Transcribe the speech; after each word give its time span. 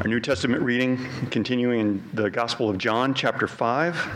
Our 0.00 0.06
New 0.06 0.20
Testament 0.20 0.62
reading 0.62 0.96
continuing 1.32 1.80
in 1.80 2.10
the 2.12 2.30
Gospel 2.30 2.70
of 2.70 2.78
John, 2.78 3.14
chapter 3.14 3.48
5. 3.48 4.08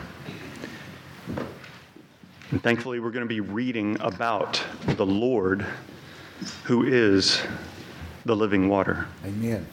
And 2.53 2.63
thankfully, 2.63 3.01
we're 3.01 3.11
going 3.11 3.25
to 3.25 3.29
be 3.29 3.41
reading 3.41 3.97
about 3.99 4.63
the 4.87 5.05
Lord 5.05 5.67
who 6.63 6.85
is 6.85 7.43
the 8.25 8.37
living 8.37 8.69
water. 8.69 9.09
Amen. 9.27 9.67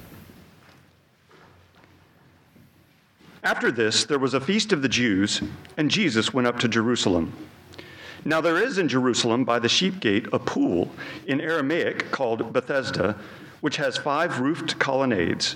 After 3.43 3.71
this, 3.71 4.03
there 4.05 4.17
was 4.17 4.33
a 4.33 4.41
feast 4.41 4.73
of 4.73 4.81
the 4.81 4.89
Jews, 4.89 5.43
and 5.77 5.91
Jesus 5.91 6.33
went 6.33 6.47
up 6.47 6.57
to 6.61 6.67
Jerusalem. 6.67 7.31
Now, 8.25 8.41
there 8.41 8.57
is 8.57 8.79
in 8.79 8.87
Jerusalem 8.87 9.45
by 9.45 9.59
the 9.59 9.69
sheep 9.69 9.99
gate 9.99 10.25
a 10.33 10.39
pool 10.39 10.89
in 11.27 11.39
Aramaic 11.39 12.09
called 12.09 12.51
Bethesda, 12.51 13.15
which 13.61 13.77
has 13.77 13.95
five 13.95 14.39
roofed 14.39 14.79
colonnades. 14.79 15.55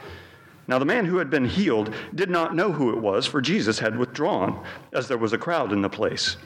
Now, 0.67 0.79
the 0.79 0.85
man 0.85 1.05
who 1.05 1.17
had 1.17 1.29
been 1.29 1.45
healed 1.45 1.93
did 2.13 2.29
not 2.29 2.55
know 2.55 2.71
who 2.71 2.91
it 2.91 2.97
was, 2.97 3.25
for 3.25 3.41
Jesus 3.41 3.79
had 3.79 3.97
withdrawn, 3.97 4.63
as 4.93 5.07
there 5.07 5.17
was 5.17 5.33
a 5.33 5.37
crowd 5.37 5.73
in 5.73 5.81
the 5.81 5.89
place. 5.89 6.37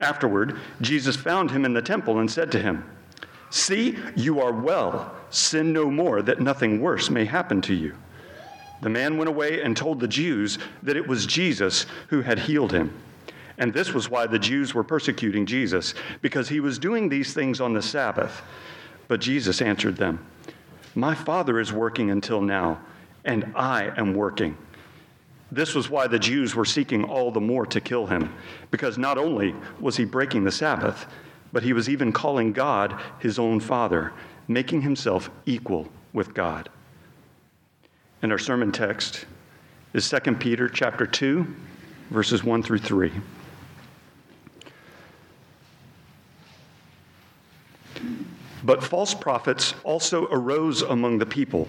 Afterward, 0.00 0.58
Jesus 0.80 1.16
found 1.16 1.50
him 1.50 1.64
in 1.64 1.72
the 1.72 1.80
temple 1.80 2.18
and 2.18 2.30
said 2.30 2.52
to 2.52 2.58
him, 2.58 2.84
See, 3.50 3.96
you 4.16 4.40
are 4.40 4.52
well. 4.52 5.14
Sin 5.30 5.72
no 5.72 5.90
more, 5.90 6.22
that 6.22 6.40
nothing 6.40 6.80
worse 6.80 7.08
may 7.08 7.24
happen 7.24 7.62
to 7.62 7.74
you. 7.74 7.94
The 8.82 8.90
man 8.90 9.16
went 9.16 9.28
away 9.28 9.62
and 9.62 9.76
told 9.76 10.00
the 10.00 10.08
Jews 10.08 10.58
that 10.82 10.96
it 10.96 11.06
was 11.06 11.24
Jesus 11.24 11.86
who 12.08 12.20
had 12.20 12.40
healed 12.40 12.72
him. 12.72 12.92
And 13.58 13.72
this 13.72 13.94
was 13.94 14.10
why 14.10 14.26
the 14.26 14.38
Jews 14.38 14.74
were 14.74 14.84
persecuting 14.84 15.46
Jesus, 15.46 15.94
because 16.20 16.48
he 16.48 16.60
was 16.60 16.78
doing 16.78 17.08
these 17.08 17.32
things 17.32 17.60
on 17.60 17.72
the 17.72 17.80
Sabbath. 17.80 18.42
But 19.08 19.20
Jesus 19.20 19.62
answered 19.62 19.96
them, 19.96 20.24
My 20.94 21.14
Father 21.14 21.58
is 21.58 21.72
working 21.72 22.10
until 22.10 22.42
now 22.42 22.80
and 23.26 23.52
I 23.54 23.92
am 23.98 24.14
working. 24.14 24.56
This 25.52 25.74
was 25.74 25.90
why 25.90 26.06
the 26.06 26.18
Jews 26.18 26.54
were 26.54 26.64
seeking 26.64 27.04
all 27.04 27.30
the 27.30 27.40
more 27.40 27.66
to 27.66 27.80
kill 27.80 28.06
him, 28.06 28.32
because 28.70 28.96
not 28.96 29.18
only 29.18 29.54
was 29.80 29.96
he 29.96 30.04
breaking 30.04 30.44
the 30.44 30.50
Sabbath, 30.50 31.06
but 31.52 31.62
he 31.62 31.72
was 31.72 31.88
even 31.88 32.12
calling 32.12 32.52
God 32.52 32.98
his 33.20 33.38
own 33.38 33.60
Father, 33.60 34.12
making 34.48 34.82
himself 34.82 35.30
equal 35.44 35.88
with 36.12 36.34
God. 36.34 36.68
And 38.22 38.32
our 38.32 38.38
sermon 38.38 38.72
text 38.72 39.26
is 39.92 40.08
2 40.08 40.34
Peter 40.34 40.68
chapter 40.68 41.06
2, 41.06 41.46
verses 42.10 42.42
1 42.42 42.62
through 42.62 42.78
3. 42.78 43.12
But 48.64 48.82
false 48.82 49.14
prophets 49.14 49.74
also 49.84 50.26
arose 50.26 50.82
among 50.82 51.18
the 51.18 51.26
people 51.26 51.68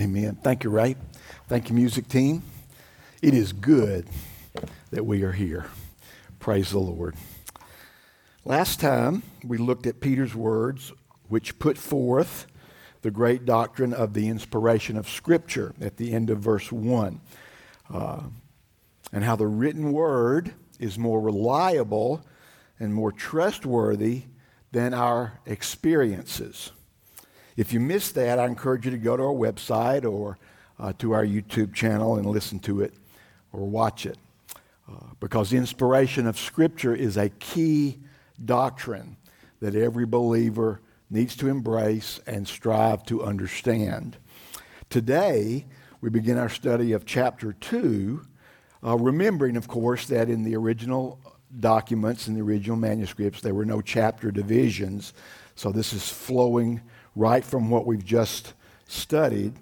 Amen. 0.00 0.38
Thank 0.44 0.62
you, 0.62 0.70
Ray. 0.70 0.94
Thank 1.48 1.68
you, 1.68 1.74
music 1.74 2.06
team. 2.06 2.44
It 3.20 3.34
is 3.34 3.52
good 3.52 4.06
that 4.92 5.04
we 5.04 5.24
are 5.24 5.32
here. 5.32 5.66
Praise 6.38 6.70
the 6.70 6.78
Lord. 6.78 7.16
Last 8.44 8.78
time 8.78 9.24
we 9.42 9.58
looked 9.58 9.88
at 9.88 9.98
Peter's 9.98 10.36
words, 10.36 10.92
which 11.26 11.58
put 11.58 11.76
forth 11.76 12.46
the 13.02 13.10
great 13.10 13.44
doctrine 13.44 13.92
of 13.92 14.14
the 14.14 14.28
inspiration 14.28 14.96
of 14.96 15.08
Scripture 15.08 15.74
at 15.80 15.96
the 15.96 16.12
end 16.12 16.30
of 16.30 16.38
verse 16.38 16.70
1, 16.70 17.20
uh, 17.92 18.20
and 19.12 19.24
how 19.24 19.34
the 19.34 19.48
written 19.48 19.90
word 19.90 20.54
is 20.78 20.96
more 20.96 21.20
reliable 21.20 22.24
and 22.78 22.94
more 22.94 23.10
trustworthy 23.10 24.22
than 24.70 24.94
our 24.94 25.40
experiences. 25.44 26.70
If 27.58 27.72
you 27.72 27.80
missed 27.80 28.14
that, 28.14 28.38
I 28.38 28.46
encourage 28.46 28.84
you 28.84 28.92
to 28.92 28.98
go 28.98 29.16
to 29.16 29.22
our 29.24 29.34
website 29.34 30.08
or 30.08 30.38
uh, 30.78 30.92
to 30.98 31.10
our 31.10 31.26
YouTube 31.26 31.74
channel 31.74 32.14
and 32.14 32.24
listen 32.24 32.60
to 32.60 32.82
it 32.82 32.94
or 33.52 33.66
watch 33.66 34.06
it. 34.06 34.16
Uh, 34.88 35.06
because 35.18 35.50
the 35.50 35.56
inspiration 35.56 36.28
of 36.28 36.38
Scripture 36.38 36.94
is 36.94 37.16
a 37.16 37.30
key 37.30 37.98
doctrine 38.44 39.16
that 39.58 39.74
every 39.74 40.06
believer 40.06 40.80
needs 41.10 41.34
to 41.34 41.48
embrace 41.48 42.20
and 42.28 42.46
strive 42.46 43.02
to 43.06 43.24
understand. 43.24 44.18
Today, 44.88 45.66
we 46.00 46.10
begin 46.10 46.38
our 46.38 46.48
study 46.48 46.92
of 46.92 47.06
chapter 47.06 47.54
2, 47.54 48.24
uh, 48.86 48.96
remembering, 48.96 49.56
of 49.56 49.66
course, 49.66 50.06
that 50.06 50.30
in 50.30 50.44
the 50.44 50.54
original 50.54 51.18
documents, 51.58 52.28
in 52.28 52.34
the 52.34 52.40
original 52.40 52.76
manuscripts, 52.76 53.40
there 53.40 53.54
were 53.54 53.64
no 53.64 53.80
chapter 53.80 54.30
divisions. 54.30 55.12
So 55.56 55.72
this 55.72 55.92
is 55.92 56.08
flowing 56.08 56.82
right 57.18 57.44
from 57.44 57.68
what 57.68 57.84
we've 57.84 58.04
just 58.04 58.54
studied. 58.86 59.52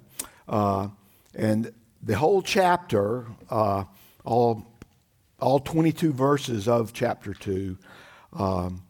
Uh, 0.46 0.88
and 1.34 1.72
the 2.02 2.16
whole 2.16 2.42
chapter, 2.42 3.26
uh, 3.50 3.84
all, 4.24 4.66
all 5.40 5.58
22 5.58 6.12
verses 6.12 6.68
of 6.68 6.92
chapter 6.92 7.32
2, 7.32 7.78
um, 8.34 8.82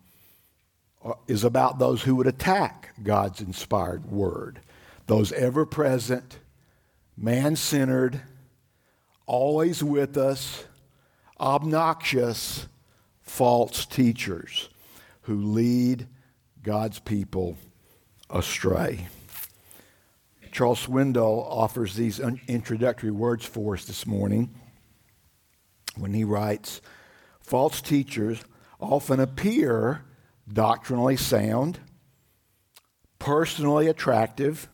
is 1.28 1.44
about 1.44 1.78
those 1.78 2.02
who 2.02 2.16
would 2.16 2.26
attack 2.26 2.92
God's 3.02 3.40
inspired 3.40 4.10
word. 4.10 4.60
Those 5.06 5.30
ever 5.32 5.64
present, 5.64 6.40
man 7.16 7.54
centered, 7.54 8.20
always 9.26 9.84
with 9.84 10.16
us, 10.16 10.64
obnoxious, 11.38 12.66
false 13.22 13.86
teachers 13.86 14.68
who 15.22 15.36
lead 15.36 16.08
God's 16.64 16.98
people 16.98 17.56
astray. 18.30 19.08
Charles 20.52 20.86
Swindoll 20.86 21.46
offers 21.50 21.94
these 21.94 22.18
introductory 22.48 23.10
words 23.10 23.44
for 23.44 23.74
us 23.74 23.84
this 23.84 24.06
morning 24.06 24.54
when 25.96 26.14
he 26.14 26.24
writes 26.24 26.80
False 27.40 27.80
teachers 27.80 28.40
often 28.80 29.20
appear 29.20 30.04
doctrinally 30.52 31.16
sound, 31.16 31.78
personally 33.18 33.86
attractive, 33.86 34.68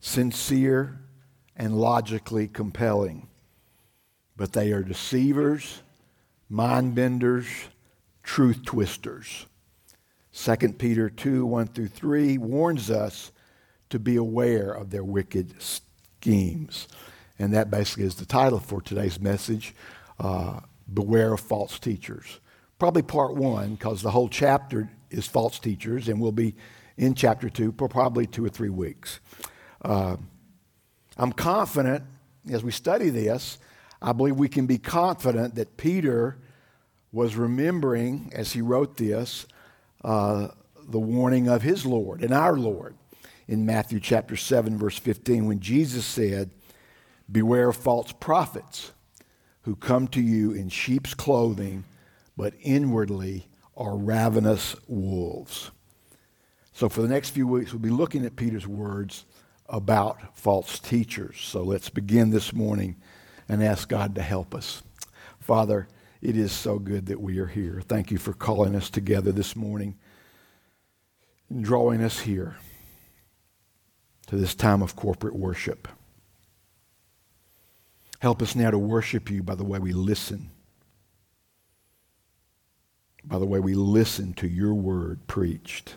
sincere, 0.00 1.00
and 1.56 1.78
logically 1.78 2.48
compelling. 2.48 3.28
But 4.36 4.52
they 4.52 4.72
are 4.72 4.82
deceivers, 4.82 5.82
mind 6.48 6.94
benders, 6.94 7.46
truth 8.22 8.64
twisters. 8.64 9.46
2 10.34 10.56
Peter 10.74 11.08
2 11.08 11.46
1 11.46 11.68
through 11.68 11.88
3 11.88 12.38
warns 12.38 12.90
us 12.90 13.30
to 13.90 13.98
be 13.98 14.16
aware 14.16 14.72
of 14.72 14.90
their 14.90 15.04
wicked 15.04 15.54
schemes. 15.62 16.88
And 17.38 17.52
that 17.54 17.70
basically 17.70 18.04
is 18.04 18.16
the 18.16 18.26
title 18.26 18.58
for 18.58 18.80
today's 18.80 19.20
message 19.20 19.74
uh, 20.18 20.60
Beware 20.92 21.34
of 21.34 21.40
False 21.40 21.78
Teachers. 21.78 22.40
Probably 22.78 23.02
part 23.02 23.34
one, 23.34 23.74
because 23.74 24.02
the 24.02 24.10
whole 24.10 24.28
chapter 24.28 24.90
is 25.10 25.26
false 25.26 25.58
teachers, 25.58 26.08
and 26.08 26.20
we'll 26.20 26.32
be 26.32 26.54
in 26.96 27.14
chapter 27.14 27.48
two 27.48 27.72
for 27.78 27.88
probably 27.88 28.26
two 28.26 28.44
or 28.44 28.48
three 28.48 28.68
weeks. 28.68 29.20
Uh, 29.82 30.16
I'm 31.16 31.32
confident 31.32 32.04
as 32.50 32.62
we 32.62 32.72
study 32.72 33.10
this, 33.10 33.58
I 34.02 34.12
believe 34.12 34.36
we 34.36 34.48
can 34.48 34.66
be 34.66 34.78
confident 34.78 35.54
that 35.54 35.76
Peter 35.76 36.38
was 37.12 37.36
remembering 37.36 38.30
as 38.34 38.52
he 38.52 38.60
wrote 38.60 38.96
this 38.96 39.46
uh, 40.04 40.48
the 40.86 41.00
warning 41.00 41.48
of 41.48 41.62
his 41.62 41.86
Lord 41.86 42.22
and 42.22 42.32
our 42.32 42.56
Lord 42.56 42.94
in 43.48 43.66
Matthew 43.66 44.00
chapter 44.00 44.36
7, 44.36 44.78
verse 44.78 44.98
15, 44.98 45.46
when 45.46 45.60
Jesus 45.60 46.04
said, 46.04 46.50
Beware 47.30 47.70
of 47.70 47.76
false 47.76 48.12
prophets 48.12 48.92
who 49.62 49.74
come 49.74 50.06
to 50.08 50.20
you 50.20 50.52
in 50.52 50.68
sheep's 50.68 51.14
clothing, 51.14 51.84
but 52.36 52.52
inwardly 52.60 53.48
are 53.76 53.96
ravenous 53.96 54.76
wolves. 54.86 55.70
So, 56.72 56.88
for 56.88 57.02
the 57.02 57.08
next 57.08 57.30
few 57.30 57.46
weeks, 57.46 57.72
we'll 57.72 57.80
be 57.80 57.90
looking 57.90 58.26
at 58.26 58.36
Peter's 58.36 58.66
words 58.66 59.24
about 59.68 60.36
false 60.36 60.78
teachers. 60.78 61.40
So, 61.40 61.62
let's 61.62 61.88
begin 61.88 62.30
this 62.30 62.52
morning 62.52 62.96
and 63.48 63.62
ask 63.62 63.88
God 63.88 64.14
to 64.16 64.22
help 64.22 64.54
us. 64.54 64.82
Father, 65.40 65.88
it 66.24 66.38
is 66.38 66.52
so 66.52 66.78
good 66.78 67.06
that 67.06 67.20
we 67.20 67.38
are 67.38 67.46
here. 67.46 67.82
Thank 67.86 68.10
you 68.10 68.16
for 68.16 68.32
calling 68.32 68.74
us 68.74 68.88
together 68.88 69.30
this 69.30 69.54
morning 69.54 69.94
and 71.50 71.62
drawing 71.62 72.02
us 72.02 72.20
here 72.20 72.56
to 74.28 74.36
this 74.36 74.54
time 74.54 74.80
of 74.80 74.96
corporate 74.96 75.36
worship. 75.36 75.86
Help 78.20 78.40
us 78.40 78.56
now 78.56 78.70
to 78.70 78.78
worship 78.78 79.30
you 79.30 79.42
by 79.42 79.54
the 79.54 79.64
way 79.64 79.78
we 79.78 79.92
listen, 79.92 80.50
by 83.22 83.38
the 83.38 83.44
way 83.44 83.60
we 83.60 83.74
listen 83.74 84.32
to 84.32 84.48
your 84.48 84.72
word 84.72 85.26
preached. 85.26 85.96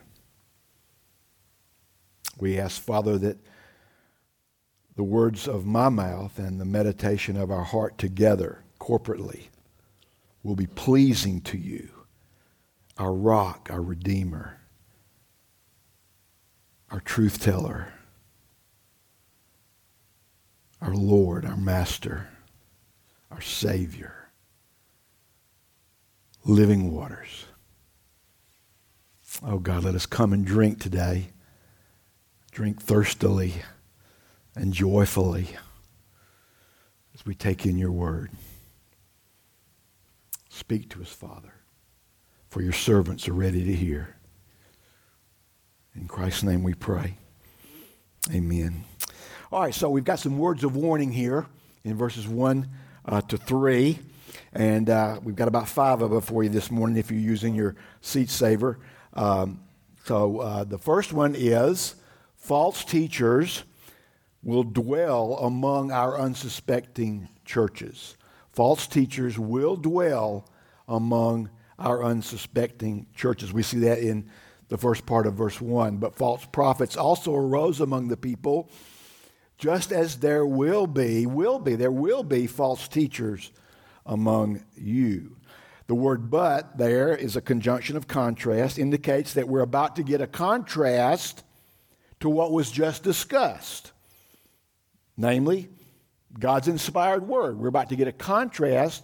We 2.38 2.59
ask, 2.59 2.81
Father, 2.81 3.18
that 3.18 3.38
the 4.97 5.03
words 5.03 5.47
of 5.47 5.65
my 5.65 5.88
mouth 5.88 6.38
and 6.38 6.59
the 6.59 6.65
meditation 6.65 7.38
of 7.38 7.50
our 7.50 7.63
heart 7.63 7.97
together, 7.97 8.65
corporately, 8.77 9.47
will 10.44 10.56
be 10.56 10.68
pleasing 10.68 11.42
to 11.42 11.57
you, 11.57 11.89
our 12.98 13.13
rock, 13.13 13.69
our 13.72 13.81
redeemer, 13.81 14.60
our 16.89 17.00
truth 17.00 17.39
teller 17.42 17.94
our 20.81 20.94
Lord, 20.94 21.45
our 21.45 21.57
Master, 21.57 22.28
our 23.31 23.42
Savior, 23.42 24.30
living 26.45 26.94
waters. 26.94 27.45
Oh 29.44 29.60
God, 29.60 29.84
let 29.84 29.95
us 29.95 30.06
come 30.06 30.34
and 30.34 30.45
drink 30.45 30.80
today. 30.80 31.30
Drink 32.51 32.81
thirstily 32.81 33.54
and 34.56 34.74
joyfully 34.74 35.50
as 37.13 37.25
we 37.25 37.36
take 37.36 37.66
in 37.66 37.78
your 37.78 37.92
word. 37.92 38.31
Speak 40.57 40.89
to 40.89 41.01
us, 41.04 41.09
Father, 41.09 41.54
for 42.50 42.63
your 42.63 42.74
servants 42.74 43.27
are 43.27 43.33
ready 43.33 43.63
to 43.63 43.74
hear. 43.75 44.15
In 45.94 46.07
Christ's 46.07 46.42
name 46.42 46.63
we 46.63 46.74
pray. 46.74 47.15
Amen. 48.33 48.83
All 49.51 49.62
right, 49.62 49.74
so 49.74 49.88
we've 49.92 50.04
got 50.04 50.18
some 50.18 50.39
words 50.39 50.63
of 50.63 50.75
warning 50.75 51.12
here 51.12 51.45
in 51.83 51.95
verses 51.95 52.27
1 52.27 52.68
uh, 53.06 53.21
to 53.21 53.38
3. 53.38 54.00
And 54.51 54.89
uh, 54.89 55.19
we've 55.24 55.36
got 55.36 55.48
about 55.48 55.69
five 55.69 56.01
of 56.01 56.09
them 56.09 56.21
for 56.21 56.42
you 56.42 56.50
this 56.50 56.71
morning 56.71 56.98
if 56.98 57.12
you're 57.12 57.19
using 57.19 57.53
your 57.53 57.75
seat 58.01 58.31
saver. 58.31 58.80
Um, 59.13 59.60
so 60.06 60.39
uh, 60.39 60.63
the 60.63 60.80
first 60.80 61.13
one 61.13 61.36
is 61.38 61.94
false 62.36 62.83
teachers 62.83 63.63
will 64.42 64.63
dwell 64.63 65.38
among 65.39 65.92
our 65.92 66.19
unsuspecting 66.19 67.30
churches. 67.45 68.18
False 68.57 68.88
teachers 68.88 69.38
will 69.38 69.75
dwell 69.75 70.50
among 70.88 71.51
our 71.77 72.04
unsuspecting 72.04 73.06
churches. 73.13 73.54
We 73.54 73.62
see 73.62 73.77
that 73.81 74.00
in 74.00 74.31
the 74.68 74.80
first 74.80 75.06
part 75.06 75.27
of 75.27 75.36
verse 75.36 75.62
1. 75.62 75.98
But 75.98 76.15
false 76.15 76.44
prophets 76.44 76.98
also 76.98 77.36
arose 77.36 77.81
among 77.81 78.07
the 78.07 78.18
people 78.18 78.71
just 79.59 79.92
as 79.92 80.18
there 80.18 80.44
will 80.44 80.88
be, 80.88 81.27
will 81.27 81.59
be, 81.59 81.75
there 81.75 81.92
will 81.92 82.24
be 82.24 82.48
false 82.48 82.88
teachers 82.88 83.51
among 84.07 84.63
you. 84.75 85.38
The 85.86 85.94
word 85.94 86.31
but 86.31 86.80
there 86.80 87.15
is 87.15 87.36
a 87.36 87.42
conjunction 87.42 87.95
of 87.95 88.07
contrast, 88.07 88.80
indicates 88.80 89.36
that 89.36 89.48
we're 89.48 89.62
about 89.62 89.98
to 89.98 90.03
get 90.03 90.19
a 90.19 90.25
contrast 90.25 91.44
to 92.21 92.27
what 92.27 92.51
was 92.51 92.71
just 92.71 93.03
discussed. 93.03 93.92
Namely, 95.15 95.69
God's 96.39 96.68
inspired 96.68 97.28
word. 97.28 97.57
We're 97.57 97.68
about 97.68 97.89
to 97.89 97.95
get 97.95 98.07
a 98.07 98.12
contrast 98.12 99.04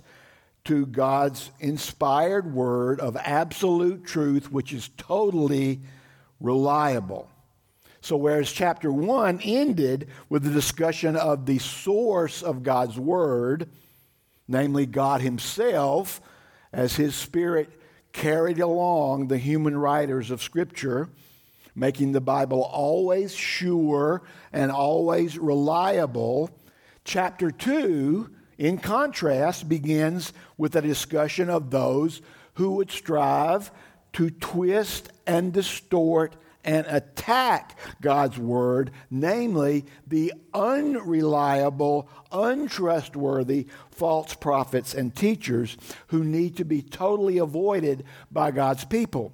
to 0.65 0.85
God's 0.85 1.51
inspired 1.59 2.53
word 2.53 2.99
of 2.99 3.17
absolute 3.17 4.05
truth, 4.05 4.51
which 4.51 4.71
is 4.71 4.89
totally 4.97 5.81
reliable. 6.39 7.29
So, 8.03 8.17
whereas 8.17 8.51
chapter 8.51 8.91
1 8.91 9.39
ended 9.43 10.09
with 10.27 10.43
the 10.43 10.51
discussion 10.51 11.15
of 11.15 11.45
the 11.45 11.59
source 11.59 12.43
of 12.43 12.61
God's 12.61 12.99
Word, 12.99 13.69
namely 14.45 14.85
God 14.85 15.21
Himself, 15.21 16.21
as 16.73 16.97
His 16.97 17.15
Spirit 17.15 17.69
carried 18.11 18.59
along 18.59 19.27
the 19.29 19.37
human 19.37 19.77
writers 19.77 20.31
of 20.31 20.43
Scripture, 20.43 21.09
making 21.75 22.11
the 22.11 22.21
Bible 22.21 22.61
always 22.61 23.33
sure 23.33 24.21
and 24.51 24.69
always 24.69 25.37
reliable, 25.37 26.49
chapter 27.03 27.51
2, 27.51 28.29
in 28.57 28.77
contrast, 28.77 29.67
begins 29.67 30.33
with 30.57 30.75
a 30.75 30.81
discussion 30.81 31.49
of 31.49 31.71
those 31.71 32.21
who 32.55 32.73
would 32.73 32.91
strive 32.91 33.71
to 34.13 34.29
twist 34.29 35.09
and 35.25 35.51
distort 35.53 36.35
and 36.63 36.85
attack 36.87 37.77
God's 38.01 38.37
word, 38.37 38.91
namely 39.11 39.85
the 40.07 40.33
unreliable, 40.53 42.07
untrustworthy 42.31 43.67
false 43.91 44.33
prophets 44.33 44.93
and 44.93 45.13
teachers 45.13 45.77
who 46.07 46.23
need 46.23 46.55
to 46.57 46.63
be 46.63 46.81
totally 46.81 47.37
avoided 47.37 48.05
by 48.31 48.51
God's 48.51 48.85
people. 48.85 49.33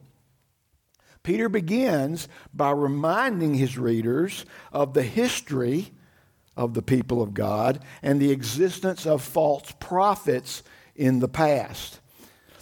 Peter 1.21 1.49
begins 1.49 2.27
by 2.53 2.71
reminding 2.71 3.53
his 3.53 3.77
readers 3.77 4.45
of 4.71 4.93
the 4.93 5.03
history 5.03 5.91
of 6.59 6.73
the 6.73 6.81
people 6.81 7.21
of 7.21 7.33
God 7.33 7.79
and 8.03 8.19
the 8.19 8.31
existence 8.31 9.07
of 9.07 9.23
false 9.23 9.73
prophets 9.79 10.61
in 10.93 11.19
the 11.19 11.29
past. 11.29 12.01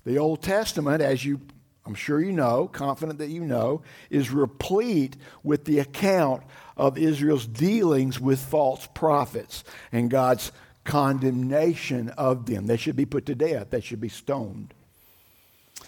The 0.05 0.19
Old 0.19 0.43
Testament, 0.43 1.01
as 1.01 1.25
you 1.25 1.41
I'm 1.85 1.95
sure 1.95 2.21
you 2.21 2.33
know, 2.33 2.67
confident 2.67 3.17
that 3.19 3.29
you 3.29 3.45
know, 3.45 3.81
is 4.09 4.29
replete 4.29 5.15
with 5.41 5.63
the 5.63 5.79
account 5.79 6.43
of 6.75 6.97
Israel's 6.97 7.47
dealings 7.47 8.19
with 8.19 8.39
false 8.39 8.87
prophets 8.93 9.63
and 9.93 10.11
God's 10.11 10.51
condemnation 10.83 12.09
of 12.09 12.45
them. 12.45 12.67
They 12.67 12.75
should 12.75 12.97
be 12.97 13.05
put 13.05 13.25
to 13.27 13.35
death, 13.35 13.69
they 13.69 13.81
should 13.81 14.01
be 14.01 14.09
stoned. 14.09 14.73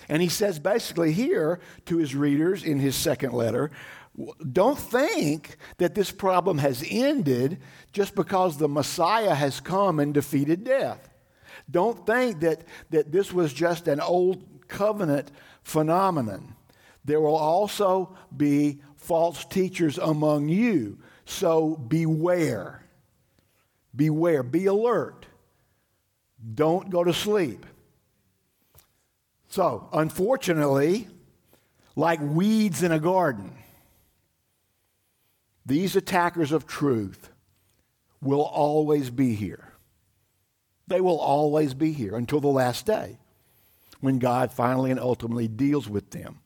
And 0.07 0.21
he 0.21 0.29
says 0.29 0.57
basically 0.57 1.11
here 1.11 1.59
to 1.85 1.97
his 1.97 2.15
readers 2.15 2.63
in 2.63 2.79
his 2.79 2.95
second 2.95 3.33
letter 3.33 3.69
don't 4.51 4.77
think 4.77 5.57
that 5.77 5.95
this 5.95 6.11
problem 6.11 6.57
has 6.57 6.83
ended 6.89 7.59
just 7.91 8.15
because 8.15 8.57
the 8.57 8.67
Messiah 8.67 9.35
has 9.35 9.59
come 9.59 9.99
and 9.99 10.13
defeated 10.13 10.63
death. 10.63 11.09
Don't 11.69 12.05
think 12.05 12.39
that, 12.41 12.63
that 12.89 13.11
this 13.11 13.31
was 13.31 13.53
just 13.53 13.87
an 13.87 13.99
old 13.99 14.67
covenant 14.67 15.31
phenomenon. 15.63 16.55
There 17.05 17.21
will 17.21 17.35
also 17.35 18.15
be 18.35 18.81
false 18.97 19.45
teachers 19.45 19.97
among 19.97 20.49
you. 20.49 20.99
So 21.25 21.75
beware. 21.75 22.83
Beware. 23.95 24.43
Be 24.43 24.65
alert. 24.65 25.25
Don't 26.55 26.89
go 26.89 27.03
to 27.03 27.13
sleep. 27.13 27.65
So, 29.49 29.89
unfortunately, 29.91 31.07
like 31.95 32.19
weeds 32.21 32.83
in 32.83 32.91
a 32.91 32.99
garden, 32.99 33.58
these 35.69 35.95
attackers 35.95 36.51
of 36.51 36.67
truth 36.67 37.29
will 38.21 38.41
always 38.41 39.09
be 39.09 39.35
here. 39.35 39.71
They 40.87 40.99
will 40.99 41.19
always 41.19 41.73
be 41.73 41.93
here 41.93 42.15
until 42.15 42.41
the 42.41 42.47
last 42.47 42.85
day 42.85 43.19
when 44.01 44.17
God 44.19 44.51
finally 44.51 44.91
and 44.91 44.99
ultimately 44.99 45.47
deals 45.47 45.87
with 45.87 46.09
them. 46.09 46.39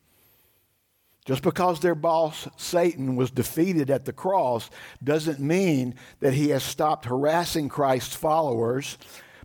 Just 1.26 1.42
because 1.42 1.80
their 1.80 1.96
boss, 1.96 2.50
Satan, 2.58 3.16
was 3.16 3.32
defeated 3.32 3.90
at 3.90 4.04
the 4.04 4.12
cross 4.12 4.70
doesn't 5.02 5.40
mean 5.40 5.96
that 6.20 6.34
he 6.34 6.50
has 6.50 6.64
stopped 6.64 7.06
harassing 7.06 7.70
Christ's 7.70 8.16
followers 8.16 8.98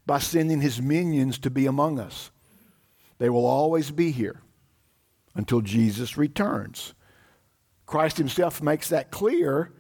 by 0.05 0.19
sending 0.19 0.61
his 0.61 0.83
minions 0.83 1.39
to 1.39 1.51
be 1.51 1.67
among 1.67 2.01
us. 2.01 2.33
They 3.19 3.31
will 3.31 3.47
always 3.47 3.93
be 3.93 4.11
here 4.11 4.41
until 5.37 5.61
Jesus 5.61 6.17
returns. 6.17 6.95
Christ 7.89 8.19
himself 8.19 8.61
makes 8.61 8.91
that 8.91 9.11
clear 9.11 9.73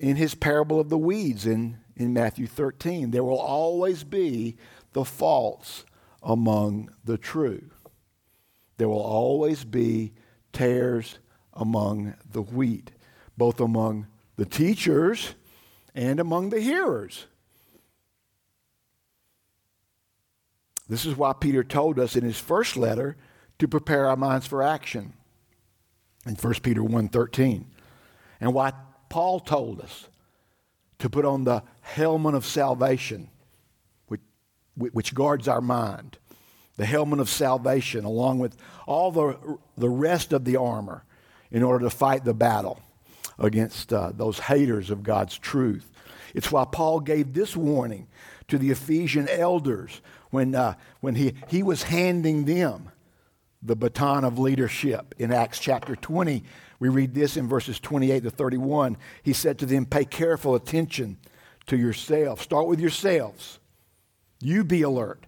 in 0.00 0.16
his 0.16 0.34
parable 0.34 0.80
of 0.80 0.88
the 0.88 0.98
weeds 0.98 1.46
in, 1.46 1.78
in 1.94 2.12
Matthew 2.12 2.48
13. 2.48 3.12
There 3.12 3.22
will 3.22 3.38
always 3.38 4.02
be 4.02 4.56
the 4.94 5.04
false 5.04 5.84
among 6.24 6.90
the 7.04 7.16
true. 7.16 7.70
There 8.78 8.88
will 8.88 9.00
always 9.00 9.64
be 9.64 10.12
tares 10.52 11.20
among 11.52 12.14
the 12.28 12.42
wheat, 12.42 12.90
both 13.38 13.60
among 13.60 14.08
the 14.34 14.44
teachers 14.44 15.36
and 15.94 16.18
among 16.18 16.50
the 16.50 16.60
hearers. 16.60 17.26
This 20.88 21.06
is 21.06 21.16
why 21.16 21.32
Peter 21.34 21.62
told 21.62 22.00
us 22.00 22.16
in 22.16 22.24
his 22.24 22.40
first 22.40 22.76
letter 22.76 23.16
to 23.60 23.68
prepare 23.68 24.08
our 24.08 24.16
minds 24.16 24.48
for 24.48 24.64
action 24.64 25.12
in 26.26 26.34
1 26.34 26.62
Peter 26.62 26.82
1:13. 26.82 27.66
And 28.40 28.54
why 28.54 28.72
Paul 29.08 29.40
told 29.40 29.80
us 29.80 30.08
to 30.98 31.10
put 31.10 31.24
on 31.24 31.44
the 31.44 31.62
helmet 31.80 32.34
of 32.34 32.46
salvation 32.46 33.28
which, 34.08 34.20
which 34.74 35.14
guards 35.14 35.48
our 35.48 35.60
mind 35.60 36.18
the 36.76 36.86
helmet 36.86 37.20
of 37.20 37.28
salvation, 37.28 38.06
along 38.06 38.38
with 38.38 38.56
all 38.86 39.12
the, 39.12 39.58
the 39.76 39.90
rest 39.90 40.32
of 40.32 40.46
the 40.46 40.56
armor, 40.56 41.04
in 41.50 41.62
order 41.62 41.84
to 41.84 41.90
fight 41.90 42.24
the 42.24 42.32
battle 42.32 42.80
against 43.38 43.92
uh, 43.92 44.12
those 44.14 44.38
haters 44.38 44.88
of 44.88 45.02
God's 45.02 45.36
truth. 45.36 45.90
It's 46.34 46.50
why 46.50 46.64
Paul 46.64 47.00
gave 47.00 47.34
this 47.34 47.54
warning 47.54 48.06
to 48.48 48.56
the 48.56 48.70
Ephesian 48.70 49.28
elders 49.28 50.00
when, 50.30 50.54
uh, 50.54 50.74
when 51.00 51.16
he, 51.16 51.34
he 51.48 51.62
was 51.62 51.82
handing 51.82 52.46
them 52.46 52.90
the 53.62 53.76
baton 53.76 54.24
of 54.24 54.38
leadership. 54.38 55.14
In 55.18 55.32
Acts 55.32 55.58
chapter 55.58 55.94
20, 55.96 56.42
we 56.78 56.88
read 56.88 57.14
this 57.14 57.36
in 57.36 57.46
verses 57.46 57.78
28 57.78 58.22
to 58.24 58.30
31. 58.30 58.96
He 59.22 59.32
said 59.32 59.58
to 59.58 59.66
them, 59.66 59.86
Pay 59.86 60.06
careful 60.06 60.54
attention 60.54 61.18
to 61.66 61.76
yourselves. 61.76 62.42
Start 62.42 62.66
with 62.66 62.80
yourselves. 62.80 63.58
You 64.40 64.64
be 64.64 64.82
alert. 64.82 65.26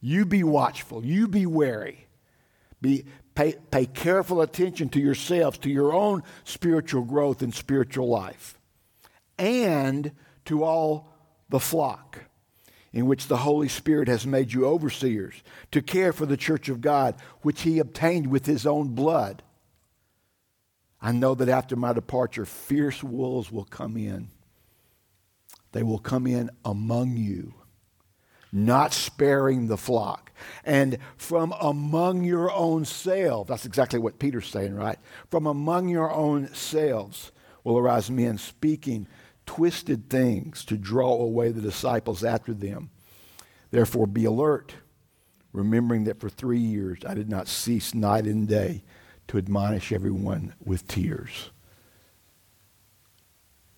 You 0.00 0.24
be 0.24 0.44
watchful. 0.44 1.04
You 1.04 1.26
be 1.26 1.46
wary. 1.46 2.06
Be, 2.80 3.04
pay, 3.34 3.54
pay 3.70 3.86
careful 3.86 4.40
attention 4.42 4.88
to 4.90 5.00
yourselves, 5.00 5.58
to 5.58 5.70
your 5.70 5.92
own 5.92 6.22
spiritual 6.44 7.02
growth 7.02 7.42
and 7.42 7.54
spiritual 7.54 8.08
life, 8.08 8.58
and 9.38 10.12
to 10.44 10.64
all 10.64 11.12
the 11.48 11.60
flock 11.60 12.18
in 12.92 13.06
which 13.06 13.26
the 13.26 13.38
Holy 13.38 13.68
Spirit 13.68 14.08
has 14.08 14.26
made 14.26 14.52
you 14.52 14.66
overseers 14.66 15.42
to 15.70 15.80
care 15.80 16.12
for 16.12 16.26
the 16.26 16.36
church 16.36 16.68
of 16.68 16.80
God, 16.80 17.14
which 17.40 17.62
he 17.62 17.78
obtained 17.78 18.26
with 18.26 18.46
his 18.46 18.66
own 18.66 18.88
blood. 18.88 19.42
I 21.00 21.12
know 21.12 21.34
that 21.34 21.48
after 21.48 21.74
my 21.74 21.92
departure, 21.92 22.44
fierce 22.44 23.02
wolves 23.02 23.50
will 23.50 23.64
come 23.64 23.96
in. 23.96 24.30
They 25.72 25.82
will 25.82 25.98
come 25.98 26.26
in 26.26 26.50
among 26.64 27.16
you 27.16 27.54
not 28.52 28.92
sparing 28.92 29.66
the 29.66 29.78
flock. 29.78 30.30
And 30.64 30.98
from 31.16 31.54
among 31.60 32.22
your 32.24 32.52
own 32.52 32.84
selves, 32.84 33.48
that's 33.48 33.64
exactly 33.64 33.98
what 33.98 34.18
Peter's 34.18 34.46
saying, 34.46 34.74
right? 34.74 34.98
From 35.30 35.46
among 35.46 35.88
your 35.88 36.12
own 36.12 36.52
selves 36.54 37.32
will 37.64 37.78
arise 37.78 38.10
men 38.10 38.36
speaking 38.36 39.08
twisted 39.46 40.08
things 40.08 40.64
to 40.66 40.76
draw 40.76 41.12
away 41.12 41.50
the 41.50 41.60
disciples 41.60 42.24
after 42.24 42.54
them. 42.54 42.90
Therefore, 43.70 44.06
be 44.06 44.24
alert, 44.24 44.74
remembering 45.52 46.04
that 46.04 46.20
for 46.20 46.28
three 46.28 46.58
years 46.58 47.00
I 47.06 47.14
did 47.14 47.28
not 47.28 47.48
cease 47.48 47.94
night 47.94 48.24
and 48.24 48.46
day 48.46 48.82
to 49.28 49.38
admonish 49.38 49.92
everyone 49.92 50.54
with 50.64 50.86
tears. 50.86 51.50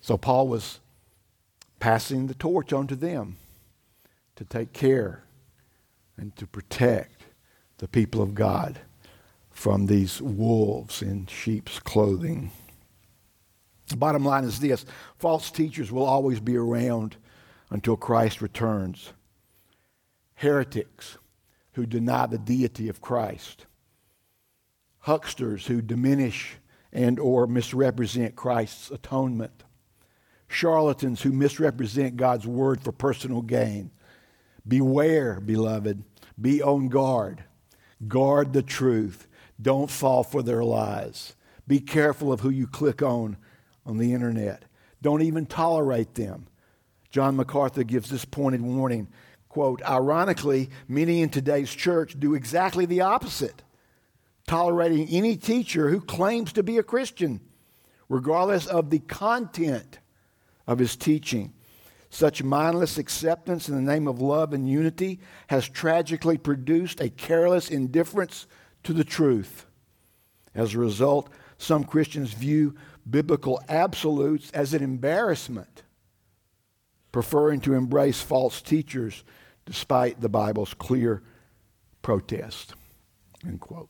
So, 0.01 0.17
Paul 0.17 0.47
was 0.47 0.79
passing 1.79 2.27
the 2.27 2.35
torch 2.35 2.73
on 2.73 2.87
to 2.87 2.95
them 2.95 3.37
to 4.35 4.45
take 4.45 4.73
care 4.73 5.23
and 6.17 6.35
to 6.35 6.45
protect 6.45 7.23
the 7.77 7.87
people 7.87 8.21
of 8.21 8.35
God 8.35 8.79
from 9.51 9.85
these 9.85 10.21
wolves 10.21 11.01
in 11.01 11.27
sheep's 11.27 11.79
clothing. 11.79 12.51
The 13.87 13.97
bottom 13.97 14.25
line 14.25 14.43
is 14.43 14.59
this 14.59 14.85
false 15.17 15.51
teachers 15.51 15.91
will 15.91 16.05
always 16.05 16.39
be 16.39 16.57
around 16.57 17.17
until 17.69 17.95
Christ 17.95 18.41
returns. 18.41 19.13
Heretics 20.35 21.17
who 21.73 21.85
deny 21.85 22.25
the 22.25 22.37
deity 22.37 22.89
of 22.89 23.01
Christ. 23.01 23.65
Hucksters 24.99 25.67
who 25.67 25.81
diminish 25.81 26.55
and 26.91 27.19
or 27.19 27.45
misrepresent 27.47 28.35
Christ's 28.35 28.89
atonement. 28.89 29.63
Charlatans 30.47 31.21
who 31.21 31.31
misrepresent 31.31 32.17
God's 32.17 32.47
word 32.47 32.81
for 32.81 32.91
personal 32.91 33.41
gain. 33.41 33.91
Beware, 34.67 35.39
beloved. 35.39 36.03
Be 36.39 36.61
on 36.61 36.87
guard. 36.87 37.43
Guard 38.07 38.53
the 38.53 38.63
truth. 38.63 39.27
Don't 39.61 39.91
fall 39.91 40.23
for 40.23 40.41
their 40.41 40.63
lies. 40.63 41.35
Be 41.67 41.79
careful 41.79 42.31
of 42.31 42.41
who 42.41 42.49
you 42.49 42.67
click 42.67 43.01
on 43.01 43.37
on 43.85 43.97
the 43.97 44.13
internet. 44.13 44.63
Don't 45.01 45.21
even 45.21 45.45
tolerate 45.45 46.15
them. 46.15 46.47
John 47.11 47.35
MacArthur 47.35 47.83
gives 47.83 48.09
this 48.09 48.25
pointed 48.25 48.61
warning 48.61 49.07
quote, 49.55 49.81
ironically, 49.83 50.69
many 50.85 51.21
in 51.21 51.29
today's 51.29 51.73
church 51.73 52.19
do 52.19 52.33
exactly 52.33 52.85
the 52.85 52.99
opposite, 52.99 53.63
tolerating 54.47 55.07
any 55.07 55.37
teacher 55.37 55.89
who 55.89 56.01
claims 56.01 56.51
to 56.51 56.61
be 56.61 56.77
a 56.77 56.83
Christian, 56.83 57.39
regardless 58.09 58.67
of 58.67 58.89
the 58.89 58.99
content 58.99 59.99
of 60.67 60.79
his 60.79 60.97
teaching. 60.97 61.53
Such 62.09 62.43
mindless 62.43 62.97
acceptance 62.97 63.69
in 63.69 63.75
the 63.75 63.93
name 63.93 64.09
of 64.09 64.19
love 64.19 64.51
and 64.51 64.69
unity 64.69 65.21
has 65.47 65.69
tragically 65.69 66.37
produced 66.37 66.99
a 66.99 67.09
careless 67.09 67.69
indifference 67.69 68.47
to 68.83 68.91
the 68.91 69.05
truth. 69.05 69.65
As 70.53 70.73
a 70.73 70.79
result, 70.79 71.29
some 71.57 71.85
Christians 71.85 72.33
view 72.33 72.75
biblical 73.09 73.61
absolutes 73.69 74.51
as 74.51 74.73
an 74.73 74.83
embarrassment, 74.83 75.83
preferring 77.11 77.61
to 77.61 77.73
embrace 77.73 78.21
false 78.21 78.61
teachers 78.61 79.23
despite 79.65 80.21
the 80.21 80.29
Bible's 80.29 80.73
clear 80.73 81.23
protest. 82.01 82.73
End 83.45 83.59
quote. 83.59 83.89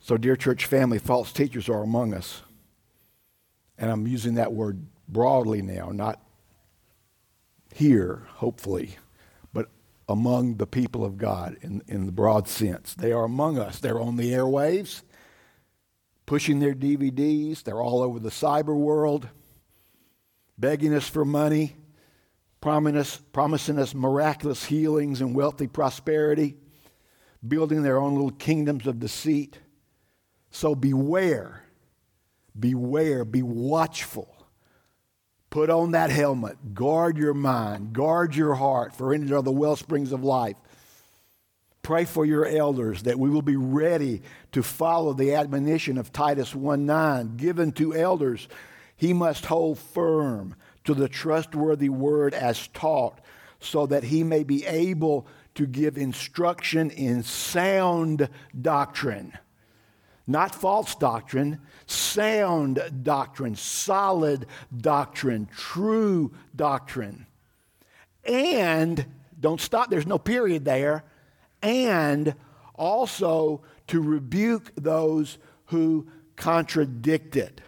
So, 0.00 0.16
dear 0.16 0.36
church 0.36 0.66
family, 0.66 0.98
false 0.98 1.32
teachers 1.32 1.68
are 1.68 1.82
among 1.82 2.12
us. 2.12 2.42
And 3.78 3.90
I'm 3.90 4.06
using 4.06 4.34
that 4.34 4.52
word 4.52 4.84
broadly 5.08 5.62
now, 5.62 5.90
not 5.90 6.20
here, 7.74 8.26
hopefully, 8.34 8.96
but 9.52 9.68
among 10.08 10.56
the 10.56 10.66
people 10.66 11.04
of 11.04 11.18
God 11.18 11.56
in, 11.62 11.82
in 11.86 12.06
the 12.06 12.12
broad 12.12 12.48
sense. 12.48 12.94
They 12.94 13.12
are 13.12 13.24
among 13.24 13.58
us. 13.58 13.78
They're 13.78 14.00
on 14.00 14.16
the 14.16 14.32
airwaves, 14.32 15.02
pushing 16.32 16.60
their 16.60 16.72
DVDs. 16.72 17.62
They're 17.62 17.82
all 17.82 18.00
over 18.00 18.18
the 18.18 18.30
cyber 18.30 18.74
world, 18.74 19.28
begging 20.56 20.94
us 20.94 21.06
for 21.06 21.26
money, 21.26 21.76
promising 22.62 23.78
us, 23.78 23.94
miraculous 23.94 24.64
healings 24.64 25.20
and 25.20 25.34
wealthy 25.34 25.66
prosperity, 25.66 26.56
building 27.46 27.82
their 27.82 27.98
own 27.98 28.14
little 28.14 28.30
kingdoms 28.30 28.86
of 28.86 28.98
deceit. 28.98 29.58
So 30.50 30.74
beware, 30.74 31.64
beware, 32.58 33.26
be 33.26 33.42
watchful 33.42 34.34
Put 35.52 35.68
on 35.68 35.90
that 35.90 36.08
helmet. 36.08 36.72
Guard 36.72 37.18
your 37.18 37.34
mind. 37.34 37.92
Guard 37.92 38.34
your 38.34 38.54
heart, 38.54 38.96
for 38.96 39.12
in 39.12 39.22
it 39.22 39.32
are 39.32 39.42
the 39.42 39.52
well 39.52 39.76
springs 39.76 40.10
of 40.10 40.24
life. 40.24 40.56
Pray 41.82 42.04
for 42.04 42.24
your 42.24 42.46
elders 42.46 43.02
that 43.02 43.18
we 43.18 43.28
will 43.28 43.42
be 43.42 43.56
ready 43.56 44.22
to 44.52 44.62
follow 44.62 45.12
the 45.12 45.34
admonition 45.34 45.98
of 45.98 46.12
Titus 46.12 46.54
1 46.54 46.86
9, 46.86 47.36
given 47.36 47.72
to 47.72 47.94
elders. 47.94 48.48
He 48.96 49.12
must 49.12 49.46
hold 49.46 49.78
firm 49.78 50.54
to 50.84 50.94
the 50.94 51.08
trustworthy 51.08 51.88
word 51.88 52.34
as 52.34 52.68
taught, 52.68 53.20
so 53.58 53.86
that 53.86 54.04
he 54.04 54.22
may 54.22 54.44
be 54.44 54.64
able 54.64 55.26
to 55.54 55.66
give 55.66 55.98
instruction 55.98 56.90
in 56.90 57.22
sound 57.22 58.28
doctrine 58.60 59.36
not 60.26 60.54
false 60.54 60.94
doctrine, 60.94 61.60
sound 61.86 62.80
doctrine, 63.02 63.56
solid 63.56 64.46
doctrine, 64.76 65.48
true 65.54 66.32
doctrine. 66.54 67.26
And, 68.24 69.04
don't 69.38 69.60
stop, 69.60 69.90
there's 69.90 70.06
no 70.06 70.18
period 70.18 70.64
there, 70.64 71.04
and 71.62 72.34
also 72.74 73.62
to 73.88 74.00
rebuke 74.00 74.72
those 74.74 75.38
who 75.66 76.06
contradict 76.36 77.36
it. 77.36 77.60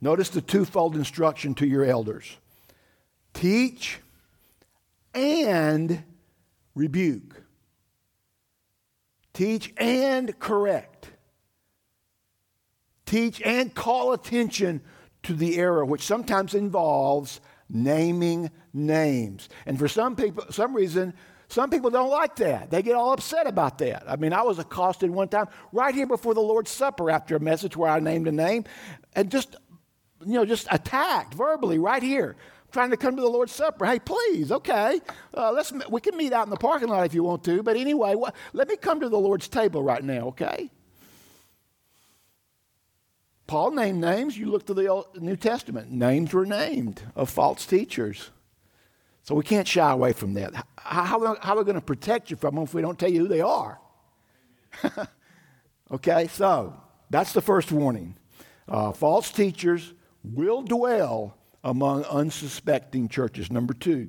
Notice 0.00 0.30
the 0.30 0.40
twofold 0.40 0.96
instruction 0.96 1.54
to 1.56 1.66
your 1.66 1.84
elders 1.84 2.36
teach 3.34 3.98
and 5.14 6.02
rebuke. 6.74 7.42
Teach 9.32 9.72
and 9.76 10.38
correct. 10.38 11.10
Teach 13.06 13.40
and 13.42 13.74
call 13.74 14.12
attention 14.12 14.82
to 15.22 15.34
the 15.34 15.56
error, 15.56 15.84
which 15.84 16.02
sometimes 16.02 16.54
involves 16.54 17.40
naming 17.68 18.50
names. 18.72 19.48
And 19.64 19.78
for 19.78 19.88
some 19.88 20.16
people, 20.16 20.44
some 20.50 20.74
reason, 20.74 21.14
some 21.52 21.68
people 21.68 21.90
don't 21.90 22.08
like 22.08 22.36
that. 22.36 22.70
They 22.70 22.82
get 22.82 22.94
all 22.94 23.12
upset 23.12 23.46
about 23.46 23.76
that. 23.78 24.04
I 24.08 24.16
mean, 24.16 24.32
I 24.32 24.40
was 24.40 24.58
accosted 24.58 25.10
one 25.10 25.28
time 25.28 25.48
right 25.70 25.94
here 25.94 26.06
before 26.06 26.32
the 26.32 26.40
Lord's 26.40 26.70
Supper 26.70 27.10
after 27.10 27.36
a 27.36 27.40
message 27.40 27.76
where 27.76 27.90
I 27.90 28.00
named 28.00 28.26
a 28.26 28.32
name 28.32 28.64
and 29.14 29.30
just, 29.30 29.56
you 30.24 30.32
know, 30.32 30.46
just 30.46 30.66
attacked 30.70 31.34
verbally 31.34 31.78
right 31.78 32.02
here 32.02 32.36
trying 32.72 32.88
to 32.88 32.96
come 32.96 33.16
to 33.16 33.20
the 33.20 33.28
Lord's 33.28 33.52
Supper. 33.52 33.84
Hey, 33.84 33.98
please, 33.98 34.50
okay, 34.50 35.02
uh, 35.36 35.52
let's 35.52 35.70
we 35.90 36.00
can 36.00 36.16
meet 36.16 36.32
out 36.32 36.46
in 36.46 36.50
the 36.50 36.56
parking 36.56 36.88
lot 36.88 37.04
if 37.04 37.12
you 37.12 37.22
want 37.22 37.44
to. 37.44 37.62
But 37.62 37.76
anyway, 37.76 38.14
wh- 38.14 38.32
let 38.54 38.66
me 38.66 38.76
come 38.76 39.00
to 39.00 39.10
the 39.10 39.18
Lord's 39.18 39.46
table 39.46 39.82
right 39.82 40.02
now, 40.02 40.28
okay? 40.28 40.70
Paul 43.46 43.72
named 43.72 44.00
names. 44.00 44.38
You 44.38 44.50
look 44.50 44.64
to 44.66 44.74
the 44.74 44.86
Old, 44.86 45.20
New 45.20 45.36
Testament; 45.36 45.90
names 45.90 46.32
were 46.32 46.46
named 46.46 47.02
of 47.14 47.28
false 47.28 47.66
teachers. 47.66 48.30
So 49.22 49.34
we 49.36 49.44
can't 49.44 49.66
shy 49.66 49.90
away 49.90 50.12
from 50.12 50.34
that. 50.34 50.52
How, 50.76 51.36
how, 51.40 51.54
are 51.54 51.58
we 51.58 51.64
going 51.64 51.76
to 51.76 51.80
protect 51.80 52.30
you 52.30 52.36
from 52.36 52.56
them 52.56 52.64
if 52.64 52.74
we 52.74 52.82
don't 52.82 52.98
tell 52.98 53.10
you 53.10 53.20
who 53.20 53.28
they 53.28 53.40
are? 53.40 53.80
okay, 55.92 56.26
so 56.28 56.74
that's 57.08 57.32
the 57.32 57.40
first 57.40 57.70
warning. 57.70 58.16
Uh, 58.68 58.90
false 58.92 59.30
teachers 59.30 59.92
will 60.24 60.62
dwell 60.62 61.36
among 61.62 62.04
unsuspecting 62.04 63.08
churches. 63.08 63.50
Number 63.52 63.74
two, 63.74 64.08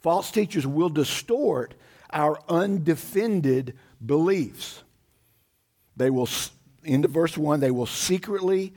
false 0.00 0.30
teachers 0.30 0.66
will 0.66 0.90
distort 0.90 1.74
our 2.10 2.38
undefended 2.48 3.74
beliefs. 4.04 4.82
They 5.96 6.10
will, 6.10 6.28
into 6.84 7.08
verse 7.08 7.38
1, 7.38 7.60
they 7.60 7.70
will 7.70 7.86
secretly 7.86 8.74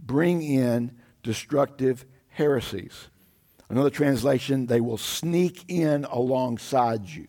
bring 0.00 0.42
in 0.42 0.96
destructive 1.22 2.04
heresies. 2.28 3.08
Another 3.68 3.90
translation, 3.90 4.66
they 4.66 4.80
will 4.80 4.98
sneak 4.98 5.64
in 5.68 6.04
alongside 6.04 7.08
you. 7.08 7.26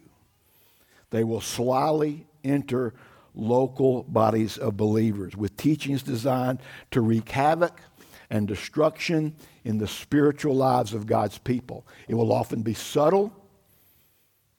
They 1.09 1.23
will 1.23 1.41
slyly 1.41 2.27
enter 2.43 2.93
local 3.33 4.03
bodies 4.03 4.57
of 4.57 4.77
believers 4.77 5.35
with 5.35 5.57
teachings 5.57 6.03
designed 6.03 6.59
to 6.91 7.01
wreak 7.01 7.29
havoc 7.29 7.79
and 8.29 8.47
destruction 8.47 9.35
in 9.63 9.77
the 9.77 9.87
spiritual 9.87 10.55
lives 10.55 10.93
of 10.93 11.07
God's 11.07 11.37
people. 11.37 11.85
It 12.07 12.15
will 12.15 12.31
often 12.31 12.61
be 12.61 12.73
subtle, 12.73 13.33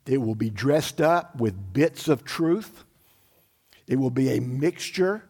it 0.06 0.18
will 0.18 0.34
be 0.34 0.50
dressed 0.50 1.00
up 1.00 1.38
with 1.38 1.72
bits 1.72 2.08
of 2.08 2.24
truth, 2.24 2.84
it 3.86 3.96
will 3.96 4.10
be 4.10 4.36
a 4.36 4.40
mixture 4.40 5.24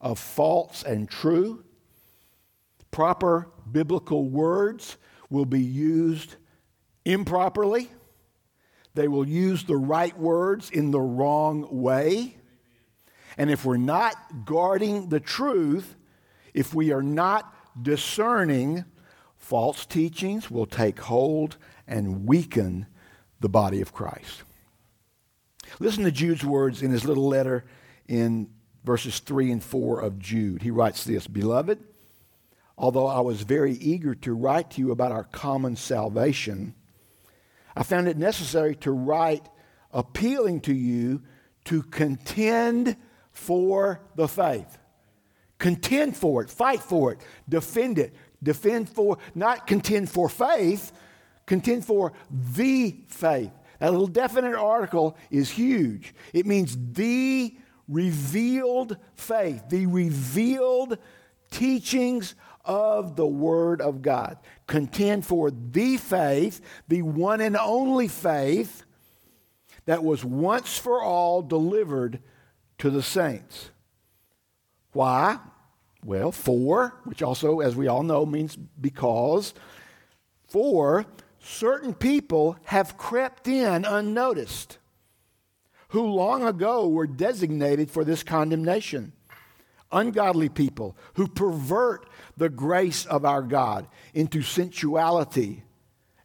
of 0.00 0.18
false 0.18 0.82
and 0.82 1.08
true. 1.08 1.64
Proper 2.90 3.48
biblical 3.70 4.28
words 4.28 4.96
will 5.34 5.44
be 5.44 5.60
used 5.60 6.36
improperly. 7.04 7.90
They 8.94 9.08
will 9.08 9.26
use 9.26 9.64
the 9.64 9.76
right 9.76 10.16
words 10.16 10.70
in 10.70 10.92
the 10.92 11.00
wrong 11.00 11.66
way. 11.82 12.36
And 13.36 13.50
if 13.50 13.64
we're 13.64 13.76
not 13.76 14.14
guarding 14.44 15.08
the 15.08 15.18
truth, 15.18 15.96
if 16.54 16.72
we 16.72 16.92
are 16.92 17.02
not 17.02 17.52
discerning, 17.82 18.84
false 19.36 19.84
teachings 19.84 20.52
will 20.52 20.66
take 20.66 21.00
hold 21.00 21.56
and 21.88 22.26
weaken 22.26 22.86
the 23.40 23.48
body 23.48 23.80
of 23.80 23.92
Christ. 23.92 24.44
Listen 25.80 26.04
to 26.04 26.12
Jude's 26.12 26.44
words 26.44 26.80
in 26.80 26.92
his 26.92 27.04
little 27.04 27.26
letter 27.26 27.64
in 28.06 28.48
verses 28.84 29.18
3 29.18 29.50
and 29.50 29.64
4 29.64 30.00
of 30.00 30.20
Jude. 30.20 30.62
He 30.62 30.70
writes 30.70 31.02
this 31.02 31.26
Beloved, 31.26 31.82
although 32.76 33.06
I 33.06 33.20
was 33.20 33.42
very 33.42 33.74
eager 33.74 34.14
to 34.16 34.34
write 34.34 34.70
to 34.72 34.80
you 34.80 34.90
about 34.90 35.12
our 35.12 35.24
common 35.24 35.76
salvation, 35.76 36.74
I 37.76 37.82
found 37.82 38.08
it 38.08 38.16
necessary 38.16 38.76
to 38.76 38.92
write 38.92 39.48
appealing 39.92 40.60
to 40.62 40.74
you 40.74 41.22
to 41.64 41.82
contend 41.82 42.96
for 43.32 44.00
the 44.16 44.28
faith 44.28 44.78
Contend 45.58 46.16
for 46.16 46.42
it, 46.42 46.50
fight 46.50 46.80
for 46.80 47.12
it, 47.12 47.18
defend 47.48 47.98
it. 47.98 48.14
Defend 48.42 48.86
for, 48.90 49.16
not 49.34 49.66
contend 49.66 50.10
for 50.10 50.28
faith, 50.28 50.92
contend 51.46 51.86
for 51.86 52.12
the 52.30 52.96
faith. 53.08 53.50
That 53.78 53.90
little 53.92 54.06
definite 54.06 54.54
article 54.54 55.16
is 55.30 55.48
huge. 55.48 56.14
It 56.34 56.44
means 56.44 56.76
the 56.92 57.56
revealed 57.88 58.98
faith, 59.14 59.62
the 59.70 59.86
revealed 59.86 60.98
teachings 61.50 62.34
of 62.64 63.16
the 63.16 63.26
Word 63.26 63.80
of 63.80 64.02
God. 64.02 64.38
Contend 64.66 65.26
for 65.26 65.50
the 65.50 65.96
faith, 65.96 66.60
the 66.88 67.02
one 67.02 67.40
and 67.40 67.56
only 67.56 68.08
faith 68.08 68.84
that 69.86 70.02
was 70.02 70.24
once 70.24 70.78
for 70.78 71.02
all 71.02 71.42
delivered 71.42 72.20
to 72.78 72.90
the 72.90 73.02
saints. 73.02 73.70
Why? 74.92 75.38
Well, 76.04 76.32
for, 76.32 76.94
which 77.04 77.22
also, 77.22 77.60
as 77.60 77.74
we 77.74 77.88
all 77.88 78.02
know, 78.02 78.26
means 78.26 78.56
because. 78.56 79.54
For 80.48 81.06
certain 81.40 81.94
people 81.94 82.56
have 82.64 82.96
crept 82.96 83.48
in 83.48 83.84
unnoticed, 83.84 84.78
who 85.88 86.02
long 86.06 86.44
ago 86.46 86.88
were 86.88 87.06
designated 87.06 87.90
for 87.90 88.04
this 88.04 88.22
condemnation. 88.22 89.12
Ungodly 89.94 90.48
people 90.50 90.96
who 91.14 91.28
pervert 91.28 92.06
the 92.36 92.50
grace 92.50 93.06
of 93.06 93.24
our 93.24 93.42
God 93.42 93.86
into 94.12 94.42
sensuality 94.42 95.62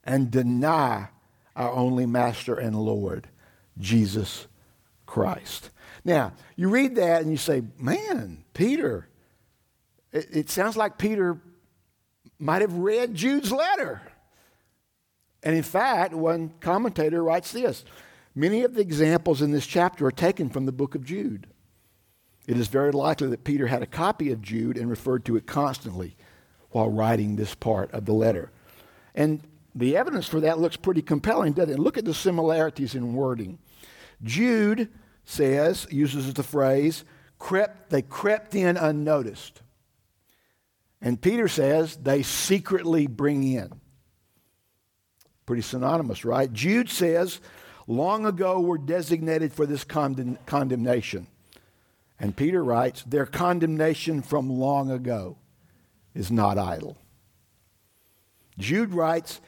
and 0.03 0.31
deny 0.31 1.09
our 1.55 1.71
only 1.71 2.05
Master 2.05 2.55
and 2.55 2.75
Lord, 2.75 3.29
Jesus 3.77 4.47
Christ. 5.05 5.69
Now, 6.03 6.33
you 6.55 6.69
read 6.69 6.95
that 6.95 7.21
and 7.21 7.31
you 7.31 7.37
say, 7.37 7.61
man, 7.77 8.43
Peter, 8.53 9.07
it, 10.11 10.27
it 10.31 10.49
sounds 10.49 10.75
like 10.75 10.97
Peter 10.97 11.39
might 12.39 12.61
have 12.61 12.73
read 12.73 13.13
Jude's 13.13 13.51
letter. 13.51 14.01
And 15.43 15.55
in 15.55 15.63
fact, 15.63 16.13
one 16.13 16.53
commentator 16.59 17.23
writes 17.23 17.51
this 17.51 17.85
Many 18.35 18.63
of 18.63 18.73
the 18.73 18.81
examples 18.81 19.41
in 19.41 19.51
this 19.51 19.67
chapter 19.67 20.05
are 20.05 20.11
taken 20.11 20.49
from 20.49 20.65
the 20.65 20.71
book 20.71 20.95
of 20.95 21.03
Jude. 21.03 21.47
It 22.49 22.57
is 22.57 22.67
very 22.67 22.91
likely 22.91 23.27
that 23.27 23.43
Peter 23.43 23.67
had 23.67 23.83
a 23.83 23.85
copy 23.85 24.31
of 24.31 24.41
Jude 24.41 24.75
and 24.75 24.89
referred 24.89 25.23
to 25.25 25.35
it 25.35 25.45
constantly 25.45 26.15
while 26.71 26.89
writing 26.89 27.35
this 27.35 27.53
part 27.53 27.91
of 27.91 28.05
the 28.05 28.13
letter. 28.13 28.49
And 29.13 29.41
the 29.75 29.95
evidence 29.95 30.27
for 30.27 30.39
that 30.39 30.57
looks 30.57 30.75
pretty 30.75 31.03
compelling, 31.03 31.53
doesn't 31.53 31.75
it? 31.75 31.79
Look 31.79 31.95
at 31.95 32.05
the 32.05 32.13
similarities 32.15 32.95
in 32.95 33.13
wording. 33.13 33.59
Jude 34.23 34.89
says, 35.25 35.85
uses 35.91 36.33
the 36.33 36.41
phrase, 36.41 37.05
crept, 37.37 37.91
they 37.91 38.01
crept 38.01 38.55
in 38.55 38.77
unnoticed. 38.77 39.61
And 41.03 41.21
Peter 41.21 41.47
says 41.47 41.97
they 41.97 42.23
secretly 42.23 43.05
bring 43.05 43.43
in. 43.43 43.79
Pretty 45.45 45.61
synonymous, 45.61 46.25
right? 46.25 46.51
Jude 46.51 46.89
says, 46.89 47.41
long 47.85 48.25
ago 48.25 48.59
were 48.59 48.79
designated 48.79 49.53
for 49.53 49.67
this 49.67 49.83
condemn- 49.83 50.39
condemnation. 50.47 51.27
And 52.19 52.35
Peter 52.35 52.63
writes, 52.63 53.03
their 53.03 53.25
condemnation 53.25 54.21
from 54.21 54.49
long 54.49 54.91
ago 54.91 55.37
is 56.13 56.31
not 56.31 56.57
idle. 56.57 56.97
Jude 58.57 58.93
writes, 58.93 59.39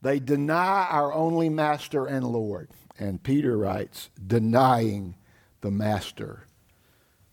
they 0.00 0.18
deny 0.20 0.86
our 0.88 1.12
only 1.12 1.48
master 1.48 2.06
and 2.06 2.26
Lord. 2.26 2.70
And 2.98 3.22
Peter 3.22 3.58
writes, 3.58 4.10
denying 4.26 5.16
the 5.60 5.70
master 5.70 6.46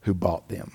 who 0.02 0.14
bought 0.14 0.50
them. 0.50 0.72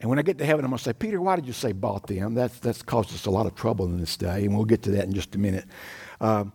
And 0.00 0.08
when 0.08 0.18
I 0.18 0.22
get 0.22 0.38
to 0.38 0.46
heaven, 0.46 0.64
I'm 0.64 0.70
going 0.70 0.78
to 0.78 0.84
say, 0.84 0.92
Peter, 0.92 1.20
why 1.20 1.36
did 1.36 1.46
you 1.46 1.52
say 1.52 1.72
bought 1.72 2.06
them? 2.06 2.34
That's, 2.34 2.58
that's 2.60 2.82
caused 2.82 3.12
us 3.12 3.26
a 3.26 3.30
lot 3.30 3.46
of 3.46 3.54
trouble 3.54 3.86
in 3.86 3.98
this 3.98 4.16
day, 4.16 4.44
and 4.44 4.54
we'll 4.54 4.64
get 4.64 4.82
to 4.84 4.92
that 4.92 5.04
in 5.04 5.12
just 5.12 5.34
a 5.34 5.38
minute. 5.38 5.64
Um, 6.20 6.52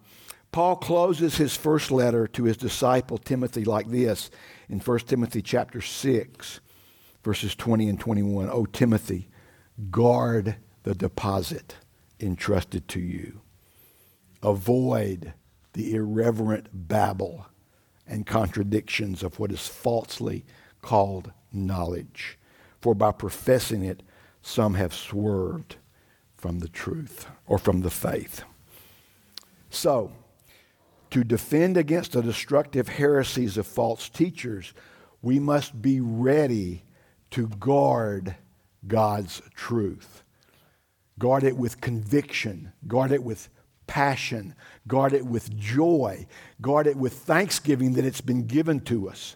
Paul 0.54 0.76
closes 0.76 1.38
his 1.38 1.58
first 1.58 1.90
letter 1.90 2.28
to 2.28 2.44
his 2.44 2.58
disciple 2.58 3.18
Timothy 3.18 3.66
like 3.66 3.90
this 3.90 4.30
in 4.70 4.80
1 4.80 5.00
Timothy 5.00 5.42
chapter 5.42 5.82
6, 5.82 6.60
verses 7.24 7.56
20 7.56 7.90
and 7.90 8.00
21. 8.00 8.50
Oh, 8.52 8.66
Timothy, 8.66 9.30
guard 9.90 10.58
the 10.84 10.94
deposit 10.94 11.78
entrusted 12.20 12.88
to 12.90 13.00
you. 13.00 13.42
Avoid 14.44 15.34
the 15.74 15.96
irreverent 15.96 16.68
babble 16.72 17.48
and 18.06 18.28
contradictions 18.28 19.24
of 19.24 19.40
what 19.40 19.52
is 19.52 19.68
falsely 19.68 20.46
called 20.84 21.32
knowledge. 21.52 22.38
For 22.80 22.94
by 22.94 23.12
professing 23.12 23.84
it, 23.84 24.04
some 24.44 24.76
have 24.76 24.94
swerved 24.94 25.78
from 26.38 26.60
the 26.60 26.68
truth 26.68 27.26
or 27.48 27.58
from 27.58 27.82
the 27.82 27.90
faith. 27.90 28.44
So, 29.72 30.12
to 31.14 31.24
defend 31.24 31.78
against 31.78 32.14
the 32.14 32.24
destructive 32.24 32.88
heresies 32.88 33.56
of 33.56 33.68
false 33.68 34.10
teachers, 34.10 34.74
we 35.22 35.38
must 35.38 35.80
be 35.80 36.00
ready 36.02 36.82
to 37.30 37.48
guard 37.48 38.36
God's 38.88 39.40
truth. 39.54 40.24
Guard 41.20 41.44
it 41.44 41.56
with 41.56 41.80
conviction, 41.80 42.74
guard 42.88 43.12
it 43.12 43.24
with 43.24 43.50
passion, 43.86 44.56
guard 44.88 45.14
it 45.14 45.24
with 45.24 45.56
joy, 45.56 46.26
guard 46.60 46.88
it 46.88 46.98
with 46.98 47.14
thanksgiving 47.14 47.94
that 47.94 48.06
it's 48.06 48.22
been 48.22 48.48
given 48.48 48.80
to 48.80 49.08
us. 49.08 49.36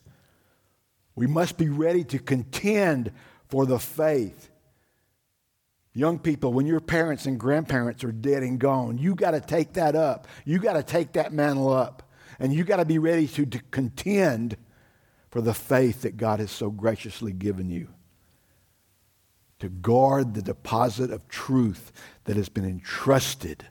We 1.15 1.27
must 1.27 1.59
be 1.59 1.69
ready 1.69 2.03
to 2.05 2.17
contend 2.17 3.11
for 3.49 3.67
the 3.67 3.77
faith. 3.77 4.49
Young 5.97 6.19
people, 6.19 6.53
when 6.53 6.67
your 6.67 6.79
parents 6.79 7.25
and 7.25 7.39
grandparents 7.39 8.03
are 8.03 8.11
dead 8.11 8.43
and 8.43 8.59
gone, 8.59 8.99
you 8.99 9.15
got 9.15 9.31
to 9.31 9.41
take 9.41 9.73
that 9.73 9.95
up. 9.95 10.27
You 10.45 10.59
got 10.59 10.73
to 10.73 10.83
take 10.83 11.13
that 11.13 11.33
mantle 11.33 11.73
up. 11.73 12.03
And 12.37 12.53
you 12.53 12.63
got 12.63 12.77
to 12.77 12.85
be 12.85 12.99
ready 12.99 13.27
to, 13.29 13.47
to 13.47 13.59
contend 13.71 14.57
for 15.31 15.41
the 15.41 15.55
faith 15.55 16.03
that 16.03 16.15
God 16.15 16.39
has 16.39 16.51
so 16.51 16.69
graciously 16.69 17.33
given 17.33 17.71
you. 17.71 17.87
To 19.57 19.69
guard 19.69 20.35
the 20.35 20.43
deposit 20.43 21.09
of 21.09 21.27
truth 21.29 21.91
that 22.25 22.35
has 22.35 22.47
been 22.47 22.63
entrusted 22.63 23.65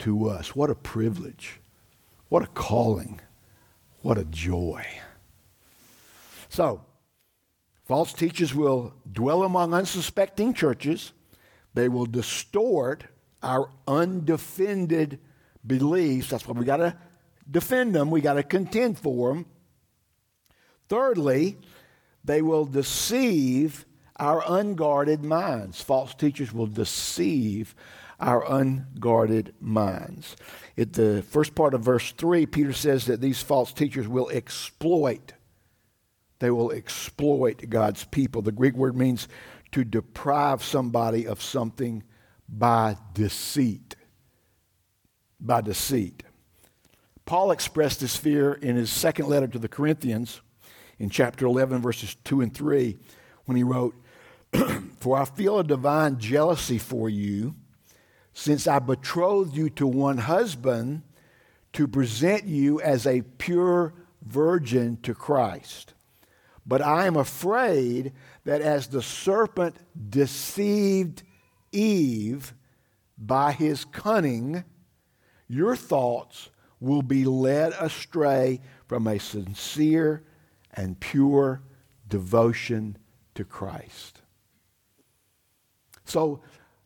to 0.00 0.28
us. 0.28 0.56
What 0.56 0.68
a 0.68 0.74
privilege. 0.74 1.60
What 2.28 2.42
a 2.42 2.48
calling. 2.48 3.20
What 4.00 4.18
a 4.18 4.24
joy. 4.24 4.84
So, 6.48 6.84
false 7.84 8.12
teachers 8.12 8.52
will 8.52 8.94
dwell 9.12 9.44
among 9.44 9.74
unsuspecting 9.74 10.54
churches. 10.54 11.12
They 11.74 11.88
will 11.88 12.06
distort 12.06 13.04
our 13.42 13.70
undefended 13.86 15.18
beliefs. 15.66 16.30
That's 16.30 16.46
why 16.46 16.58
we 16.58 16.64
got 16.64 16.78
to 16.78 16.96
defend 17.50 17.94
them, 17.94 18.10
we 18.10 18.20
got 18.20 18.34
to 18.34 18.42
contend 18.42 18.98
for 18.98 19.32
them. 19.34 19.46
Thirdly, 20.88 21.58
they 22.24 22.42
will 22.42 22.64
deceive 22.64 23.84
our 24.16 24.42
unguarded 24.46 25.24
minds. 25.24 25.80
False 25.80 26.14
teachers 26.14 26.52
will 26.52 26.66
deceive 26.66 27.74
our 28.20 28.44
unguarded 28.50 29.54
minds. 29.60 30.36
At 30.78 30.92
the 30.92 31.22
first 31.22 31.54
part 31.54 31.74
of 31.74 31.82
verse 31.82 32.12
3, 32.12 32.46
Peter 32.46 32.72
says 32.72 33.06
that 33.06 33.20
these 33.20 33.42
false 33.42 33.72
teachers 33.72 34.06
will 34.06 34.28
exploit. 34.30 35.32
They 36.38 36.50
will 36.50 36.70
exploit 36.70 37.68
God's 37.68 38.04
people. 38.04 38.42
The 38.42 38.52
Greek 38.52 38.74
word 38.74 38.96
means 38.96 39.28
to 39.72 39.84
deprive 39.84 40.62
somebody 40.62 41.26
of 41.26 41.42
something 41.42 42.02
by 42.48 42.96
deceit. 43.14 43.96
By 45.40 45.60
deceit. 45.60 46.22
Paul 47.24 47.50
expressed 47.50 48.00
this 48.00 48.16
fear 48.16 48.52
in 48.52 48.76
his 48.76 48.90
second 48.90 49.28
letter 49.28 49.46
to 49.48 49.58
the 49.58 49.68
Corinthians 49.68 50.40
in 50.98 51.08
chapter 51.08 51.46
11, 51.46 51.80
verses 51.80 52.14
2 52.24 52.42
and 52.42 52.54
3, 52.54 52.98
when 53.46 53.56
he 53.56 53.62
wrote, 53.62 53.94
For 55.00 55.18
I 55.18 55.24
feel 55.24 55.58
a 55.58 55.64
divine 55.64 56.18
jealousy 56.18 56.78
for 56.78 57.08
you, 57.08 57.54
since 58.34 58.66
I 58.66 58.78
betrothed 58.78 59.56
you 59.56 59.70
to 59.70 59.86
one 59.86 60.18
husband 60.18 61.02
to 61.72 61.88
present 61.88 62.44
you 62.44 62.80
as 62.80 63.06
a 63.06 63.22
pure 63.22 63.94
virgin 64.22 64.98
to 65.02 65.14
Christ. 65.14 65.94
But 66.66 66.82
I 66.82 67.06
am 67.06 67.16
afraid 67.16 68.12
that 68.44 68.60
as 68.60 68.88
the 68.88 69.02
serpent 69.02 69.76
deceived 70.10 71.22
Eve 71.70 72.54
by 73.16 73.52
his 73.52 73.84
cunning, 73.84 74.64
your 75.48 75.76
thoughts 75.76 76.50
will 76.80 77.02
be 77.02 77.24
led 77.24 77.72
astray 77.78 78.60
from 78.88 79.06
a 79.06 79.18
sincere 79.18 80.24
and 80.74 80.98
pure 80.98 81.62
devotion 82.08 82.96
to 83.34 83.44
Christ. 83.44 84.20
So, 86.04 86.42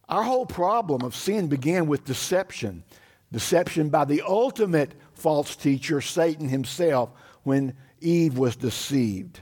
our 0.09 0.23
whole 0.23 0.47
problem 0.47 1.03
of 1.03 1.16
sin 1.16 1.49
began 1.49 1.87
with 1.87 2.05
deception. 2.05 2.85
Deception 3.33 3.88
by 3.88 4.05
the 4.05 4.23
ultimate 4.23 4.95
false 5.14 5.57
teacher, 5.57 6.01
Satan 6.01 6.49
himself, 6.49 7.11
when 7.42 7.75
Eve 8.01 8.38
was 8.38 8.55
deceived. 8.55 9.40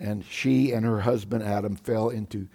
And 0.00 0.24
she 0.24 0.72
and 0.72 0.84
her 0.84 1.00
husband 1.00 1.44
Adam 1.44 1.76
fell 1.76 2.08
into, 2.08 2.48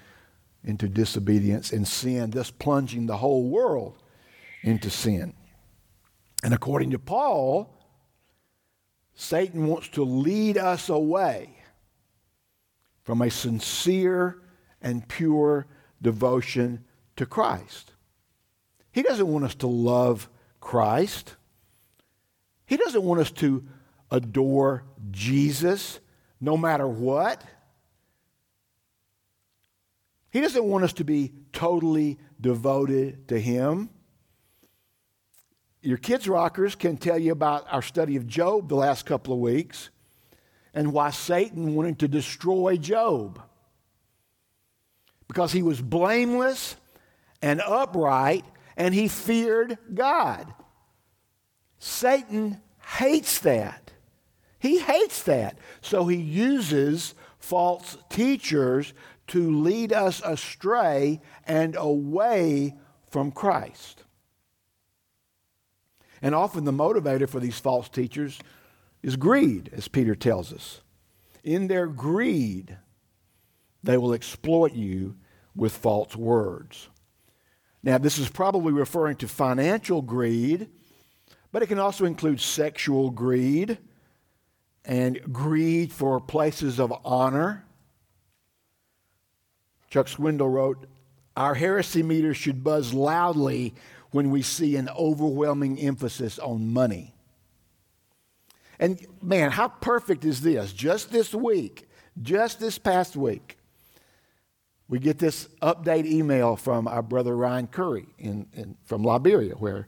into 0.64 0.90
disobedience 0.90 1.72
and 1.72 1.88
sin, 1.88 2.32
thus 2.32 2.50
plunging 2.50 3.06
the 3.06 3.18
whole 3.18 3.48
world 3.48 3.98
into 4.64 4.90
sin. 4.90 5.34
And 6.44 6.54
according 6.54 6.92
to 6.92 7.00
Paul, 7.00 7.72
Satan 9.14 9.68
wants 9.68 9.88
to 9.90 10.04
lead 10.04 10.58
us 10.58 10.90
away 10.90 11.52
from 13.04 13.22
a 13.22 13.30
sincere 13.30 14.42
and 14.82 15.08
pure 15.08 15.68
devotion 16.02 16.84
to 17.16 17.26
Christ. 17.26 17.94
He 18.92 19.04
doesn't 19.04 19.28
want 19.28 19.46
us 19.46 19.56
to 19.56 19.68
love 19.68 20.28
Christ. 20.60 21.36
He 22.66 22.78
doesn't 22.78 23.04
want 23.04 23.22
us 23.22 23.32
to 23.34 23.64
adore 24.10 24.84
Jesus 25.12 26.00
no 26.46 26.56
matter 26.56 26.88
what. 26.88 27.44
He 30.30 30.40
doesn't 30.40 30.64
want 30.64 30.84
us 30.84 30.94
to 30.94 31.04
be 31.04 31.34
totally 31.52 32.20
devoted 32.40 33.28
to 33.30 33.40
Him 33.40 33.90
your 35.86 35.98
kids' 35.98 36.28
rockers 36.28 36.74
can 36.74 36.98
tell 36.98 37.20
you 37.20 37.32
about 37.32 37.68
our 37.72 37.84
study 37.84 38.16
of 38.16 38.26
Job 38.26 38.70
the 38.70 38.76
last 38.76 39.06
couple 39.06 39.36
of 39.36 39.40
weeks 39.40 39.92
and 40.74 40.92
why 40.92 41.12
Satan 41.12 41.76
wanted 41.76 42.00
to 42.00 42.08
destroy 42.08 42.76
Job. 42.76 43.40
Because 45.28 45.52
he 45.52 45.62
was 45.62 45.80
blameless 45.80 46.76
and 47.40 47.62
upright 47.62 48.46
and 48.76 48.96
he 48.96 49.08
feared 49.08 49.78
God. 49.94 50.52
Satan 51.78 52.60
hates 52.98 53.40
that. 53.40 53.85
He 54.65 54.80
hates 54.80 55.21
that. 55.23 55.60
So 55.82 56.08
he 56.08 56.17
uses 56.17 57.13
false 57.38 57.99
teachers 58.10 58.95
to 59.28 59.62
lead 59.62 59.93
us 59.93 60.23
astray 60.25 61.21
and 61.45 61.75
away 61.78 62.73
from 63.12 63.32
Christ. 63.32 64.06
And 66.19 66.34
often 66.34 66.63
the 66.63 66.71
motivator 66.71 67.30
for 67.30 67.39
these 67.39 67.60
false 67.60 67.89
teachers 67.89 68.39
is 69.04 69.17
greed, 69.17 69.69
as 69.71 69.88
Peter 69.88 70.15
tells 70.15 70.51
us. 70.51 70.82
In 71.43 71.67
their 71.67 71.86
greed, 71.86 72.75
they 73.84 73.99
will 73.99 74.13
exploit 74.13 74.73
you 74.73 75.15
with 75.56 75.78
false 75.78 76.15
words. 76.15 76.89
Now, 77.84 77.99
this 77.99 78.17
is 78.17 78.30
probably 78.30 78.73
referring 78.73 79.17
to 79.17 79.28
financial 79.28 80.01
greed, 80.01 80.69
but 81.51 81.62
it 81.62 81.67
can 81.67 81.78
also 81.78 82.06
include 82.06 82.41
sexual 82.41 83.12
greed 83.12 83.78
and 84.86 85.19
greed 85.34 85.91
for 85.91 86.19
places 86.19 86.80
of 86.80 86.93
honor. 87.04 87.65
Chuck 89.89 90.08
Swindoll 90.08 90.52
wrote, 90.52 90.88
Our 91.36 91.56
heresy 91.56 92.04
meter 92.04 92.34
should 92.34 92.63
buzz 92.63 92.93
loudly 92.93 93.74
when 94.12 94.30
we 94.32 94.41
see 94.41 94.76
an 94.76 94.89
overwhelming 94.89 95.80
emphasis 95.80 96.39
on 96.39 96.71
money. 96.71 97.13
And 98.80 99.00
man, 99.21 99.52
how 99.52 99.69
perfect 99.69 100.26
is 100.26 100.41
this? 100.41 100.74
Just 100.74 101.12
this 101.12 101.34
week, 101.34 101.88
just 102.21 102.60
this 102.60 102.78
past 102.78 103.15
week, 103.15 103.58
we 104.88 105.00
get 105.00 105.17
this 105.17 105.48
update 105.62 106.06
email 106.06 106.56
from 106.56 106.88
our 106.88 107.02
brother 107.02 107.36
Ryan 107.36 107.67
Curry 107.67 108.06
in, 108.17 108.48
in 108.54 108.78
from 108.84 109.04
Liberia, 109.04 109.56
where 109.56 109.88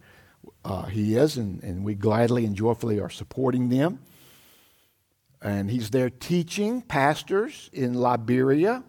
uh, 0.65 0.86
he 0.86 1.15
is, 1.15 1.38
and, 1.38 1.62
and 1.63 1.83
we 1.83 1.93
gladly 1.93 2.45
and 2.45 2.55
joyfully 2.55 2.99
are 2.99 3.10
supporting 3.10 3.69
them. 3.69 3.99
And 5.41 5.69
he's 5.69 5.91
there 5.91 6.10
teaching 6.10 6.82
pastors 6.82 7.69
in 7.71 7.93
Liberia, 7.93 8.84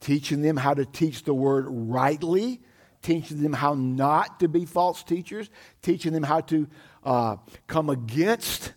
teaching 0.00 0.42
them 0.42 0.56
how 0.56 0.74
to 0.74 0.84
teach 0.84 1.24
the 1.24 1.34
word 1.34 1.66
rightly 1.68 2.60
teaching 3.06 3.40
them 3.40 3.52
how 3.52 3.74
not 3.74 4.40
to 4.40 4.48
be 4.48 4.64
false 4.64 5.04
teachers, 5.04 5.48
teaching 5.80 6.12
them 6.12 6.24
how 6.24 6.40
to 6.40 6.66
uh, 7.04 7.36
come 7.68 7.88
against 7.88 8.72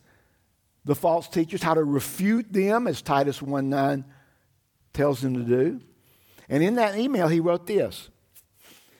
the 0.85 0.93
false 0.93 1.27
teachers, 1.27 1.63
how 1.63 1.73
to 1.73 1.83
refute 1.83 2.53
them, 2.53 2.85
as 2.85 3.01
Titus 3.01 3.41
1 3.41 3.69
9 3.69 4.05
tells 4.93 5.21
them 5.21 5.33
to 5.33 5.43
do. 5.43 5.81
And 6.47 6.61
in 6.61 6.75
that 6.75 6.95
email, 6.95 7.27
he 7.27 7.39
wrote 7.39 7.65
this. 7.65 8.09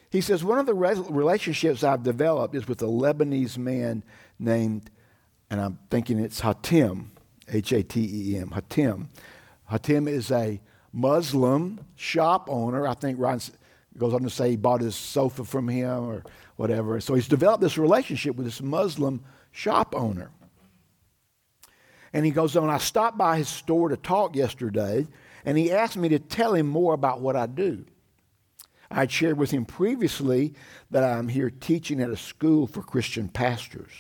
He 0.10 0.22
says, 0.22 0.44
One 0.44 0.58
of 0.58 0.66
the 0.66 0.74
relationships 0.74 1.84
I've 1.84 2.02
developed 2.02 2.56
is 2.56 2.68
with 2.68 2.82
a 2.82 2.88
Lebanese 2.88 3.58
man 3.58 4.04
named, 4.40 4.90
and 5.52 5.62
I'm 5.62 5.78
thinking 5.92 6.18
it's 6.18 6.40
Hatim. 6.40 7.12
H 7.52 7.72
A 7.72 7.84
T 7.84 8.34
E 8.34 8.38
M, 8.38 8.50
Hatem. 8.50 9.08
Hatem 9.72 10.08
is 10.08 10.32
a 10.32 10.60
Muslim 10.92 11.86
shop 11.96 12.48
owner. 12.50 12.88
I 12.88 12.94
think 12.94 13.20
Ryan 13.20 13.42
goes 13.98 14.14
on 14.14 14.24
to 14.24 14.30
say 14.30 14.52
he 14.52 14.56
bought 14.56 14.82
his 14.82 14.96
sofa 14.96 15.44
from 15.44 15.68
him 15.68 16.06
or 16.06 16.24
whatever. 16.56 17.00
So 17.00 17.14
he's 17.16 17.28
developed 17.28 17.62
this 17.62 17.78
relationship 17.78 18.36
with 18.36 18.46
this 18.46 18.62
Muslim 18.62 19.24
shop 19.52 19.94
owner. 19.96 20.32
And 22.14 22.26
he 22.26 22.32
goes 22.32 22.56
on, 22.56 22.70
I 22.70 22.80
stopped 22.80 23.18
by 23.18 23.38
his 23.38 23.50
store 23.50 23.90
to 23.90 23.98
talk 23.98 24.36
yesterday, 24.36 25.08
and 25.46 25.58
he 25.58 25.72
asked 25.72 25.98
me 25.98 26.10
to 26.10 26.20
tell 26.20 26.56
him 26.56 26.68
more 26.68 26.94
about 26.94 27.22
what 27.22 27.36
I 27.36 27.46
do. 27.46 27.86
I 28.90 28.96
had 28.96 29.12
shared 29.12 29.38
with 29.38 29.52
him 29.52 29.66
previously 29.66 30.56
that 30.90 31.04
I'm 31.04 31.28
here 31.28 31.52
teaching 31.52 32.02
at 32.02 32.10
a 32.10 32.18
school 32.18 32.66
for 32.66 32.82
Christian 32.82 33.28
pastors. 33.28 33.92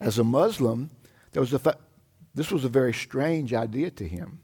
As 0.00 0.18
a 0.18 0.24
Muslim, 0.24 0.90
there 1.32 1.40
was 1.40 1.52
a 1.52 1.58
fa- 1.58 1.76
this 2.40 2.50
was 2.50 2.64
a 2.64 2.70
very 2.70 2.94
strange 2.94 3.52
idea 3.52 3.90
to 3.90 4.08
him. 4.08 4.40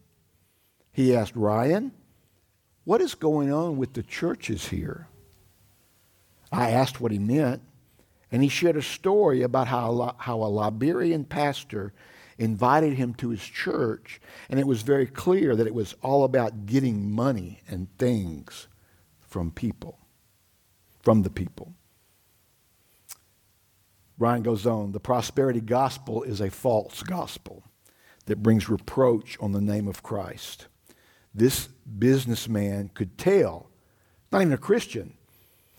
He 0.92 1.16
asked 1.16 1.34
Ryan, 1.34 1.92
What 2.84 3.00
is 3.00 3.14
going 3.14 3.50
on 3.50 3.78
with 3.78 3.94
the 3.94 4.02
churches 4.02 4.68
here? 4.68 5.08
I 6.52 6.72
asked 6.72 7.00
what 7.00 7.10
he 7.10 7.18
meant, 7.18 7.62
and 8.30 8.42
he 8.42 8.50
shared 8.50 8.76
a 8.76 8.82
story 8.82 9.40
about 9.40 9.68
how, 9.68 10.14
how 10.18 10.42
a 10.42 10.44
Liberian 10.44 11.24
pastor 11.24 11.94
invited 12.36 12.92
him 12.92 13.14
to 13.14 13.30
his 13.30 13.42
church, 13.42 14.20
and 14.50 14.60
it 14.60 14.66
was 14.66 14.82
very 14.82 15.06
clear 15.06 15.56
that 15.56 15.66
it 15.66 15.74
was 15.74 15.94
all 16.02 16.24
about 16.24 16.66
getting 16.66 17.10
money 17.10 17.62
and 17.66 17.88
things 17.96 18.68
from 19.22 19.50
people, 19.50 19.98
from 21.00 21.22
the 21.22 21.30
people. 21.30 21.72
Ryan 24.18 24.42
goes 24.42 24.66
on 24.66 24.92
the 24.92 25.00
prosperity 25.00 25.62
gospel 25.62 26.24
is 26.24 26.42
a 26.42 26.50
false 26.50 27.02
gospel 27.02 27.62
that 28.26 28.42
brings 28.42 28.68
reproach 28.68 29.36
on 29.40 29.52
the 29.52 29.60
name 29.60 29.88
of 29.88 30.02
Christ. 30.02 30.66
This 31.34 31.68
businessman 31.98 32.90
could 32.94 33.18
tell, 33.18 33.70
not 34.30 34.42
even 34.42 34.52
a 34.52 34.58
Christian, 34.58 35.14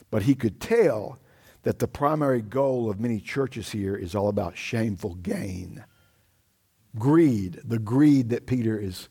but 0.10 0.24
he 0.24 0.36
could 0.36 0.60
tell 0.60 1.20
that 1.64 1.80
the 1.80 1.88
primary 1.88 2.42
goal 2.42 2.90
of 2.90 3.00
many 3.00 3.20
churches 3.20 3.72
here 3.72 3.96
is 3.96 4.16
all 4.16 4.30
about 4.30 4.58
shameful 4.58 5.16
gain. 5.16 5.84
Greed, 6.98 7.60
the 7.64 7.80
greed 7.80 8.30
that 8.30 8.48
Peter 8.48 8.80
is 8.80 9.10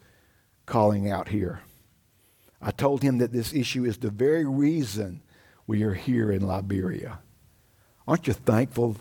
calling 0.64 1.10
out 1.10 1.28
here. 1.28 1.60
I 2.60 2.70
told 2.70 3.02
him 3.02 3.18
that 3.18 3.32
this 3.32 3.52
issue 3.52 3.84
is 3.84 3.98
the 3.98 4.10
very 4.10 4.44
reason 4.44 5.22
we 5.66 5.82
are 5.82 5.94
here 5.94 6.30
in 6.30 6.46
Liberia. 6.46 7.20
Aren't 8.08 8.26
you 8.26 8.32
thankful? 8.32 8.96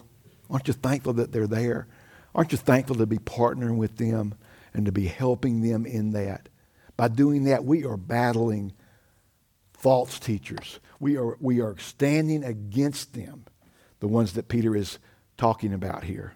Aren't 0.50 0.68
you 0.68 0.74
thankful 0.74 1.14
that 1.14 1.32
they're 1.32 1.48
there? 1.48 1.88
Aren't 2.36 2.52
you 2.52 2.58
thankful 2.58 2.98
to 2.98 3.06
be 3.06 3.18
partnering 3.18 3.78
with 3.78 3.96
them 3.96 4.36
and 4.74 4.86
to 4.86 4.92
be 4.92 5.08
helping 5.08 5.62
them 5.62 5.86
in 5.86 6.12
that? 6.12 6.50
By 6.98 7.08
doing 7.08 7.46
that, 7.46 7.64
we 7.64 7.86
are 7.86 7.96
battling 7.96 8.74
false 9.72 10.20
teachers. 10.20 10.82
We 11.00 11.18
are, 11.18 11.38
we 11.40 11.62
are 11.62 11.78
standing 11.78 12.44
against 12.44 13.14
them, 13.14 13.46
the 14.02 14.10
ones 14.10 14.34
that 14.34 14.50
Peter 14.50 14.76
is 14.76 15.00
talking 15.38 15.74
about 15.74 16.04
here. 16.04 16.36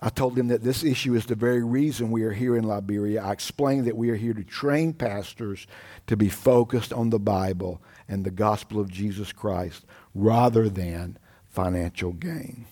I 0.00 0.10
told 0.10 0.36
them 0.36 0.48
that 0.48 0.62
this 0.62 0.84
issue 0.84 1.14
is 1.14 1.26
the 1.26 1.34
very 1.34 1.64
reason 1.64 2.10
we 2.10 2.22
are 2.22 2.32
here 2.32 2.54
in 2.54 2.64
Liberia. 2.64 3.22
I 3.22 3.32
explained 3.32 3.86
that 3.86 3.96
we 3.96 4.10
are 4.10 4.16
here 4.16 4.34
to 4.34 4.44
train 4.44 4.92
pastors 4.92 5.66
to 6.06 6.16
be 6.16 6.28
focused 6.28 6.92
on 6.92 7.10
the 7.10 7.18
Bible 7.18 7.82
and 8.06 8.24
the 8.24 8.30
gospel 8.30 8.78
of 8.78 8.90
Jesus 8.90 9.32
Christ 9.32 9.86
rather 10.14 10.68
than 10.68 11.18
financial 11.48 12.12
gain. 12.12 12.66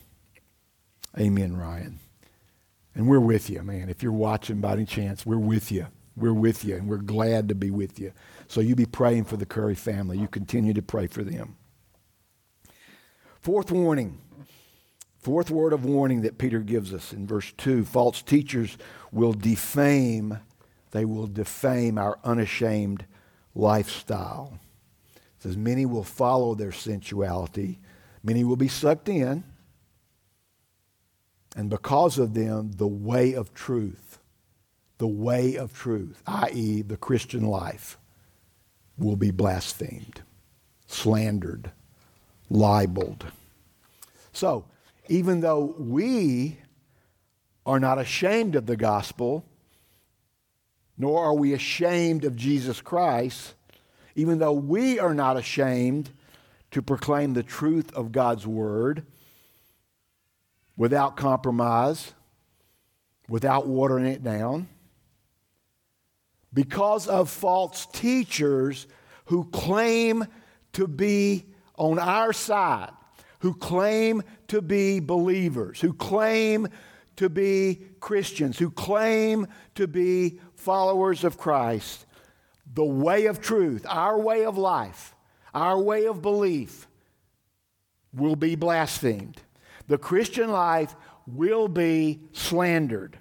Amen, 1.18 1.56
Ryan. 1.56 1.98
And 2.94 3.08
we're 3.08 3.20
with 3.20 3.50
you, 3.50 3.62
man. 3.62 3.88
If 3.88 4.02
you're 4.02 4.12
watching 4.12 4.60
by 4.60 4.72
any 4.72 4.84
chance, 4.84 5.24
we're 5.26 5.38
with 5.38 5.70
you. 5.70 5.86
We're 6.16 6.32
with 6.32 6.64
you, 6.64 6.76
and 6.76 6.88
we're 6.88 6.96
glad 6.96 7.48
to 7.50 7.54
be 7.54 7.70
with 7.70 7.98
you. 7.98 8.12
So 8.48 8.60
you 8.60 8.74
be 8.74 8.86
praying 8.86 9.24
for 9.24 9.36
the 9.36 9.44
Curry 9.44 9.74
family. 9.74 10.18
You 10.18 10.28
continue 10.28 10.72
to 10.72 10.82
pray 10.82 11.06
for 11.06 11.22
them. 11.22 11.56
Fourth 13.40 13.70
warning 13.70 14.20
Fourth 15.26 15.50
word 15.50 15.72
of 15.72 15.84
warning 15.84 16.20
that 16.20 16.38
Peter 16.38 16.60
gives 16.60 16.94
us 16.94 17.12
in 17.12 17.26
verse 17.26 17.52
2 17.56 17.84
false 17.84 18.22
teachers 18.22 18.78
will 19.10 19.32
defame, 19.32 20.38
they 20.92 21.04
will 21.04 21.26
defame 21.26 21.98
our 21.98 22.16
unashamed 22.22 23.04
lifestyle. 23.52 24.60
It 25.16 25.42
says, 25.42 25.56
Many 25.56 25.84
will 25.84 26.04
follow 26.04 26.54
their 26.54 26.70
sensuality, 26.70 27.80
many 28.22 28.44
will 28.44 28.54
be 28.54 28.68
sucked 28.68 29.08
in, 29.08 29.42
and 31.56 31.70
because 31.70 32.18
of 32.18 32.34
them, 32.34 32.72
the 32.72 32.86
way 32.86 33.32
of 33.32 33.54
truth, 33.54 34.18
the 34.98 35.08
way 35.08 35.56
of 35.56 35.72
truth, 35.72 36.22
i.e., 36.26 36.82
the 36.82 36.98
Christian 36.98 37.46
life, 37.46 37.96
will 38.98 39.16
be 39.16 39.30
blasphemed, 39.30 40.20
slandered, 40.86 41.70
libeled. 42.50 43.26
So, 44.34 44.66
even 45.08 45.40
though 45.40 45.74
we 45.78 46.58
are 47.64 47.80
not 47.80 47.98
ashamed 47.98 48.54
of 48.54 48.66
the 48.66 48.76
gospel, 48.76 49.42
nor 50.98 51.24
are 51.24 51.34
we 51.34 51.54
ashamed 51.54 52.24
of 52.26 52.36
Jesus 52.36 52.82
Christ, 52.82 53.54
even 54.14 54.38
though 54.38 54.52
we 54.52 54.98
are 54.98 55.14
not 55.14 55.38
ashamed 55.38 56.10
to 56.70 56.82
proclaim 56.82 57.32
the 57.32 57.42
truth 57.42 57.94
of 57.94 58.12
God's 58.12 58.46
word 58.46 59.06
without 60.76 61.16
compromise, 61.16 62.12
without 63.28 63.66
watering 63.66 64.06
it 64.06 64.22
down, 64.22 64.68
because 66.52 67.08
of 67.08 67.28
false 67.28 67.86
teachers 67.86 68.86
who 69.26 69.44
claim 69.44 70.24
to 70.72 70.86
be 70.86 71.44
on 71.76 71.98
our 71.98 72.32
side 72.32 72.90
who 73.40 73.54
claim 73.54 74.22
to 74.48 74.62
be 74.62 75.00
believers, 75.00 75.80
who 75.80 75.92
claim 75.92 76.68
to 77.16 77.28
be 77.28 77.80
Christians, 78.00 78.58
who 78.58 78.70
claim 78.70 79.46
to 79.74 79.86
be 79.86 80.40
followers 80.54 81.24
of 81.24 81.38
Christ. 81.38 82.06
The 82.74 82.84
way 82.84 83.26
of 83.26 83.40
truth, 83.40 83.86
our 83.88 84.18
way 84.18 84.44
of 84.44 84.58
life, 84.58 85.14
our 85.54 85.80
way 85.80 86.06
of 86.06 86.22
belief 86.22 86.86
will 88.12 88.36
be 88.36 88.56
blasphemed. 88.56 89.40
The 89.88 89.98
Christian 89.98 90.50
life 90.50 90.94
will 91.26 91.68
be 91.68 92.20
slandered. 92.32 93.18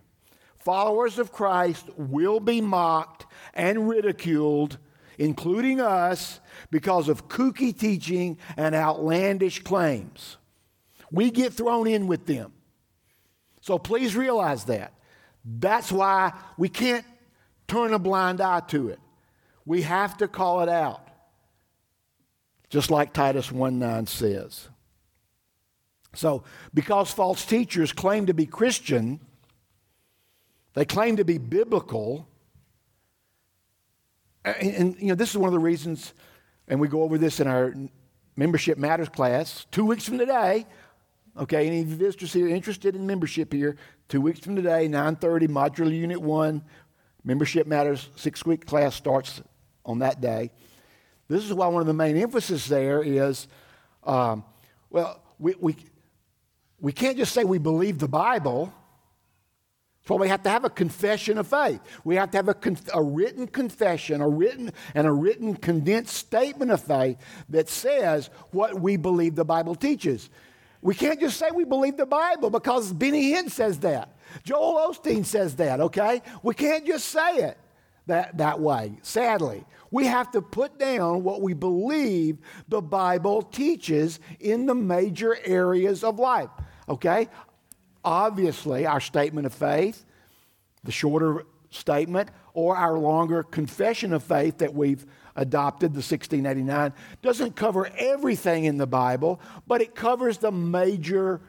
Followers 0.60 1.20
of 1.20 1.32
Christ 1.32 1.90
will 1.98 2.40
be 2.40 2.62
mocked 2.62 3.26
and 3.54 3.88
ridiculed 3.88 4.78
including 5.18 5.80
us, 5.82 6.40
because 6.72 7.10
of 7.10 7.28
kooky 7.28 7.78
teaching 7.78 8.38
and 8.58 8.76
outlandish 8.76 9.64
claims. 9.64 10.38
We 11.12 11.32
get 11.32 11.54
thrown 11.54 11.88
in 11.88 12.08
with 12.08 12.26
them. 12.26 12.54
So 13.62 13.78
please 13.78 14.16
realize 14.16 14.66
that. 14.66 14.94
That's 15.44 15.92
why 15.92 16.34
we 16.58 16.70
can't 16.70 17.06
turn 17.68 17.94
a 17.94 18.00
blind 18.00 18.42
eye 18.42 18.62
to 18.68 18.90
it. 18.90 19.00
We 19.66 19.84
have 19.84 20.18
to 20.18 20.28
call 20.28 20.62
it 20.62 20.70
out. 20.70 21.02
Just 22.70 22.92
like 22.92 23.14
Titus 23.14 23.52
1 23.52 23.80
9 23.80 24.08
says. 24.08 24.70
So, 26.16 26.44
because 26.74 27.12
false 27.12 27.46
teachers 27.46 27.92
claim 27.92 28.26
to 28.26 28.34
be 28.34 28.46
Christian, 28.46 29.20
they 30.74 30.86
claim 30.86 31.18
to 31.18 31.26
be 31.26 31.38
biblical, 31.38 32.28
and, 34.44 34.74
and, 34.74 34.96
you 35.00 35.08
know, 35.08 35.16
this 35.16 35.30
is 35.30 35.38
one 35.38 35.48
of 35.48 35.54
the 35.54 35.60
reasons, 35.60 36.14
and 36.68 36.80
we 36.80 36.88
go 36.88 37.04
over 37.04 37.18
this 37.18 37.40
in 37.40 37.48
our 37.48 37.74
membership 38.36 38.78
matters 38.78 39.10
class, 39.10 39.66
two 39.72 39.86
weeks 39.86 40.06
from 40.06 40.18
today. 40.18 40.66
Okay, 41.38 41.68
any 41.68 41.84
visitors 41.84 42.32
here 42.32 42.48
interested 42.48 42.96
in 42.96 43.06
membership 43.06 43.52
here, 43.52 43.76
two 44.08 44.22
weeks 44.22 44.40
from 44.40 44.56
today, 44.56 44.88
9.30, 44.88 45.48
modular 45.50 45.94
unit 45.94 46.22
one, 46.22 46.62
membership 47.26 47.68
matters 47.68 48.10
six-week 48.16 48.66
class 48.66 48.96
starts 48.96 49.42
on 49.86 50.00
that 50.00 50.22
day. 50.22 50.52
This 51.28 51.44
is 51.44 51.54
why 51.54 51.68
one 51.68 51.82
of 51.82 51.88
the 51.88 51.94
main 51.94 52.16
emphasis 52.16 52.68
there 52.68 53.02
is, 53.04 53.48
um, 54.04 54.46
well, 54.90 55.22
we, 55.40 55.56
we, 55.60 55.76
we 56.80 56.92
can't 56.92 57.18
just 57.18 57.34
say 57.34 57.44
we 57.44 57.58
believe 57.58 58.00
the 58.00 58.08
Bible 58.08 58.74
so 60.08 60.16
we 60.18 60.28
have 60.28 60.44
to 60.44 60.50
have 60.50 60.66
a 60.66 60.70
confession 60.70 61.40
of 61.40 61.48
faith. 61.48 61.80
We 62.04 62.16
have 62.16 62.30
to 62.32 62.38
have 62.38 62.50
a, 62.50 62.56
a, 62.94 63.02
written 63.02 63.48
confession, 63.48 64.22
a 64.22 64.30
written 64.30 64.72
and 64.94 65.08
a 65.08 65.12
written 65.12 65.56
condensed 65.56 66.16
statement 66.16 66.70
of 66.70 66.84
faith 66.84 67.18
that 67.50 67.70
says 67.70 68.30
what 68.52 68.80
we 68.80 68.98
believe 68.98 69.34
the 69.34 69.46
Bible 69.46 69.74
teaches. 69.74 70.30
We 70.82 70.94
can't 70.94 71.20
just 71.20 71.38
say 71.38 71.50
we 71.52 71.64
believe 71.64 71.98
the 71.98 72.06
Bible 72.06 72.52
because 72.52 72.94
Benny 72.94 73.34
Hinn 73.34 73.50
says 73.50 73.80
that. 73.80 74.16
Joel 74.44 74.92
Osteen 74.92 75.26
says 75.26 75.56
that, 75.56 75.80
okay? 75.80 76.22
We 76.44 76.54
can't 76.54 76.86
just 76.86 77.08
say 77.08 77.38
it 77.38 77.58
that, 78.06 78.38
that 78.38 78.60
way, 78.60 79.00
sadly. 79.02 79.66
We 79.90 80.06
have 80.06 80.30
to 80.32 80.42
put 80.42 80.78
down 80.78 81.24
what 81.24 81.42
we 81.42 81.54
believe 81.54 82.38
the 82.68 82.82
Bible 82.82 83.42
teaches 83.42 84.20
in 84.40 84.68
the 84.68 84.76
major 84.76 85.38
areas 85.46 86.04
of 86.04 86.20
life, 86.20 86.50
okay? 86.88 87.28
Obviously, 88.04 88.86
our 88.86 89.00
statement 89.00 89.46
of 89.46 89.54
faith, 89.54 90.06
the 90.84 90.92
shorter 90.92 91.46
statement, 91.70 92.30
or 92.54 92.76
our 92.76 92.98
longer 92.98 93.44
confession 93.44 94.14
of 94.14 94.24
faith 94.24 94.60
that 94.60 94.74
we've 94.74 95.06
adopted, 95.36 95.92
the 95.92 95.98
1689, 95.98 96.94
doesn't 97.22 97.56
cover 97.56 97.90
everything 97.98 98.66
in 98.66 98.78
the 98.78 98.88
Bible, 98.88 99.42
but 99.68 99.82
it 99.82 99.96
covers 99.96 100.38
the 100.38 100.52
major 100.52 101.42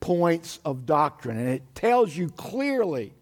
points 0.00 0.60
of 0.64 0.86
doctrine. 0.86 1.38
And 1.38 1.48
it 1.48 1.62
tells 1.74 2.16
you 2.16 2.28
clearly 2.28 3.12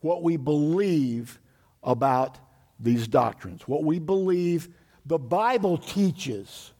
what 0.00 0.22
we 0.22 0.36
believe 0.36 1.40
about 1.82 2.38
these 2.78 3.08
doctrines, 3.08 3.66
what 3.66 3.84
we 3.84 3.98
believe 3.98 4.68
the 5.06 5.18
Bible 5.18 5.78
teaches 5.78 6.72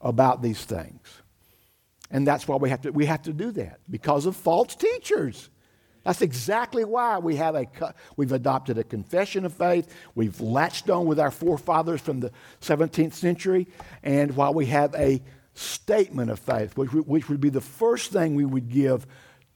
about 0.00 0.42
these 0.42 0.64
things. 0.64 1.22
And 2.10 2.26
that's 2.26 2.46
why 2.46 2.56
we 2.56 2.70
have 2.70 2.82
to, 2.82 2.90
we 2.90 3.06
have 3.06 3.22
to 3.22 3.32
do 3.32 3.50
that 3.52 3.80
because 3.90 4.26
of 4.26 4.36
false 4.36 4.74
teachers. 4.74 5.50
That's 6.04 6.22
exactly 6.22 6.84
why 6.84 7.18
we 7.18 7.34
have 7.36 7.56
a, 7.56 7.66
we've 8.16 8.30
adopted 8.30 8.78
a 8.78 8.84
confession 8.84 9.44
of 9.44 9.52
faith. 9.52 9.92
We've 10.14 10.40
latched 10.40 10.88
on 10.88 11.06
with 11.06 11.18
our 11.18 11.32
forefathers 11.32 12.00
from 12.00 12.20
the 12.20 12.30
17th 12.60 13.12
century, 13.12 13.66
and 14.04 14.36
while 14.36 14.54
we 14.54 14.66
have 14.66 14.94
a 14.94 15.20
statement 15.54 16.30
of 16.30 16.38
faith, 16.38 16.76
which, 16.76 16.92
which 16.92 17.28
would 17.28 17.40
be 17.40 17.48
the 17.48 17.60
first 17.60 18.12
thing 18.12 18.36
we 18.36 18.44
would 18.44 18.68
give 18.68 19.04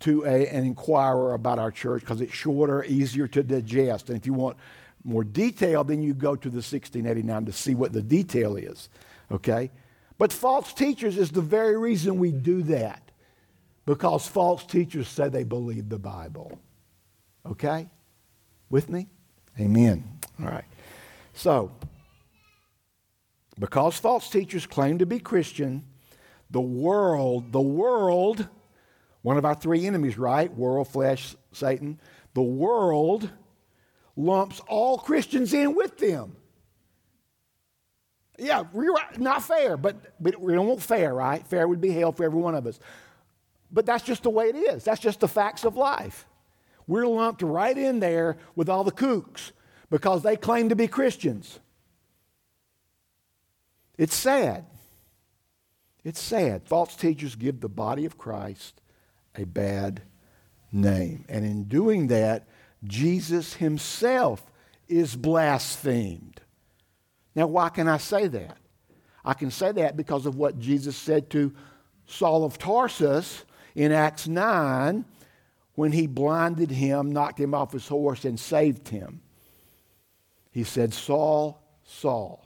to 0.01 0.25
a, 0.25 0.49
an 0.49 0.65
inquirer 0.65 1.35
about 1.35 1.59
our 1.59 1.71
church 1.71 2.01
because 2.01 2.21
it's 2.21 2.35
shorter, 2.35 2.83
easier 2.85 3.29
to 3.29 3.43
digest. 3.43 4.09
And 4.09 4.19
if 4.19 4.27
you 4.27 4.33
want 4.33 4.57
more 5.05 5.25
detail, 5.25 5.85
then 5.85 6.03
you 6.03 6.15
go 6.15 6.35
to 6.35 6.49
the 6.49 6.57
1689 6.57 7.45
to 7.45 7.53
see 7.53 7.75
what 7.75 7.93
the 7.93 8.03
detail 8.03 8.57
is. 8.57 8.89
Okay? 9.31 9.71
But 10.21 10.35
false 10.35 10.75
teachers 10.75 11.17
is 11.17 11.31
the 11.31 11.41
very 11.41 11.79
reason 11.79 12.19
we 12.19 12.31
do 12.31 12.63
that 12.65 13.11
because 13.87 14.27
false 14.27 14.63
teachers 14.67 15.09
say 15.09 15.31
they 15.31 15.45
believe 15.45 15.89
the 15.89 15.99
Bible. 15.99 16.61
Okay? 17.47 17.89
With 18.69 18.91
me? 18.91 19.09
Amen. 19.59 20.05
All 20.39 20.49
right. 20.49 20.67
So, 21.33 21.73
because 23.59 23.97
false 23.97 24.29
teachers 24.29 24.67
claim 24.67 24.99
to 24.99 25.07
be 25.07 25.21
Christian, 25.21 25.87
the 26.51 26.61
world, 26.61 27.51
the 27.51 27.59
world, 27.59 28.47
one 29.23 29.39
of 29.39 29.47
our 29.47 29.55
three 29.55 29.87
enemies, 29.87 30.19
right? 30.19 30.55
World, 30.55 30.89
flesh, 30.89 31.35
Satan. 31.53 31.99
The 32.35 32.43
world 32.43 33.31
lumps 34.17 34.61
all 34.69 34.99
Christians 34.99 35.55
in 35.55 35.75
with 35.75 35.97
them. 35.97 36.37
Yeah, 38.41 38.63
not 39.19 39.43
fair, 39.43 39.77
but, 39.77 39.97
but 40.19 40.41
we 40.41 40.55
don't 40.55 40.67
want 40.67 40.83
fair, 40.83 41.13
right? 41.13 41.47
Fair 41.47 41.69
would 41.69 41.81
be 41.81 41.91
hell 41.91 42.11
for 42.11 42.25
every 42.25 42.41
one 42.41 42.55
of 42.55 42.67
us. 42.67 42.81
But 43.71 43.85
that's 43.85 44.03
just 44.03 44.23
the 44.23 44.31
way 44.31 44.47
it 44.47 44.57
is. 44.57 44.83
That's 44.83 45.01
just 45.01 45.21
the 45.21 45.29
facts 45.29 45.65
of 45.65 45.77
life. 45.77 46.27
We're 46.87 47.07
lumped 47.07 47.43
right 47.43 47.77
in 47.77 48.01
there 48.01 48.39
with 48.57 48.71
all 48.71 48.83
the 48.83 48.93
kooks 48.93 49.53
because 49.91 50.23
they 50.23 50.37
claim 50.37 50.71
to 50.71 50.77
be 50.77 50.89
Christians. 50.89 51.61
It's 53.99 54.17
sad. 54.17 54.65
It's 56.03 56.21
sad. 56.21 56.67
False 56.67 56.97
teachers 56.97 57.35
give 57.35 57.61
the 57.61 57.69
body 57.69 58.07
of 58.07 58.17
Christ 58.17 58.81
a 59.37 59.45
bad 59.45 60.01
name. 60.73 61.27
And 61.29 61.45
in 61.45 61.65
doing 61.65 62.07
that, 62.07 62.49
Jesus 62.85 63.55
himself 63.55 64.51
is 64.89 65.15
blasphemed. 65.15 66.30
Now, 67.35 67.47
why 67.47 67.69
can 67.69 67.89
I 67.89 67.99
say 67.99 68.27
that? 68.29 68.57
I 69.25 69.35
can 69.35 69.51
say 69.51 69.73
that 69.73 69.97
because 69.97 70.27
of 70.27 70.37
what 70.37 70.59
Jesus 70.59 70.97
said 70.97 71.31
to 71.31 71.55
Saul 72.07 72.45
of 72.45 72.59
Tarsus 72.59 73.45
in 73.75 73.93
Acts 73.93 74.27
9 74.27 75.05
when 75.75 75.93
he 75.93 76.07
blinded 76.07 76.71
him, 76.71 77.13
knocked 77.13 77.39
him 77.39 77.55
off 77.55 77.73
his 77.73 77.87
horse, 77.89 78.25
and 78.25 78.39
saved 78.39 78.89
him. 78.89 79.21
He 80.51 80.65
said, 80.65 80.93
Saul, 80.93 81.63
Saul, 81.85 82.45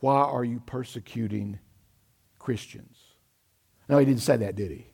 why 0.00 0.16
are 0.22 0.44
you 0.44 0.60
persecuting 0.60 1.58
Christians? 2.38 2.98
No, 3.88 3.98
he 3.98 4.04
didn't 4.04 4.22
say 4.22 4.36
that, 4.38 4.56
did 4.56 4.70
he? 4.70 4.86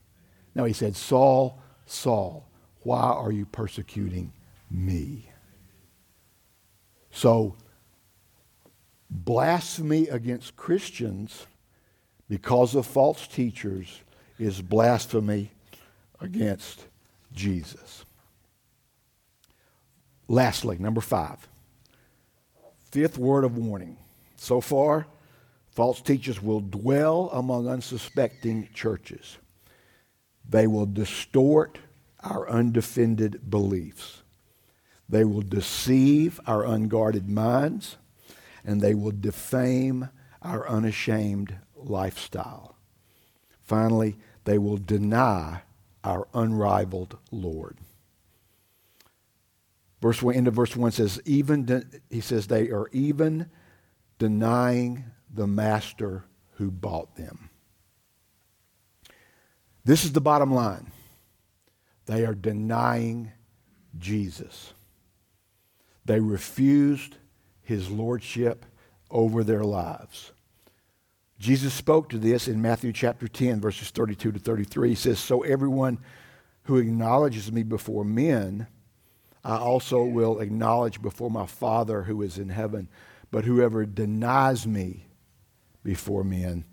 No, 0.55 0.65
he 0.65 0.73
said, 0.73 0.95
Saul, 0.95 1.61
Saul, 1.87 2.49
why 2.83 3.01
are 3.01 3.33
you 3.33 3.47
persecuting 3.47 4.33
me? 4.71 5.31
So, 7.11 7.57
blasphemy 9.13 10.09
against 10.09 10.57
Christians 10.57 11.47
because 12.29 12.75
of 12.75 12.87
false 12.87 13.27
teachers 13.27 14.01
is 14.39 14.63
blasphemy 14.63 15.51
against 16.21 16.87
Jesus. 17.35 18.05
Lastly, 20.29 20.79
number 20.79 21.03
five, 21.03 21.47
fifth 22.91 23.19
word 23.19 23.45
of 23.45 23.59
warning. 23.59 23.99
So 24.37 24.61
far, 24.61 25.07
false 25.73 26.01
teachers 26.01 26.43
will 26.43 26.61
dwell 26.61 27.29
among 27.33 27.69
unsuspecting 27.69 28.69
churches. 28.73 29.37
They 30.49 30.67
will 30.67 30.87
distort 30.87 31.79
our 32.21 32.49
undefended 32.49 33.51
beliefs. 33.51 34.23
They 35.09 35.25
will 35.25 35.43
deceive 35.43 36.41
our 36.47 36.65
unguarded 36.65 37.29
minds, 37.29 37.99
and 38.65 38.81
they 38.81 38.95
will 38.95 39.13
defame 39.13 40.09
our 40.41 40.69
unashamed 40.69 41.57
lifestyle. 41.77 42.77
Finally, 43.63 44.17
they 44.45 44.59
will 44.59 44.77
deny 44.77 45.63
our 46.05 46.27
unrivaled 46.35 47.17
Lord. 47.31 47.79
Verse 50.01 50.21
one, 50.21 50.35
end 50.35 50.49
of 50.49 50.55
verse 50.55 50.77
1 50.77 50.91
says, 50.91 51.21
even 51.25 51.65
de, 51.65 51.85
he 52.11 52.21
says 52.21 52.49
they 52.49 52.71
are 52.71 52.89
even 52.93 53.49
denying 54.19 55.05
the 55.33 55.47
master 55.47 56.25
who 56.55 56.73
bought 56.73 57.15
them. 57.15 57.51
This 59.85 60.05
is 60.05 60.13
the 60.13 60.21
bottom 60.21 60.53
line. 60.53 60.91
They 62.07 62.25
are 62.25 62.35
denying 62.35 63.31
Jesus. 63.97 64.75
They 66.05 66.19
refused 66.19 67.17
his 67.63 67.91
lordship 67.91 68.65
over 69.11 69.45
their 69.45 69.65
lives. 69.65 70.33
Jesus 71.39 71.75
spoke 71.75 72.09
to 72.11 72.19
this 72.19 72.47
in 72.47 72.63
Matthew 72.63 72.93
chapter 72.93 73.27
10, 73.27 73.61
verses 73.61 73.91
32 73.91 74.33
to 74.33 74.39
33. 74.39 74.91
He 74.91 74.95
says, 74.95 75.19
So 75.19 75.43
everyone 75.43 75.99
who 76.65 76.79
acknowledges 76.79 77.51
me 77.51 77.65
before 77.65 78.05
men, 78.05 78.69
I 79.45 79.57
also 79.57 80.05
will 80.05 80.39
acknowledge 80.39 81.03
before 81.03 81.31
my 81.31 81.47
Father 81.47 82.03
who 82.05 82.23
is 82.23 82.39
in 82.39 82.49
heaven. 82.49 82.89
But 83.33 83.45
whoever 83.45 83.85
denies 83.85 84.67
me 84.67 85.07
before 85.83 86.23
men, 86.23 86.65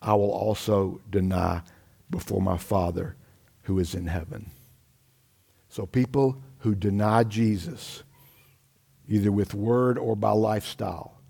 I 0.00 0.14
will 0.14 0.32
also 0.32 1.00
deny 1.08 1.62
before 2.10 2.42
my 2.42 2.58
Father 2.58 3.16
who 3.62 3.78
is 3.78 3.94
in 3.94 4.06
heaven. 4.08 4.50
So 5.68 5.86
people 5.86 6.42
who 6.58 6.74
deny 6.74 7.24
Jesus, 7.24 8.02
either 9.08 9.32
with 9.32 9.54
word 9.54 9.98
or 9.98 10.16
by 10.16 10.30
lifestyle, 10.30 11.20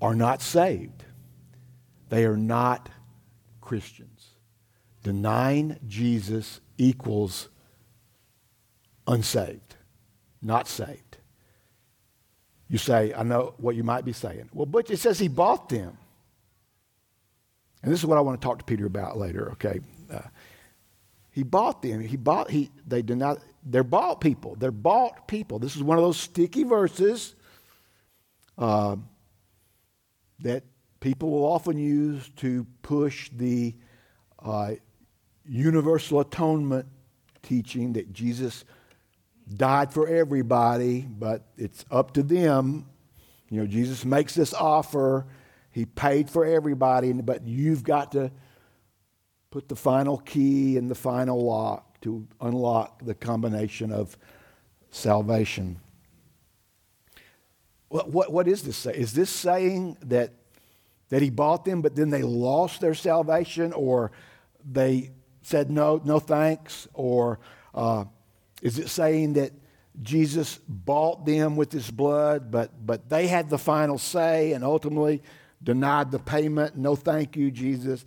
are 0.00 0.14
not 0.14 0.42
saved. 0.42 1.04
They 2.08 2.24
are 2.24 2.36
not 2.36 2.88
Christians. 3.60 4.28
Denying 5.02 5.78
Jesus 5.86 6.60
equals 6.78 7.48
unsaved, 9.06 9.76
not 10.42 10.68
saved. 10.68 11.18
You 12.68 12.78
say, 12.78 13.14
I 13.14 13.22
know 13.22 13.54
what 13.58 13.76
you 13.76 13.84
might 13.84 14.04
be 14.04 14.12
saying. 14.12 14.50
Well, 14.52 14.66
but 14.66 14.90
it 14.90 14.98
says 14.98 15.18
he 15.18 15.28
bought 15.28 15.68
them. 15.68 15.96
And 17.82 17.92
this 17.92 18.00
is 18.00 18.06
what 18.06 18.18
I 18.18 18.22
want 18.22 18.40
to 18.40 18.44
talk 18.44 18.58
to 18.58 18.64
Peter 18.64 18.86
about 18.86 19.16
later, 19.16 19.52
okay? 19.52 19.80
Uh, 20.10 20.22
he 21.30 21.44
bought 21.44 21.82
them. 21.82 22.00
He 22.00 22.16
bought, 22.16 22.50
he, 22.50 22.70
they 22.86 23.02
not, 23.02 23.38
they're 23.66 23.84
bought 23.84 24.20
people. 24.20 24.54
They're 24.54 24.70
bought 24.70 25.26
people. 25.26 25.58
This 25.58 25.74
is 25.74 25.82
one 25.82 25.98
of 25.98 26.04
those 26.04 26.16
sticky 26.16 26.62
verses. 26.62 27.34
Uh, 28.56 28.96
that 30.40 30.62
people 31.00 31.30
will 31.30 31.44
often 31.44 31.76
use 31.76 32.30
to 32.36 32.66
push 32.82 33.28
the 33.34 33.74
uh, 34.42 34.72
universal 35.44 36.20
atonement 36.20 36.86
teaching 37.42 37.94
that 37.94 38.12
Jesus 38.12 38.64
died 39.52 39.92
for 39.92 40.08
everybody, 40.08 41.00
but 41.00 41.46
it's 41.56 41.84
up 41.90 42.12
to 42.14 42.22
them. 42.22 42.86
You 43.50 43.60
know, 43.60 43.66
Jesus 43.66 44.04
makes 44.04 44.34
this 44.34 44.54
offer. 44.54 45.26
He 45.70 45.86
paid 45.86 46.30
for 46.30 46.44
everybody, 46.44 47.12
but 47.12 47.46
you've 47.46 47.82
got 47.82 48.12
to 48.12 48.30
put 49.50 49.68
the 49.68 49.76
final 49.76 50.18
key 50.18 50.76
in 50.76 50.88
the 50.88 50.94
final 50.94 51.44
lock 51.44 51.85
to 52.02 52.26
unlock 52.40 53.04
the 53.04 53.14
combination 53.14 53.92
of 53.92 54.16
salvation. 54.90 55.78
What, 57.88 58.10
what, 58.10 58.32
what 58.32 58.48
is 58.48 58.62
this? 58.62 58.86
Is 58.86 59.12
this 59.12 59.30
saying 59.30 59.98
that 60.02 60.32
that 61.08 61.22
he 61.22 61.30
bought 61.30 61.64
them, 61.64 61.82
but 61.82 61.94
then 61.94 62.10
they 62.10 62.22
lost 62.22 62.80
their 62.80 62.94
salvation, 62.94 63.72
or 63.72 64.10
they 64.64 65.10
said 65.42 65.70
no, 65.70 66.00
no 66.04 66.18
thanks, 66.18 66.88
or 66.94 67.38
uh, 67.74 68.04
is 68.62 68.78
it 68.78 68.88
saying 68.88 69.34
that 69.34 69.52
Jesus 70.02 70.58
bought 70.68 71.24
them 71.24 71.56
with 71.56 71.72
his 71.72 71.90
blood, 71.90 72.50
but, 72.50 72.84
but 72.84 73.08
they 73.08 73.28
had 73.28 73.48
the 73.48 73.58
final 73.58 73.98
say 73.98 74.52
and 74.52 74.64
ultimately 74.64 75.22
denied 75.62 76.10
the 76.10 76.18
payment? 76.18 76.76
No, 76.76 76.96
thank 76.96 77.36
you, 77.36 77.50
Jesus. 77.50 78.04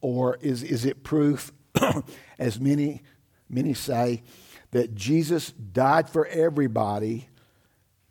Or 0.00 0.38
is, 0.40 0.62
is 0.62 0.84
it 0.84 1.02
proof, 1.02 1.52
as 2.38 2.60
many, 2.60 3.02
many 3.48 3.74
say, 3.74 4.22
that 4.70 4.94
Jesus 4.94 5.50
died 5.52 6.08
for 6.08 6.26
everybody? 6.26 7.28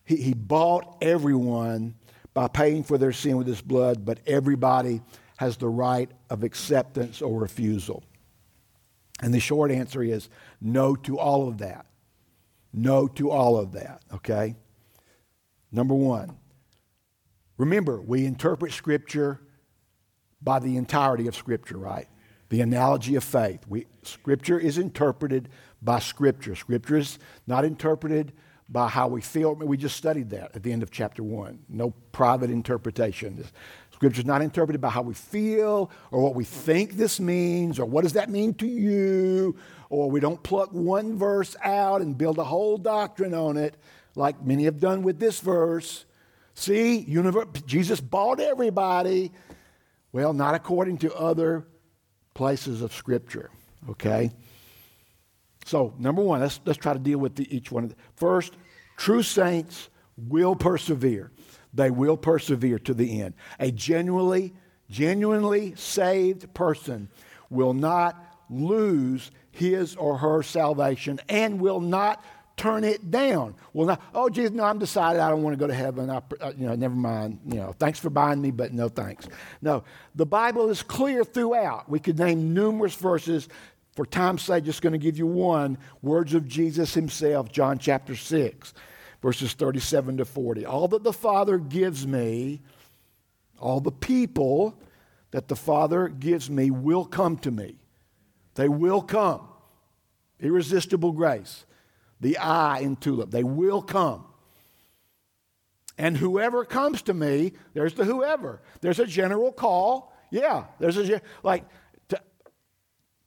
He, 0.03 0.17
he 0.17 0.33
bought 0.33 0.97
everyone 1.01 1.95
by 2.33 2.47
paying 2.47 2.83
for 2.83 2.97
their 2.97 3.11
sin 3.11 3.37
with 3.37 3.47
his 3.47 3.61
blood, 3.61 4.05
but 4.05 4.19
everybody 4.25 5.01
has 5.37 5.57
the 5.57 5.67
right 5.67 6.09
of 6.29 6.43
acceptance 6.43 7.21
or 7.21 7.39
refusal. 7.39 8.03
And 9.21 9.33
the 9.33 9.39
short 9.39 9.71
answer 9.71 10.03
is 10.03 10.29
no 10.61 10.95
to 10.95 11.17
all 11.17 11.47
of 11.47 11.59
that. 11.59 11.85
No 12.73 13.07
to 13.07 13.31
all 13.31 13.57
of 13.57 13.71
that, 13.71 14.01
okay? 14.13 14.55
Number 15.71 15.95
one, 15.95 16.37
remember, 17.57 17.99
we 17.99 18.25
interpret 18.25 18.71
Scripture 18.71 19.39
by 20.41 20.59
the 20.59 20.77
entirety 20.77 21.27
of 21.27 21.35
Scripture, 21.35 21.77
right? 21.77 22.07
The 22.49 22.61
analogy 22.61 23.15
of 23.15 23.23
faith. 23.23 23.65
We, 23.67 23.87
scripture 24.03 24.59
is 24.59 24.77
interpreted 24.77 25.49
by 25.81 25.99
Scripture. 25.99 26.55
Scripture 26.55 26.97
is 26.97 27.19
not 27.45 27.65
interpreted 27.65 28.33
by 28.69 28.87
how 28.87 29.07
we 29.07 29.21
feel. 29.21 29.55
We 29.55 29.77
just 29.77 29.95
studied 29.95 30.29
that 30.31 30.55
at 30.55 30.63
the 30.63 30.71
end 30.71 30.83
of 30.83 30.91
chapter 30.91 31.23
one. 31.23 31.59
No 31.69 31.91
private 32.11 32.49
interpretation. 32.49 33.43
Scripture 33.93 34.21
is 34.21 34.25
not 34.25 34.41
interpreted 34.41 34.81
by 34.81 34.89
how 34.89 35.01
we 35.01 35.13
feel 35.13 35.89
or 36.11 36.21
what 36.21 36.35
we 36.35 36.43
think 36.43 36.93
this 36.93 37.19
means 37.19 37.79
or 37.79 37.85
what 37.85 38.03
does 38.03 38.13
that 38.13 38.29
mean 38.29 38.53
to 38.55 38.67
you 38.67 39.55
or 39.89 40.11
we 40.11 40.19
don't 40.19 40.41
pluck 40.43 40.71
one 40.71 41.17
verse 41.17 41.55
out 41.63 42.01
and 42.01 42.17
build 42.17 42.37
a 42.37 42.43
whole 42.43 42.77
doctrine 42.77 43.33
on 43.33 43.57
it 43.57 43.75
like 44.15 44.43
many 44.43 44.65
have 44.65 44.79
done 44.79 45.03
with 45.03 45.19
this 45.19 45.39
verse. 45.39 46.05
See, 46.53 46.97
universe, 46.97 47.47
Jesus 47.65 48.01
bought 48.01 48.39
everybody. 48.39 49.31
Well, 50.11 50.33
not 50.33 50.55
according 50.55 50.97
to 50.99 51.13
other 51.15 51.65
places 52.37 52.83
of 52.83 52.93
Scripture, 52.93 53.49
okay? 53.89 54.31
So, 55.65 55.95
number 55.97 56.21
one, 56.21 56.39
let's, 56.39 56.61
let's 56.65 56.77
try 56.77 56.93
to 56.93 56.99
deal 56.99 57.17
with 57.17 57.35
the, 57.35 57.53
each 57.53 57.71
one 57.71 57.83
of 57.83 57.89
them. 57.89 57.97
First, 58.15 58.53
true 58.95 59.23
saints 59.23 59.89
will 60.15 60.55
persevere. 60.55 61.31
They 61.73 61.89
will 61.89 62.15
persevere 62.15 62.77
to 62.79 62.93
the 62.93 63.21
end. 63.21 63.33
A 63.59 63.71
genuinely, 63.71 64.53
genuinely 64.89 65.73
saved 65.75 66.53
person 66.53 67.09
will 67.49 67.73
not 67.73 68.23
lose 68.51 69.31
his 69.49 69.95
or 69.95 70.19
her 70.19 70.43
salvation 70.43 71.19
and 71.27 71.59
will 71.59 71.81
not 71.81 72.23
turn 72.57 72.83
it 72.83 73.11
down. 73.11 73.55
Well, 73.71 73.87
now, 73.87 73.99
oh, 74.13 74.29
Jesus, 74.29 74.51
no, 74.51 74.63
I'm 74.63 74.79
decided 74.79 75.21
I 75.21 75.29
don't 75.29 75.43
want 75.43 75.53
to 75.53 75.59
go 75.59 75.67
to 75.67 75.73
heaven. 75.73 76.09
I, 76.09 76.21
uh, 76.41 76.51
you 76.57 76.67
know, 76.67 76.75
never 76.75 76.95
mind. 76.95 77.39
You 77.45 77.57
know, 77.57 77.75
thanks 77.77 77.99
for 77.99 78.09
buying 78.09 78.41
me, 78.41 78.49
but 78.49 78.73
no 78.73 78.89
thanks. 78.89 79.27
No, 79.61 79.83
the 80.15 80.25
Bible 80.25 80.69
is 80.69 80.81
clear 80.81 81.23
throughout. 81.23 81.87
We 81.87 81.99
could 81.99 82.17
name 82.17 82.53
numerous 82.53 82.95
verses. 82.95 83.47
For 83.95 84.05
time's 84.05 84.43
sake, 84.43 84.63
just 84.63 84.81
going 84.81 84.93
to 84.93 84.99
give 84.99 85.17
you 85.17 85.25
one 85.25 85.77
words 86.01 86.33
of 86.33 86.47
Jesus 86.47 86.93
himself, 86.93 87.51
John 87.51 87.79
chapter 87.79 88.15
6, 88.15 88.73
verses 89.21 89.53
37 89.53 90.17
to 90.17 90.25
40. 90.25 90.65
All 90.65 90.87
that 90.89 91.03
the 91.03 91.13
Father 91.13 91.57
gives 91.57 92.05
me, 92.05 92.61
all 93.59 93.79
the 93.79 93.91
people 93.91 94.79
that 95.31 95.47
the 95.47 95.55
Father 95.55 96.09
gives 96.09 96.49
me 96.49 96.69
will 96.69 97.05
come 97.05 97.37
to 97.37 97.49
me. 97.49 97.77
They 98.53 98.69
will 98.69 99.01
come. 99.01 99.47
Irresistible 100.39 101.11
grace. 101.11 101.65
The 102.19 102.37
I 102.37 102.79
in 102.79 102.95
tulip. 102.95 103.31
They 103.31 103.43
will 103.43 103.81
come. 103.81 104.25
And 105.97 106.15
whoever 106.15 106.63
comes 106.63 107.01
to 107.03 107.13
me, 107.13 107.53
there's 107.73 107.95
the 107.95 108.05
whoever. 108.05 108.61
There's 108.81 108.99
a 108.99 109.05
general 109.05 109.51
call. 109.51 110.13
Yeah, 110.29 110.65
there's 110.79 110.97
a, 110.97 111.21
like, 111.41 111.63
to, 112.09 112.19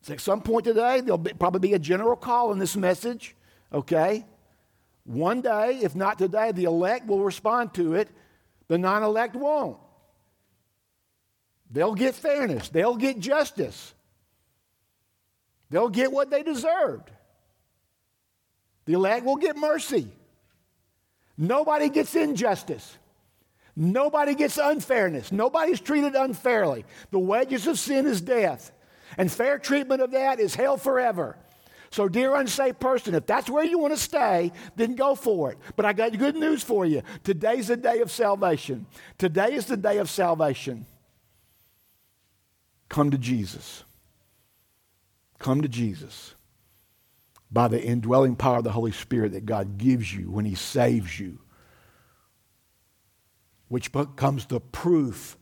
at 0.09 0.20
some 0.20 0.41
point 0.41 0.64
today, 0.64 1.01
there'll 1.01 1.18
be, 1.18 1.32
probably 1.32 1.61
be 1.61 1.74
a 1.74 1.78
general 1.78 2.16
call 2.16 2.53
in 2.53 2.59
this 2.59 2.76
message, 2.76 3.34
okay? 3.72 4.24
One 5.05 5.41
day, 5.41 5.80
if 5.82 5.97
not 5.97 6.18
today, 6.18 6.53
the 6.53 6.64
elect 6.64 7.07
will 7.07 7.24
respond 7.24 7.74
to 7.74 7.95
it, 7.95 8.09
the 8.68 8.78
non 8.78 9.03
elect 9.03 9.34
won't. 9.34 9.78
They'll 11.70 11.95
get 11.95 12.14
fairness, 12.14 12.68
they'll 12.68 12.97
get 12.97 13.18
justice. 13.18 13.95
They'll 15.70 15.88
get 15.88 16.11
what 16.11 16.30
they 16.30 16.43
deserved. 16.43 17.11
The 18.91 18.97
elect 18.97 19.24
will 19.24 19.36
get 19.36 19.57
mercy. 19.57 20.09
Nobody 21.38 21.88
gets 21.88 22.16
injustice. 22.16 22.99
Nobody 23.76 24.34
gets 24.34 24.59
unfairness. 24.59 25.30
Nobody's 25.30 25.80
treated 25.80 26.16
unfairly. 26.16 26.84
The 27.12 27.20
wages 27.20 27.68
of 27.68 27.78
sin 27.78 28.09
is 28.09 28.20
death. 28.20 28.72
And 29.16 29.30
fair 29.30 29.61
treatment 29.61 30.03
of 30.03 30.11
that 30.11 30.41
is 30.41 30.57
hell 30.57 30.76
forever. 30.76 31.36
So, 31.93 32.09
dear 32.09 32.34
unsaved 32.34 32.80
person, 32.80 33.14
if 33.14 33.26
that's 33.26 33.49
where 33.49 33.62
you 33.62 33.78
want 33.78 33.95
to 33.95 34.01
stay, 34.01 34.51
then 34.74 34.97
go 34.97 35.14
for 35.14 35.53
it. 35.53 35.59
But 35.76 35.86
I 35.86 35.93
got 35.93 36.18
good 36.18 36.34
news 36.34 36.64
for 36.64 36.84
you. 36.84 37.03
Today's 37.22 37.68
the 37.68 37.76
day 37.76 38.01
of 38.01 38.11
salvation. 38.11 38.86
Today 39.18 39.53
is 39.53 39.66
the 39.66 39.76
day 39.76 39.99
of 39.99 40.11
salvation. 40.11 40.84
Come 42.88 43.12
to 43.12 43.18
Jesus. 43.18 43.84
Come 45.38 45.62
to 45.62 45.68
Jesus 45.68 46.34
by 47.51 47.68
the 47.68 47.82
indwelling 47.82 48.36
power 48.36 48.59
of 48.59 48.64
the 48.64 48.72
Holy 48.72 48.92
Spirit 48.92 49.32
that 49.32 49.46
God 49.46 49.78
gives 49.78 50.14
you 50.14 50.30
when 50.30 50.44
He 50.44 50.55
saves 50.55 51.18
you, 51.18 51.40
which 53.68 53.92
becomes 53.92 54.46
the 54.46 54.61
proof 54.61 55.36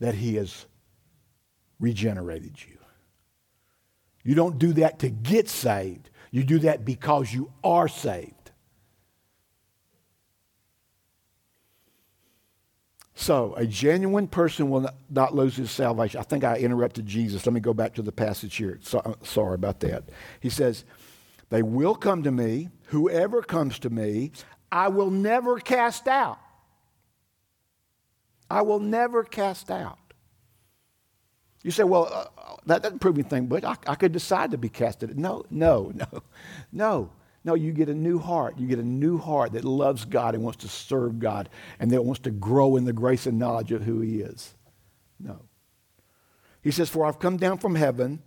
that 0.00 0.14
He 0.14 0.36
has 0.36 0.66
regenerated 1.78 2.56
you. 2.66 2.78
You 4.22 4.34
don't 4.34 4.58
do 4.58 4.74
that 4.74 4.98
to 5.00 5.08
get 5.08 5.48
saved, 5.48 6.10
you 6.30 6.44
do 6.44 6.58
that 6.60 6.84
because 6.84 7.32
you 7.32 7.52
are 7.64 7.88
saved. 7.88 8.34
So, 13.20 13.52
a 13.54 13.66
genuine 13.66 14.28
person 14.28 14.70
will 14.70 14.88
not 15.10 15.34
lose 15.34 15.54
his 15.54 15.70
salvation. 15.70 16.18
I 16.18 16.22
think 16.22 16.42
I 16.42 16.56
interrupted 16.56 17.04
Jesus. 17.04 17.44
Let 17.44 17.52
me 17.52 17.60
go 17.60 17.74
back 17.74 17.92
to 17.96 18.02
the 18.02 18.12
passage 18.12 18.56
here. 18.56 18.78
So, 18.80 19.14
sorry 19.22 19.56
about 19.56 19.80
that. 19.80 20.04
He 20.40 20.48
says, 20.48 20.86
They 21.50 21.62
will 21.62 21.94
come 21.94 22.22
to 22.22 22.30
me. 22.30 22.70
Whoever 22.86 23.42
comes 23.42 23.78
to 23.80 23.90
me, 23.90 24.32
I 24.72 24.88
will 24.88 25.10
never 25.10 25.58
cast 25.58 26.08
out. 26.08 26.38
I 28.48 28.62
will 28.62 28.80
never 28.80 29.22
cast 29.22 29.70
out. 29.70 29.98
You 31.62 31.70
say, 31.70 31.84
well, 31.84 32.08
uh, 32.12 32.54
that 32.66 32.82
doesn't 32.82 33.00
prove 33.00 33.16
anything, 33.16 33.46
but 33.46 33.64
I, 33.64 33.76
I 33.86 33.94
could 33.94 34.12
decide 34.12 34.52
to 34.52 34.58
be 34.58 34.68
casted. 34.68 35.16
No, 35.18 35.44
no, 35.50 35.92
no, 35.94 36.22
no. 36.72 37.10
No, 37.42 37.54
you 37.54 37.72
get 37.72 37.88
a 37.88 37.94
new 37.94 38.18
heart. 38.18 38.58
You 38.58 38.66
get 38.66 38.78
a 38.78 38.84
new 38.84 39.16
heart 39.16 39.52
that 39.52 39.64
loves 39.64 40.04
God 40.04 40.34
and 40.34 40.44
wants 40.44 40.58
to 40.58 40.68
serve 40.68 41.18
God 41.18 41.48
and 41.78 41.90
that 41.90 42.04
wants 42.04 42.20
to 42.22 42.30
grow 42.30 42.76
in 42.76 42.84
the 42.84 42.92
grace 42.92 43.26
and 43.26 43.38
knowledge 43.38 43.72
of 43.72 43.82
who 43.82 44.00
He 44.00 44.20
is. 44.20 44.54
No. 45.18 45.40
He 46.62 46.70
says, 46.70 46.90
For 46.90 47.06
I've 47.06 47.18
come 47.18 47.38
down 47.38 47.56
from 47.56 47.76
heaven 47.76 48.22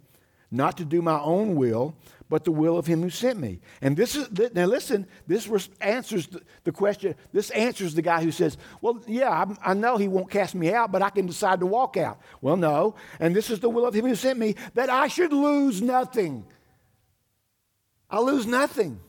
not 0.50 0.78
to 0.78 0.86
do 0.86 1.02
my 1.02 1.20
own 1.20 1.56
will, 1.56 1.96
but 2.34 2.46
the 2.46 2.52
will 2.52 2.80
of 2.80 2.88
Him 2.88 3.04
who 3.04 3.12
sent 3.12 3.40
me. 3.40 3.60
And 3.80 3.96
this 3.96 4.16
is, 4.16 4.28
now 4.56 4.66
listen, 4.66 5.06
this 5.28 5.48
answers 5.80 6.28
the 6.64 6.72
question. 6.72 7.14
This 7.32 7.52
answers 7.52 7.94
the 7.94 8.02
guy 8.02 8.24
who 8.24 8.32
says, 8.32 8.58
Well, 8.82 9.04
yeah, 9.06 9.30
I, 9.30 9.72
I 9.72 9.74
know 9.76 9.98
He 9.98 10.08
won't 10.08 10.32
cast 10.32 10.56
me 10.56 10.74
out, 10.74 10.92
but 10.92 11.04
I 11.04 11.12
can 11.12 11.28
decide 11.28 11.60
to 11.60 11.68
walk 11.68 11.96
out. 11.96 12.20
Well, 12.42 12.58
no. 12.58 12.96
And 13.20 13.36
this 13.36 13.52
is 13.52 13.60
the 13.60 13.70
will 13.70 13.86
of 13.86 13.94
Him 13.94 14.08
who 14.08 14.16
sent 14.16 14.40
me, 14.40 14.56
that 14.74 14.90
I 14.90 15.10
should 15.10 15.32
lose 15.32 15.80
nothing 15.82 16.46
I 18.14 18.20
lose 18.20 18.46
nothing. 18.46 19.00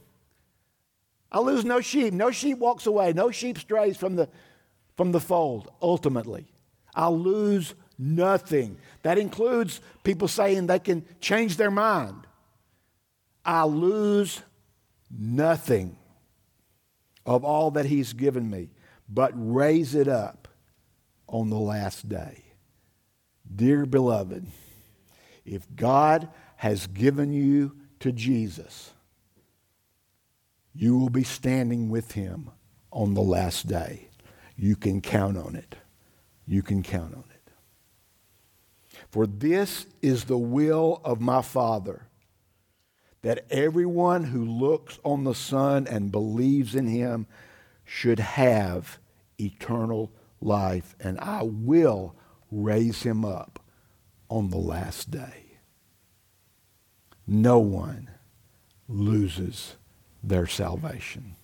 I 1.31 1.39
lose 1.39 1.63
no 1.63 1.83
sheep. 1.83 2.15
No 2.15 2.31
sheep 2.31 2.57
walks 2.57 2.87
away. 2.87 3.13
No 3.13 3.31
sheep 3.31 3.59
strays 3.59 3.99
from 3.99 4.17
the, 4.17 4.31
from 4.97 5.13
the 5.13 5.21
fold, 5.21 5.71
ultimately. 5.83 6.47
I 6.95 7.09
lose 7.09 7.75
nothing. 7.99 8.79
That 9.03 9.19
includes 9.19 9.83
people 10.05 10.27
saying 10.27 10.69
they 10.69 10.79
can 10.79 11.05
change 11.21 11.59
their 11.59 11.71
mind. 11.71 12.27
I 13.45 13.65
lose 13.65 14.43
nothing 15.11 15.97
of 17.27 17.45
all 17.45 17.71
that 17.73 17.87
He's 17.87 18.13
given 18.13 18.51
me, 18.51 18.71
but 19.09 19.33
raise 19.35 19.95
it 19.95 20.09
up 20.09 20.49
on 21.27 21.51
the 21.51 21.59
last 21.59 22.09
day. 22.09 22.45
Dear 23.55 23.87
beloved, 23.87 24.47
if 25.45 25.67
God 25.75 26.29
has 26.57 26.87
given 26.87 27.33
you 27.33 27.77
to 28.01 28.13
Jesus, 28.13 28.93
you 30.75 30.99
will 30.99 31.11
be 31.11 31.25
standing 31.25 31.89
with 31.89 32.13
him 32.13 32.51
on 32.91 33.15
the 33.15 33.23
last 33.23 33.67
day. 33.69 34.09
You 34.57 34.77
can 34.77 35.01
count 35.01 35.37
on 35.37 35.55
it. 35.55 35.77
You 36.47 36.63
can 36.63 36.83
count 36.83 37.15
on 37.15 37.25
it. 37.31 37.53
For 39.09 39.27
this 39.27 39.87
is 40.03 40.25
the 40.25 40.39
will 40.39 41.01
of 41.05 41.21
my 41.21 41.43
Father, 41.43 42.07
that 43.25 43.47
everyone 43.51 44.25
who 44.25 44.45
looks 44.45 44.99
on 45.03 45.25
the 45.25 45.35
Son 45.35 45.87
and 45.87 46.13
believes 46.13 46.75
in 46.75 46.87
him 46.87 47.27
should 47.83 48.19
have 48.19 48.99
eternal 49.41 50.13
life, 50.43 50.95
and 51.01 51.19
I 51.21 51.41
will 51.43 52.15
raise 52.51 53.03
him 53.03 53.25
up 53.25 53.61
on 54.29 54.51
the 54.51 54.59
last 54.59 55.11
day. 55.11 55.57
No 57.27 57.59
one 57.61 58.11
loses 58.89 59.77
their 60.23 60.47
salvation. 60.47 61.37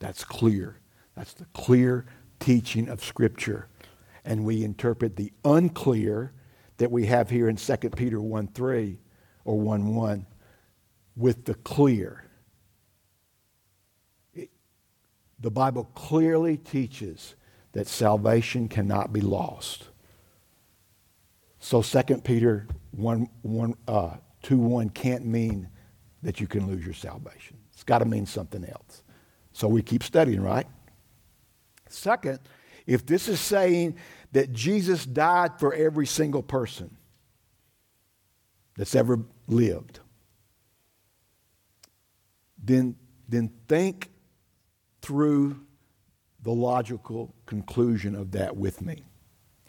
That's 0.00 0.22
clear. 0.22 0.80
That's 1.16 1.32
the 1.32 1.46
clear 1.54 2.04
teaching 2.40 2.90
of 2.90 3.02
Scripture. 3.02 3.68
And 4.22 4.44
we 4.44 4.62
interpret 4.62 5.16
the 5.16 5.32
unclear 5.46 6.34
that 6.76 6.90
we 6.90 7.06
have 7.06 7.30
here 7.30 7.48
in 7.48 7.56
2 7.56 7.76
Peter 7.96 8.20
1 8.20 8.48
3 8.48 9.00
or 9.46 9.58
1 9.58 9.94
1 9.94 10.26
with 11.16 11.44
the 11.44 11.54
clear. 11.54 12.24
It, 14.34 14.50
the 15.40 15.50
Bible 15.50 15.84
clearly 15.94 16.56
teaches 16.56 17.34
that 17.72 17.86
salvation 17.86 18.68
cannot 18.68 19.12
be 19.12 19.20
lost. 19.20 19.84
So 21.58 21.82
2 21.82 22.02
Peter 22.18 22.66
1, 22.92 23.28
1, 23.42 23.74
uh, 23.88 24.16
2 24.42 24.58
1 24.58 24.90
can't 24.90 25.24
mean 25.24 25.68
that 26.22 26.40
you 26.40 26.46
can 26.46 26.66
lose 26.66 26.84
your 26.84 26.94
salvation. 26.94 27.58
It's 27.72 27.84
got 27.84 27.98
to 27.98 28.04
mean 28.04 28.26
something 28.26 28.64
else. 28.64 29.02
So 29.52 29.68
we 29.68 29.82
keep 29.82 30.02
studying, 30.02 30.42
right? 30.42 30.66
Second, 31.88 32.40
if 32.86 33.06
this 33.06 33.28
is 33.28 33.40
saying 33.40 33.96
that 34.32 34.52
Jesus 34.52 35.06
died 35.06 35.58
for 35.58 35.72
every 35.72 36.06
single 36.06 36.42
person 36.42 36.96
that's 38.76 38.94
ever 38.94 39.20
lived, 39.46 40.00
then, 42.64 42.96
then 43.28 43.50
think 43.68 44.10
through 45.02 45.60
the 46.42 46.52
logical 46.52 47.34
conclusion 47.46 48.14
of 48.14 48.32
that 48.32 48.56
with 48.56 48.82
me. 48.82 49.02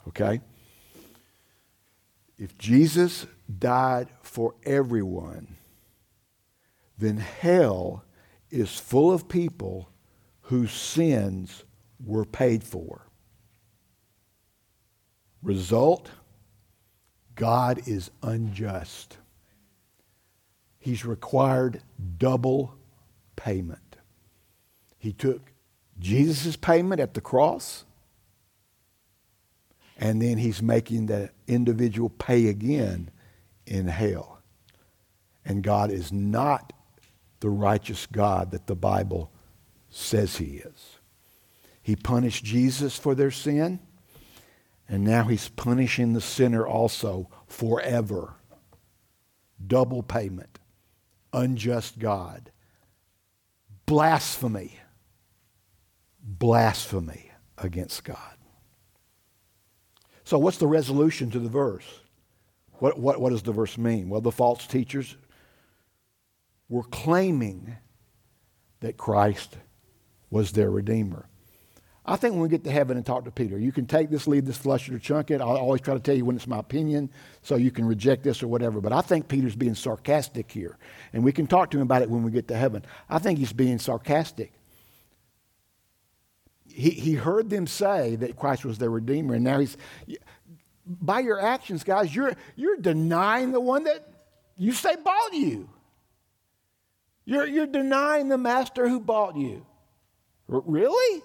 Okay? 0.08 0.42
If 2.38 2.58
Jesus 2.58 3.26
died 3.60 4.10
for 4.22 4.56
everyone, 4.64 5.56
then 6.98 7.18
hell 7.18 8.04
is 8.50 8.80
full 8.80 9.12
of 9.12 9.28
people 9.28 9.90
whose 10.42 10.72
sins 10.72 11.64
were 12.04 12.26
paid 12.26 12.64
for. 12.64 13.08
Result 15.42 16.10
God 17.36 17.86
is 17.86 18.12
unjust. 18.24 19.18
He's 20.80 21.06
required 21.06 21.82
double 22.18 22.76
payment. 23.46 23.98
He 24.98 25.14
took 25.14 25.52
Jesus' 26.00 26.56
payment 26.56 27.00
at 27.00 27.14
the 27.14 27.22
cross, 27.22 27.86
and 29.98 30.20
then 30.20 30.40
he's 30.40 30.64
making 30.64 31.06
the 31.06 31.30
individual 31.48 32.10
pay 32.10 32.48
again 32.48 33.12
in 33.68 33.88
hell. 33.88 34.40
And 35.46 35.62
God 35.62 35.92
is 35.92 36.12
not 36.12 36.74
the 37.40 37.52
righteous 37.52 38.08
God 38.08 38.50
that 38.50 38.66
the 38.66 38.76
Bible 38.76 39.32
says 39.92 40.38
he 40.38 40.56
is. 40.56 40.98
He 41.84 41.96
punished 41.96 42.44
Jesus 42.44 42.98
for 42.98 43.14
their 43.14 43.30
sin, 43.30 43.80
and 44.90 45.04
now 45.04 45.26
he's 45.26 45.50
punishing 45.50 46.14
the 46.14 46.22
sinner 46.22 46.66
also 46.66 47.30
forever. 47.46 48.34
Double 49.66 50.02
payment, 50.02 50.58
unjust 51.32 52.00
God, 52.00 52.50
blasphemy, 53.86 54.80
blasphemy 56.22 57.32
against 57.58 58.04
God. 58.04 58.38
So, 60.24 60.40
what's 60.40 60.58
the 60.58 60.68
resolution 60.68 61.30
to 61.32 61.40
the 61.40 61.50
verse? 61.50 61.86
What, 62.80 63.00
what, 63.00 63.22
what 63.22 63.30
does 63.30 63.44
the 63.44 63.52
verse 63.52 63.78
mean? 63.78 64.10
Well, 64.10 64.22
the 64.22 64.32
false 64.32 64.68
teachers 64.68 65.16
were 66.68 66.84
claiming 66.84 67.76
that 68.82 68.98
Christ 68.98 69.58
was 70.30 70.52
their 70.52 70.70
Redeemer. 70.70 71.30
I 72.08 72.18
think 72.18 72.34
when 72.34 72.44
we 72.44 72.50
get 72.50 72.64
to 72.66 72.72
heaven 72.72 72.98
and 72.98 73.06
talk 73.06 73.26
to 73.26 73.32
Peter, 73.32 73.58
you 73.58 73.72
can 73.72 73.88
take 73.88 74.12
this, 74.12 74.28
leave 74.28 74.46
this, 74.46 74.58
flush 74.58 74.88
it, 74.88 74.94
or 74.94 75.00
chunk 75.00 75.32
it. 75.32 75.42
I 75.42 75.46
always 75.46 75.82
try 75.82 75.96
to 75.96 76.00
tell 76.00 76.16
you 76.16 76.24
when 76.24 76.36
it's 76.36 76.46
my 76.46 76.60
opinion, 76.60 77.10
so 77.42 77.56
you 77.56 77.72
can 77.72 77.84
reject 77.86 78.24
this 78.24 78.44
or 78.44 78.48
whatever. 78.48 78.80
But 78.80 78.94
I 78.94 79.02
think 79.02 79.28
Peter's 79.28 79.56
being 79.56 79.74
sarcastic 79.74 80.52
here. 80.52 80.78
And 81.14 81.24
we 81.24 81.32
can 81.32 81.48
talk 81.48 81.72
to 81.72 81.78
him 81.78 81.84
about 81.84 82.04
it 82.04 82.10
when 82.10 82.22
we 82.22 82.30
get 82.30 82.48
to 82.50 82.56
heaven. 82.56 82.86
I 83.10 83.18
think 83.18 83.40
he's 83.40 83.54
being 83.54 83.80
sarcastic. 83.80 84.54
He, 86.68 86.92
he 86.92 87.14
heard 87.16 87.50
them 87.50 87.66
say 87.66 88.18
that 88.18 88.36
Christ 88.36 88.66
was 88.66 88.78
their 88.78 88.92
Redeemer, 88.92 89.34
and 89.34 89.44
now 89.44 89.60
he's, 89.60 89.76
by 90.86 91.22
your 91.22 91.40
actions, 91.40 91.84
guys, 91.84 92.14
you're, 92.14 92.34
you're 92.56 92.78
denying 92.78 93.52
the 93.52 93.62
one 93.62 93.86
that 93.86 94.08
you 94.58 94.74
say 94.74 94.96
bought 94.96 95.34
you. 95.34 95.70
You're, 97.24 97.48
you're 97.48 97.66
denying 97.66 98.30
the 98.30 98.38
master 98.38 98.88
who 98.88 99.00
bought 99.00 99.36
you. 99.36 99.66
R- 100.52 100.62
really? 100.66 101.24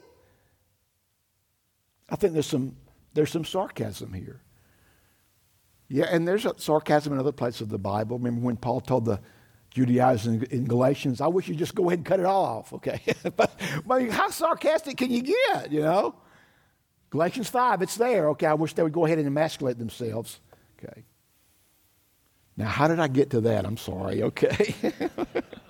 I 2.10 2.16
think 2.16 2.32
there's 2.32 2.46
some, 2.46 2.76
there's 3.14 3.30
some 3.30 3.44
sarcasm 3.44 4.12
here. 4.12 4.40
Yeah, 5.88 6.06
and 6.10 6.26
there's 6.26 6.46
a 6.46 6.54
sarcasm 6.56 7.12
in 7.12 7.18
other 7.18 7.32
places 7.32 7.62
of 7.62 7.68
the 7.68 7.78
Bible. 7.78 8.18
Remember 8.18 8.46
when 8.46 8.56
Paul 8.56 8.80
told 8.80 9.04
the 9.04 9.20
Judaizers 9.70 10.42
in 10.44 10.64
Galatians, 10.64 11.20
I 11.20 11.26
wish 11.26 11.48
you'd 11.48 11.58
just 11.58 11.74
go 11.74 11.88
ahead 11.88 12.00
and 12.00 12.06
cut 12.06 12.20
it 12.20 12.26
all 12.26 12.44
off, 12.44 12.72
okay? 12.74 13.00
but, 13.36 13.52
but 13.86 14.08
how 14.10 14.30
sarcastic 14.30 14.96
can 14.96 15.10
you 15.10 15.22
get, 15.22 15.72
you 15.72 15.80
know? 15.80 16.14
Galatians 17.10 17.48
5, 17.48 17.82
it's 17.82 17.96
there. 17.96 18.28
Okay, 18.30 18.46
I 18.46 18.54
wish 18.54 18.74
they 18.74 18.82
would 18.84 18.92
go 18.92 19.04
ahead 19.04 19.18
and 19.18 19.26
emasculate 19.26 19.78
themselves. 19.78 20.40
Okay. 20.78 21.04
Now, 22.56 22.66
how 22.66 22.88
did 22.88 23.00
I 23.00 23.08
get 23.08 23.30
to 23.30 23.40
that? 23.42 23.64
I'm 23.64 23.76
sorry, 23.76 24.22
okay? 24.22 24.74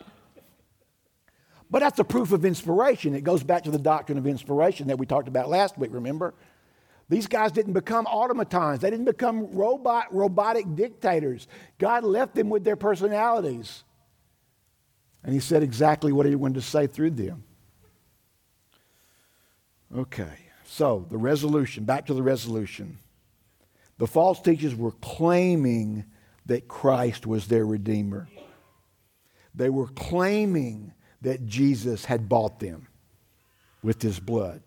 But 1.71 1.81
that's 1.81 1.99
a 1.99 2.05
proof 2.05 2.33
of 2.33 2.45
inspiration. 2.45 3.14
It 3.14 3.23
goes 3.23 3.43
back 3.45 3.64
to 3.64 3.71
the 3.71 3.79
doctrine 3.79 4.18
of 4.18 4.27
inspiration 4.27 4.89
that 4.89 4.99
we 4.99 5.07
talked 5.07 5.29
about 5.29 5.49
last 5.49 5.79
week, 5.79 5.91
remember? 5.93 6.35
These 7.09 7.27
guys 7.27 7.53
didn't 7.53 7.73
become 7.73 8.07
automatons. 8.07 8.81
They 8.81 8.91
didn't 8.91 9.05
become 9.05 9.53
robot, 9.53 10.14
robotic 10.14 10.75
dictators. 10.75 11.47
God 11.79 12.05
left 12.05 12.35
them 12.35 12.51
with 12.51 12.64
their 12.64 12.77
personalities. 12.77 13.85
And 15.23 15.35
he 15.35 15.41
said 15.41 15.62
exactly 15.62 16.12
what 16.12 16.27
he 16.27 16.35
wanted 16.35 16.55
to 16.55 16.62
say 16.62 16.87
through 16.87 17.11
them. 17.11 17.45
Okay, 19.97 20.39
so 20.64 21.07
the 21.11 21.18
resolution, 21.18 21.85
back 21.85 22.07
to 22.07 22.14
the 22.14 22.23
resolution. 22.23 22.99
The 23.99 24.07
false 24.07 24.41
teachers 24.41 24.75
were 24.75 24.93
claiming 24.93 26.05
that 26.47 26.68
Christ 26.68 27.27
was 27.27 27.49
their 27.49 27.66
Redeemer. 27.66 28.29
They 29.55 29.68
were 29.68 29.89
claiming 29.89 30.95
that 31.23 31.47
Jesus 31.47 32.05
had 32.05 32.29
bought 32.29 32.61
them 32.61 32.87
with 33.83 34.01
his 34.03 34.21
blood. 34.21 34.62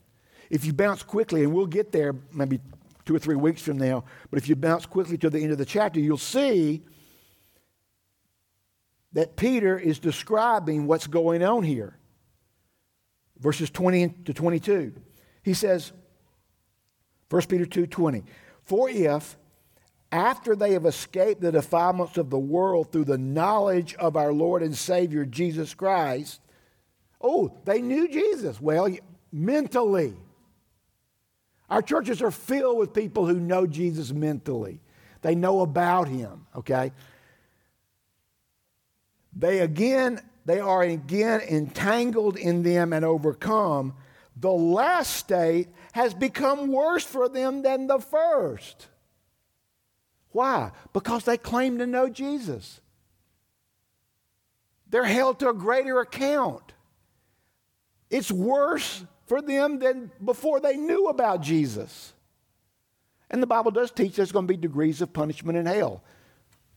If 0.49 0.66
you 0.66 0.74
bounce 0.74 1.04
quickly, 1.04 1.43
and 1.43 1.54
we'll 1.54 1.66
get 1.66 1.91
there 1.91 2.16
maybe 2.32 2.60
two 3.06 3.16
or 3.16 3.20
three 3.20 3.36
weeks 3.36 3.62
from 3.62 3.78
now, 3.78 4.04
but 4.30 4.38
if 4.38 4.47
you 4.47 4.56
bounce 4.56 4.86
quickly 4.86 5.18
to 5.20 5.30
the 5.30 5.39
end 5.39 5.51
of 5.51 5.58
the 5.58 5.66
chapter, 5.66 5.99
you'll 5.99 6.18
see 6.18 6.84
that 9.14 9.36
Peter 9.36 9.78
is 9.78 9.99
describing 9.99 10.88
what's 10.88 11.08
going 11.08 11.43
on 11.43 11.64
here. 11.64 11.97
Verses 13.39 13.70
20 13.70 14.10
to 14.26 14.34
22. 14.34 14.93
He 15.43 15.54
says, 15.54 15.91
1 17.30 17.41
Peter 17.43 17.66
2 17.66 17.88
20, 17.88 18.24
For 18.64 18.89
if 18.89 19.38
after 20.14 20.55
they 20.55 20.74
have 20.74 20.86
escaped 20.86 21.41
the 21.41 21.51
defilements 21.51 22.18
of 22.18 22.30
the 22.30 22.38
world 22.38 22.91
through 22.91 23.05
the 23.05 23.18
knowledge 23.18 23.95
of 23.95 24.16
our 24.16 24.32
Lord 24.32 24.61
and 24.61 24.78
Savior 24.78 25.26
Jesus 25.26 25.74
Christ, 25.74 26.39
Oh, 27.20 27.57
they 27.66 27.82
knew 27.82 28.07
Jesus. 28.07 28.61
Well, 28.61 28.95
mentally. 29.32 30.14
Our 31.70 31.82
churches 31.82 32.22
are 32.22 32.32
filled 32.32 32.78
with 32.78 32.93
people 32.93 33.26
who 33.26 33.39
know 33.39 33.66
Jesus 33.66 34.11
mentally. 34.11 34.82
They 35.22 35.34
know 35.34 35.61
about 35.61 36.09
him, 36.09 36.45
okay? 36.55 36.91
They 39.36 39.59
again, 39.61 40.20
they 40.45 40.59
are 40.59 40.84
again 40.84 41.41
entangled 41.41 42.38
in 42.38 42.61
them 42.61 42.93
and 42.93 43.03
overcome. 43.03 43.95
The 44.36 44.51
last 44.51 45.16
state 45.16 45.70
has 45.93 46.14
become 46.14 46.68
worse 46.68 47.05
for 47.05 47.30
them 47.30 47.64
than 47.64 47.88
the 47.88 47.99
first. 47.99 48.89
Why? 50.34 50.71
Because 50.91 51.23
they 51.23 51.38
claim 51.38 51.77
to 51.77 51.88
know 51.88 52.09
Jesus. 52.09 52.81
They're 54.89 55.03
held 55.03 55.39
to 55.39 55.49
a 55.49 55.53
greater 55.53 55.99
account. 56.01 56.73
It's 58.09 58.31
worse 58.31 59.05
for 59.25 59.41
them 59.41 59.79
than 59.79 60.11
before 60.23 60.59
they 60.59 60.75
knew 60.75 61.07
about 61.07 61.41
Jesus. 61.41 62.13
And 63.29 63.41
the 63.41 63.47
Bible 63.47 63.71
does 63.71 63.89
teach 63.89 64.15
there's 64.15 64.31
going 64.31 64.45
to 64.45 64.53
be 64.53 64.57
degrees 64.57 65.01
of 65.01 65.13
punishment 65.13 65.57
in 65.57 65.65
hell. 65.65 66.03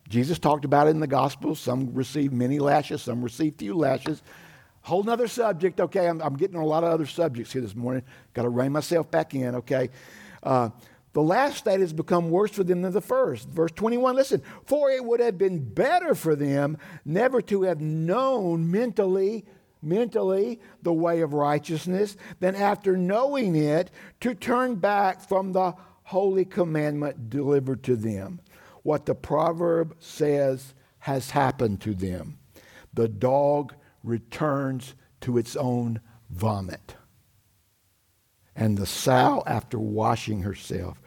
Jesus 0.09 0.39
talked 0.39 0.65
about 0.65 0.87
it 0.87 0.91
in 0.91 1.01
the 1.01 1.07
Gospels. 1.07 1.59
Some 1.59 1.93
receive 1.93 2.33
many 2.33 2.59
lashes, 2.59 3.03
some 3.03 3.23
receive 3.23 3.57
few 3.59 3.75
lashes. 3.75 4.23
Whole 4.83 5.03
nother 5.03 5.29
subject, 5.29 5.81
okay? 5.81 6.07
I'm, 6.07 6.23
I'm 6.23 6.37
getting 6.37 6.57
on 6.57 6.63
a 6.63 6.67
lot 6.67 6.85
of 6.85 6.91
other 6.91 7.07
subjects 7.07 7.53
here 7.53 7.61
this 7.61 7.75
morning. 7.75 8.05
Got 8.33 8.43
to 8.43 8.49
rein 8.49 8.73
myself 8.73 9.11
back 9.11 9.35
in, 9.35 9.57
okay? 9.57 9.91
Uh, 10.43 10.71
the 11.17 11.23
last 11.23 11.57
state 11.57 11.81
has 11.81 11.95
become 11.95 12.29
worse 12.29 12.51
for 12.51 12.63
them 12.63 12.83
than 12.83 12.93
the 12.93 13.01
first. 13.01 13.49
Verse 13.49 13.73
21, 13.73 14.15
listen, 14.15 14.43
for 14.67 14.91
it 14.91 15.03
would 15.03 15.19
have 15.19 15.39
been 15.39 15.65
better 15.65 16.15
for 16.15 16.37
them 16.37 16.77
never 17.07 17.41
to 17.41 17.63
have 17.63 17.81
known 17.81 18.71
mentally, 18.71 19.47
mentally 19.81 20.61
the 20.83 20.93
way 20.93 21.23
of 21.23 21.33
righteousness 21.33 22.19
than 22.41 22.55
after 22.55 22.99
knowing 22.99 23.57
it 23.57 23.91
to 24.21 24.35
turn 24.35 24.75
back 24.75 25.27
from 25.27 25.53
the 25.53 25.73
holy 26.03 26.45
commandment 26.45 27.31
delivered 27.31 27.83
to 27.85 27.97
them. 27.97 28.39
What 28.83 29.07
the 29.07 29.15
proverb 29.15 29.97
says 29.99 30.75
has 30.99 31.31
happened 31.31 31.81
to 31.81 31.95
them. 31.95 32.37
The 32.93 33.09
dog 33.09 33.73
returns 34.03 34.95
to 35.23 35.39
its 35.39 35.57
own 35.57 36.01
vomit. 36.29 36.95
And 38.55 38.77
the 38.77 38.87
sow, 38.87 39.43
after 39.47 39.79
washing 39.79 40.41
herself, 40.41 40.99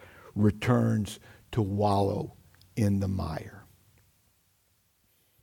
returns 0.42 1.20
to 1.52 1.62
wallow 1.62 2.34
in 2.76 3.00
the 3.00 3.08
mire. 3.08 3.66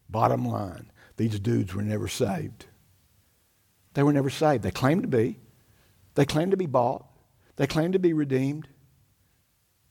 Bottom 0.09 0.47
line, 0.47 0.91
these 1.17 1.39
dudes 1.41 1.75
were 1.75 1.83
never 1.83 2.09
saved. 2.09 2.67
They 3.95 4.03
were 4.03 4.13
never 4.13 4.31
saved. 4.31 4.63
They 4.63 4.71
claimed 4.71 5.03
to 5.03 5.09
be. 5.09 5.39
They 6.15 6.25
claimed 6.25 6.51
to 6.51 6.57
be 6.57 6.67
bought. 6.67 7.07
They 7.57 7.67
claimed 7.67 7.95
to 7.95 7.99
be 7.99 8.13
redeemed. 8.13 8.69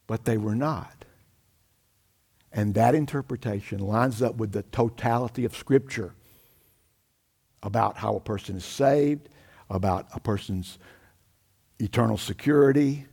But 0.08 0.26
they 0.26 0.38
were 0.38 0.56
not. 0.56 1.06
And 2.51 2.74
that 2.76 2.95
interpretation 2.95 3.80
lines 3.80 4.22
up 4.22 4.36
with 4.38 4.51
the 4.53 4.64
totality 4.64 5.43
of 5.43 5.56
Scripture 5.56 6.14
about 7.62 7.97
how 7.97 8.16
a 8.16 8.20
person 8.20 8.56
is 8.56 8.64
saved, 8.64 9.28
about 9.70 10.08
a 10.14 10.20
person's 10.20 10.78
eternal 11.80 12.18
security, 12.18 13.08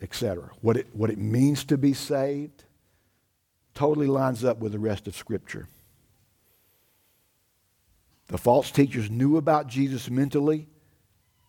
etc. 0.00 0.50
What 0.60 0.76
it, 0.76 0.86
what 0.92 1.10
it 1.10 1.18
means 1.18 1.64
to 1.64 1.78
be 1.78 1.92
saved 1.92 2.64
totally 3.74 4.06
lines 4.06 4.44
up 4.44 4.58
with 4.58 4.72
the 4.72 4.78
rest 4.78 5.06
of 5.06 5.16
Scripture. 5.16 5.68
The 8.28 8.38
false 8.38 8.70
teachers 8.70 9.10
knew 9.10 9.36
about 9.36 9.68
Jesus 9.68 10.10
mentally. 10.10 10.68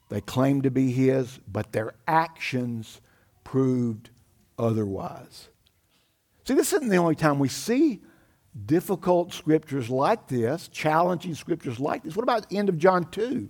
They 0.09 0.21
claimed 0.21 0.63
to 0.63 0.71
be 0.71 0.91
his, 0.91 1.39
but 1.47 1.71
their 1.71 1.93
actions 2.07 3.01
proved 3.43 4.09
otherwise. 4.57 5.49
See, 6.45 6.53
this 6.55 6.73
isn't 6.73 6.89
the 6.89 6.97
only 6.97 7.15
time 7.15 7.37
we 7.37 7.49
see 7.49 8.01
difficult 8.65 9.33
scriptures 9.33 9.89
like 9.89 10.27
this, 10.27 10.67
challenging 10.69 11.35
scriptures 11.35 11.79
like 11.79 12.03
this. 12.03 12.15
What 12.15 12.23
about 12.23 12.49
the 12.49 12.57
end 12.57 12.69
of 12.69 12.77
John 12.77 13.09
2? 13.11 13.49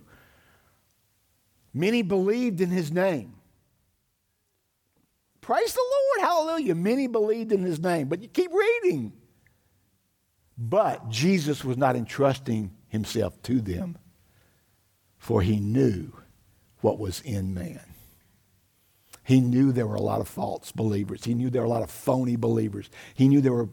Many 1.72 2.02
believed 2.02 2.60
in 2.60 2.68
his 2.68 2.90
name. 2.92 3.34
Praise 5.50 5.74
the 5.74 5.82
Lord, 5.82 6.30
hallelujah. 6.30 6.76
Many 6.76 7.08
believed 7.08 7.50
in 7.50 7.64
his 7.64 7.80
name, 7.80 8.06
but 8.06 8.22
you 8.22 8.28
keep 8.28 8.52
reading. 8.52 9.12
But 10.56 11.08
Jesus 11.08 11.64
was 11.64 11.76
not 11.76 11.96
entrusting 11.96 12.70
himself 12.86 13.42
to 13.42 13.60
them, 13.60 13.98
for 15.18 15.42
he 15.42 15.58
knew 15.58 16.12
what 16.82 17.00
was 17.00 17.20
in 17.22 17.52
man. 17.52 17.80
He 19.24 19.40
knew 19.40 19.72
there 19.72 19.88
were 19.88 19.96
a 19.96 20.00
lot 20.00 20.20
of 20.20 20.28
false 20.28 20.70
believers. 20.70 21.24
He 21.24 21.34
knew 21.34 21.50
there 21.50 21.62
were 21.62 21.66
a 21.66 21.70
lot 21.70 21.82
of 21.82 21.90
phony 21.90 22.36
believers. 22.36 22.88
He 23.14 23.26
knew 23.26 23.40
there 23.40 23.52
were 23.52 23.70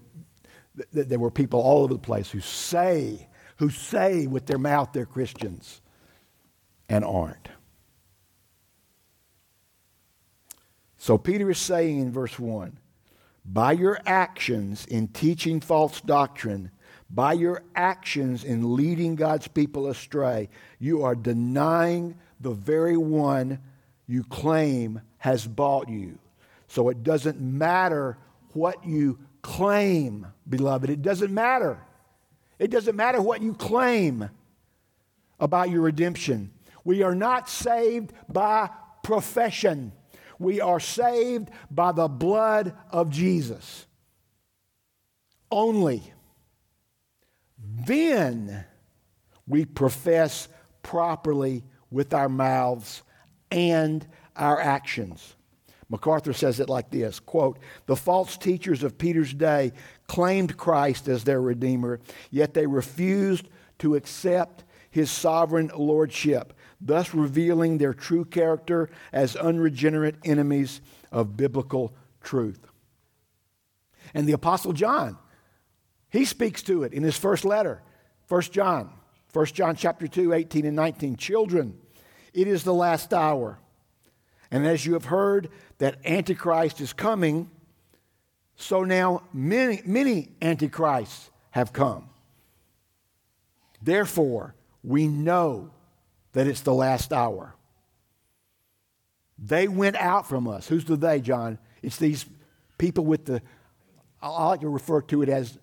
there 0.92 1.20
were 1.20 1.30
people 1.30 1.60
all 1.60 1.84
over 1.84 1.94
the 1.94 2.00
place 2.00 2.32
who 2.32 2.42
say, 2.42 3.30
who 3.58 3.70
say 3.70 4.26
with 4.26 4.48
their 4.48 4.58
mouth 4.58 4.94
they're 4.94 5.06
Christians 5.06 5.80
and 6.90 7.06
aren't. 7.06 7.50
So 10.98 11.18
Peter 11.18 11.50
is 11.50 11.60
saying 11.60 12.00
in 12.00 12.12
verse 12.12 12.38
1 12.40 12.78
by 13.46 13.72
your 13.72 14.00
actions 14.06 14.86
in 14.86 15.08
teaching 15.08 15.62
false 15.62 16.02
doctrine, 16.02 16.70
by 17.10 17.34
your 17.34 17.64
actions 17.76 18.44
in 18.44 18.76
leading 18.76 19.16
God's 19.16 19.48
people 19.48 19.88
astray, 19.88 20.50
you 20.80 21.04
are 21.04 21.16
denying 21.16 22.18
the 22.42 22.52
very 22.52 22.98
one 22.98 23.60
you 24.06 24.24
claim 24.26 25.02
has 25.20 25.48
bought 25.48 25.88
you. 25.88 26.20
So 26.68 26.90
it 26.90 27.04
doesn't 27.04 27.40
matter 27.40 28.18
what 28.54 28.86
you 28.86 29.20
claim, 29.42 30.28
beloved. 30.50 30.90
It 30.90 31.02
doesn't 31.02 31.34
matter. 31.34 31.80
It 32.60 32.70
doesn't 32.70 32.96
matter 32.96 33.22
what 33.22 33.42
you 33.42 33.54
claim 33.54 34.30
about 35.40 35.70
your 35.70 35.82
redemption. 35.82 36.52
We 36.84 37.04
are 37.04 37.16
not 37.16 37.50
saved 37.50 38.12
by 38.28 38.70
profession. 39.04 39.94
We 40.40 40.62
are 40.62 40.80
saved 40.80 41.50
by 41.72 41.92
the 41.92 42.08
blood 42.08 42.76
of 42.90 43.10
Jesus. 43.10 43.86
Only 45.50 46.14
then 47.86 48.66
we 49.48 49.66
profess 49.66 50.48
properly 50.84 51.64
with 51.90 52.14
our 52.14 52.30
mouths 52.30 53.02
and 53.50 54.06
our 54.36 54.60
actions. 54.60 55.36
MacArthur 55.90 56.34
says 56.34 56.60
it 56.60 56.70
like 56.70 56.90
this 56.90 57.20
quote, 57.20 57.60
The 57.86 57.96
false 57.96 58.38
teachers 58.38 58.84
of 58.84 58.98
Peter's 58.98 59.34
day 59.34 59.72
claimed 60.08 60.58
Christ 60.58 61.08
as 61.08 61.24
their 61.24 61.42
Redeemer, 61.42 62.00
yet 62.30 62.54
they 62.54 62.68
refused 62.68 63.48
to 63.80 63.96
accept 63.96 64.66
his 64.90 65.10
sovereign 65.10 65.72
lordship, 65.76 66.54
thus 66.80 67.14
revealing 67.14 67.78
their 67.78 67.94
true 67.94 68.26
character 68.26 68.90
as 69.12 69.36
unregenerate 69.36 70.16
enemies 70.24 70.82
of 71.12 71.38
biblical 71.38 71.94
truth. 72.22 72.60
And 74.14 74.28
the 74.28 74.34
Apostle 74.34 74.74
John, 74.74 75.18
he 76.10 76.26
speaks 76.26 76.62
to 76.64 76.84
it 76.84 76.94
in 76.94 77.04
his 77.04 77.18
first 77.18 77.46
letter, 77.46 77.82
1 78.30 78.42
John, 78.44 78.92
1 79.34 79.46
John 79.48 79.76
chapter 79.76 80.08
2, 80.08 80.34
18 80.34 80.66
and 80.66 80.76
19. 80.76 81.16
Children, 81.18 81.78
it 82.34 82.48
is 82.48 82.64
the 82.64 82.74
last 82.74 83.14
hour. 83.14 83.60
And 84.52 84.66
as 84.66 84.86
you 84.86 84.94
have 84.94 85.06
heard 85.06 85.50
that 85.80 86.06
Antichrist 86.06 86.80
is 86.80 86.94
coming, 86.94 87.50
so 88.56 88.84
now 88.84 89.24
many, 89.34 89.82
many 89.86 90.30
Antichrists 90.42 91.30
have 91.52 91.74
come. 91.74 92.10
Therefore, 93.82 94.56
we 94.84 95.08
know 95.08 95.72
that 96.38 96.46
it's 96.46 96.62
the 96.62 96.74
last 96.74 97.12
hour. 97.12 97.56
They 99.40 99.68
went 99.68 99.96
out 99.96 100.30
from 100.30 100.48
us. 100.48 100.68
Who's 100.68 100.86
the 100.86 100.96
they, 100.96 101.20
John? 101.20 101.58
It's 101.82 101.98
these 101.98 102.28
people 102.78 103.06
with 103.06 103.26
the, 103.26 103.42
I 104.22 104.46
like 104.46 104.62
to 104.62 104.70
refer 104.70 105.02
to 105.02 105.24
it 105.24 105.30
as, 105.30 105.58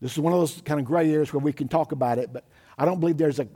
this 0.00 0.12
is 0.12 0.20
one 0.20 0.32
of 0.32 0.38
those 0.38 0.62
kind 0.64 0.78
of 0.78 0.86
gray 0.86 1.10
areas 1.10 1.32
where 1.32 1.40
we 1.40 1.52
can 1.52 1.66
talk 1.66 1.90
about 1.90 2.18
it, 2.18 2.32
but 2.32 2.44
I 2.78 2.84
don't 2.84 3.00
believe 3.00 3.16
there's 3.16 3.40
a, 3.40 3.48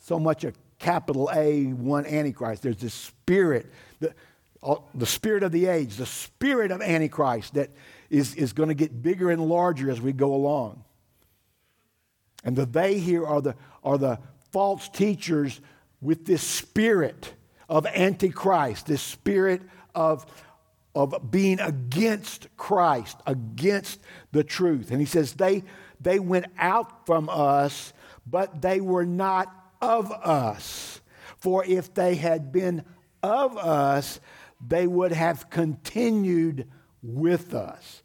so 0.00 0.18
much 0.18 0.42
a 0.42 0.54
capital 0.80 1.30
A, 1.32 1.66
one 1.66 2.04
Antichrist. 2.04 2.64
There's 2.64 2.78
this 2.78 2.92
spirit, 2.92 3.70
the, 4.00 4.12
the 4.92 5.06
spirit 5.06 5.44
of 5.44 5.52
the 5.52 5.66
age, 5.66 5.94
the 5.94 6.06
spirit 6.06 6.72
of 6.72 6.82
Antichrist 6.82 7.54
that 7.54 7.70
is, 8.10 8.34
is 8.34 8.54
going 8.54 8.70
to 8.70 8.74
get 8.74 9.04
bigger 9.04 9.30
and 9.30 9.48
larger 9.48 9.88
as 9.88 10.00
we 10.00 10.12
go 10.12 10.34
along. 10.34 10.82
And 12.42 12.56
the 12.56 12.66
they 12.66 12.98
here 12.98 13.24
are 13.24 13.40
the, 13.40 13.54
are 13.84 13.98
the 13.98 14.18
false 14.54 14.88
teachers 14.88 15.60
with 16.00 16.26
this 16.26 16.40
spirit 16.40 17.34
of 17.68 17.86
Antichrist, 17.86 18.86
this 18.86 19.02
spirit 19.02 19.60
of, 19.96 20.24
of 20.94 21.28
being 21.28 21.58
against 21.58 22.46
Christ, 22.56 23.16
against 23.26 24.00
the 24.30 24.44
truth. 24.44 24.92
And 24.92 25.00
he 25.00 25.06
says, 25.06 25.32
they, 25.32 25.64
they 26.00 26.20
went 26.20 26.46
out 26.56 27.04
from 27.04 27.28
us, 27.28 27.92
but 28.24 28.62
they 28.62 28.80
were 28.80 29.04
not 29.04 29.52
of 29.82 30.12
us. 30.12 31.00
For 31.36 31.64
if 31.64 31.92
they 31.92 32.14
had 32.14 32.52
been 32.52 32.84
of 33.24 33.58
us, 33.58 34.20
they 34.64 34.86
would 34.86 35.10
have 35.10 35.50
continued 35.50 36.68
with 37.02 37.54
us. 37.54 38.04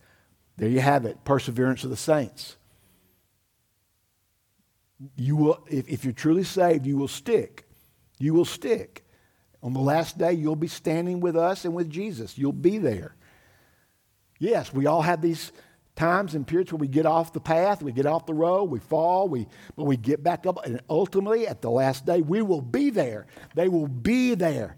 There 0.58 0.68
you 0.68 0.80
have 0.80 1.06
it 1.06 1.24
perseverance 1.24 1.84
of 1.84 1.92
the 1.92 1.96
saints. 1.96 2.58
You 5.16 5.36
will, 5.36 5.68
if, 5.70 5.88
if 5.88 6.04
you're 6.04 6.14
truly 6.14 6.44
saved, 6.44 6.86
you 6.86 6.98
will 6.98 7.08
stick. 7.08 7.68
You 8.20 8.34
will 8.34 8.46
stick. 8.46 9.06
On 9.62 9.74
the 9.74 9.80
last 9.80 10.18
day, 10.18 10.34
you'll 10.34 10.56
be 10.56 10.68
standing 10.68 11.20
with 11.20 11.36
us 11.36 11.66
and 11.66 11.74
with 11.74 11.90
Jesus. 11.90 12.38
You'll 12.38 12.54
be 12.54 12.78
there. 12.78 13.16
Yes, 14.40 14.74
we 14.74 14.88
all 14.88 15.02
have 15.02 15.22
these 15.22 15.52
times 15.96 16.34
and 16.34 16.48
periods 16.48 16.72
where 16.72 16.80
we 16.80 16.88
get 16.88 17.06
off 17.06 17.34
the 17.34 17.42
path, 17.42 17.84
we 17.84 17.92
get 17.92 18.06
off 18.06 18.26
the 18.26 18.34
road, 18.34 18.64
we 18.66 18.80
fall, 18.80 19.28
we, 19.28 19.48
but 19.76 19.84
we 19.84 19.98
get 19.98 20.24
back 20.24 20.46
up, 20.46 20.66
and 20.66 20.82
ultimately 20.90 21.46
at 21.46 21.62
the 21.62 21.70
last 21.70 22.06
day, 22.06 22.22
we 22.22 22.42
will 22.42 22.62
be 22.62 22.90
there. 22.90 23.28
They 23.54 23.68
will 23.68 23.88
be 23.88 24.34
there. 24.34 24.78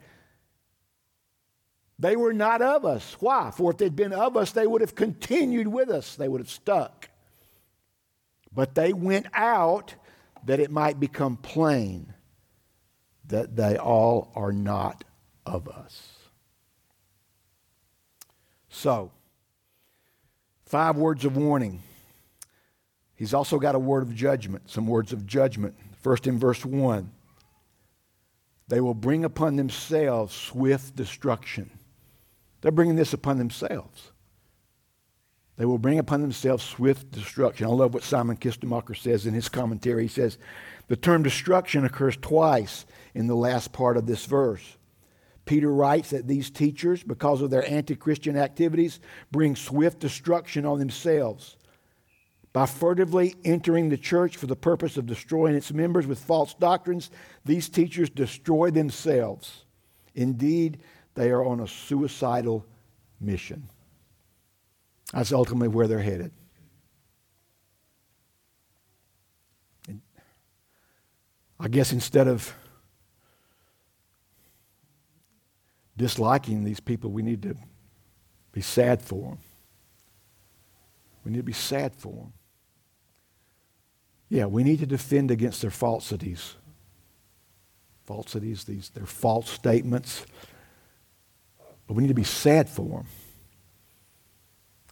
They 2.00 2.16
were 2.16 2.34
not 2.34 2.64
of 2.64 2.84
us. 2.84 3.16
Why? 3.20 3.52
For 3.52 3.70
if 3.70 3.78
they'd 3.78 3.96
been 3.96 4.14
of 4.14 4.36
us, 4.36 4.52
they 4.52 4.66
would 4.66 4.82
have 4.82 4.96
continued 4.96 5.68
with 5.68 5.92
us, 5.92 6.16
they 6.16 6.28
would 6.28 6.42
have 6.42 6.50
stuck. 6.50 7.10
But 8.52 8.74
they 8.74 8.92
went 8.92 9.28
out 9.34 9.94
that 10.46 10.60
it 10.60 10.72
might 10.72 11.00
become 11.00 11.38
plain 11.38 12.14
that 13.28 13.56
they 13.56 13.78
all 13.78 14.32
are 14.36 14.52
not 14.52 15.04
of 15.46 15.68
us. 15.68 16.10
So, 18.70 19.12
five 20.66 20.98
words 20.98 21.26
of 21.26 21.38
warning. 21.38 21.82
He's 23.16 23.34
also 23.34 23.60
got 23.60 23.76
a 23.76 23.80
word 23.80 24.04
of 24.04 24.16
judgment, 24.16 24.70
some 24.70 24.88
words 24.88 25.14
of 25.14 25.26
judgment. 25.26 25.76
First 26.02 26.26
in 26.26 26.40
verse 26.40 26.66
1 26.66 27.12
they 28.72 28.80
will 28.80 28.94
bring 28.94 29.26
upon 29.26 29.58
themselves 29.58 30.34
swift 30.34 30.96
destruction. 30.96 31.70
They're 32.62 32.72
bringing 32.72 32.96
this 32.96 33.12
upon 33.12 33.38
themselves. 33.38 34.11
They 35.62 35.68
will 35.68 35.78
bring 35.78 36.00
upon 36.00 36.24
themselves 36.24 36.64
swift 36.64 37.12
destruction. 37.12 37.68
I 37.68 37.70
love 37.70 37.94
what 37.94 38.02
Simon 38.02 38.36
Kistemaker 38.36 38.98
says 38.98 39.28
in 39.28 39.36
his 39.36 39.48
commentary. 39.48 40.02
He 40.02 40.08
says, 40.08 40.40
The 40.88 40.96
term 40.96 41.22
destruction 41.22 41.86
occurs 41.86 42.18
twice 42.18 42.88
in 43.14 43.28
the 43.28 43.36
last 43.36 43.72
part 43.72 43.96
of 43.96 44.08
this 44.08 44.26
verse. 44.26 44.78
Peter 45.46 45.72
writes 45.72 46.10
that 46.10 46.28
these 46.28 46.50
teachers, 46.50 47.04
because 47.04 47.44
of 47.44 47.52
their 47.52 47.64
anti 47.70 47.96
Christian 47.96 48.38
activities, 48.38 49.02
bring 49.32 49.56
swift 49.56 50.00
destruction 50.00 50.66
on 50.66 50.80
themselves. 50.80 51.58
By 52.54 52.66
furtively 52.66 53.36
entering 53.46 53.90
the 53.90 53.98
church 53.98 54.38
for 54.38 54.48
the 54.48 54.56
purpose 54.56 54.98
of 54.98 55.06
destroying 55.06 55.54
its 55.54 55.72
members 55.72 56.08
with 56.08 56.18
false 56.18 56.56
doctrines, 56.56 57.12
these 57.46 57.70
teachers 57.70 58.10
destroy 58.10 58.72
themselves. 58.72 59.66
Indeed, 60.16 60.80
they 61.14 61.30
are 61.30 61.46
on 61.46 61.60
a 61.60 61.68
suicidal 61.68 62.66
mission. 63.20 63.70
That's 65.14 65.34
ultimately 65.34 65.68
where 65.68 65.88
they're 65.88 66.00
headed. 66.00 66.32
And 69.88 70.02
I 71.60 71.68
guess 71.68 71.92
instead 71.92 72.28
of 72.28 72.54
disliking 75.98 76.64
these 76.64 76.80
people, 76.80 77.12
we 77.12 77.22
need 77.22 77.42
to 77.44 77.56
be 78.54 78.62
sad 78.62 79.02
for 79.02 79.32
them. 79.32 79.40
We 81.26 81.32
need 81.32 81.38
to 81.40 81.44
be 81.44 81.54
sad 81.54 81.94
for 81.96 82.14
them. 82.14 82.34
Yeah, 84.30 84.46
we 84.46 84.64
need 84.64 84.80
to 84.80 84.86
defend 84.86 85.30
against 85.30 85.62
their 85.62 85.72
falsities. 85.72 86.56
Falsities, 88.06 88.64
these 88.64 88.90
their 88.90 89.06
false 89.06 89.50
statements. 89.50 90.26
But 91.86 91.96
we 91.96 92.04
need 92.04 92.08
to 92.08 92.14
be 92.14 92.24
sad 92.24 92.70
for 92.70 93.00
them 93.00 93.08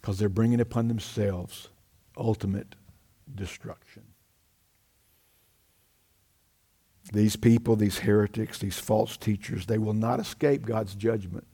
because 0.00 0.18
they're 0.18 0.28
bringing 0.28 0.60
upon 0.60 0.88
themselves 0.88 1.68
ultimate 2.16 2.74
destruction. 3.34 4.02
These 7.12 7.36
people, 7.36 7.76
these 7.76 7.98
heretics, 7.98 8.58
these 8.58 8.78
false 8.78 9.16
teachers, 9.16 9.66
they 9.66 9.78
will 9.78 9.94
not 9.94 10.20
escape 10.20 10.64
God's 10.64 10.94
judgment. 10.94 11.46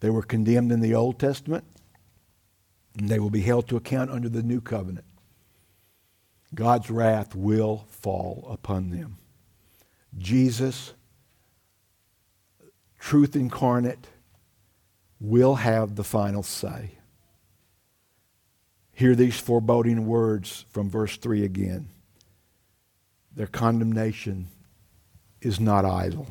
They 0.00 0.10
were 0.10 0.22
condemned 0.22 0.72
in 0.72 0.80
the 0.80 0.94
Old 0.94 1.18
Testament, 1.18 1.64
and 2.98 3.08
they 3.08 3.18
will 3.18 3.30
be 3.30 3.40
held 3.42 3.68
to 3.68 3.76
account 3.76 4.10
under 4.10 4.28
the 4.28 4.42
New 4.42 4.60
Covenant. 4.60 5.06
God's 6.54 6.90
wrath 6.90 7.34
will 7.34 7.86
fall 7.88 8.46
upon 8.50 8.90
them. 8.90 9.16
Jesus, 10.18 10.92
truth 12.98 13.34
incarnate, 13.34 14.08
will 15.22 15.54
have 15.54 15.94
the 15.94 16.04
final 16.04 16.42
say. 16.42 16.90
Hear 18.92 19.14
these 19.14 19.38
foreboding 19.38 20.06
words 20.06 20.66
from 20.70 20.90
verse 20.90 21.16
3 21.16 21.44
again. 21.44 21.88
Their 23.34 23.46
condemnation 23.46 24.48
is 25.40 25.60
not 25.60 25.84
idle, 25.84 26.26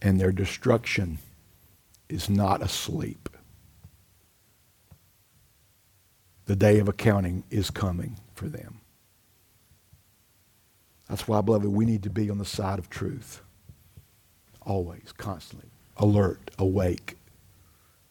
and 0.00 0.18
their 0.18 0.32
destruction 0.32 1.18
is 2.08 2.30
not 2.30 2.62
asleep. 2.62 3.28
The 6.46 6.56
day 6.56 6.78
of 6.78 6.88
accounting 6.88 7.44
is 7.50 7.70
coming 7.70 8.16
for 8.34 8.48
them. 8.48 8.80
That's 11.08 11.28
why, 11.28 11.42
beloved, 11.42 11.66
we 11.66 11.84
need 11.84 12.02
to 12.04 12.10
be 12.10 12.30
on 12.30 12.38
the 12.38 12.44
side 12.46 12.78
of 12.78 12.88
truth. 12.88 13.42
Always, 14.62 15.12
constantly, 15.16 15.68
alert, 15.98 16.50
awake, 16.58 17.17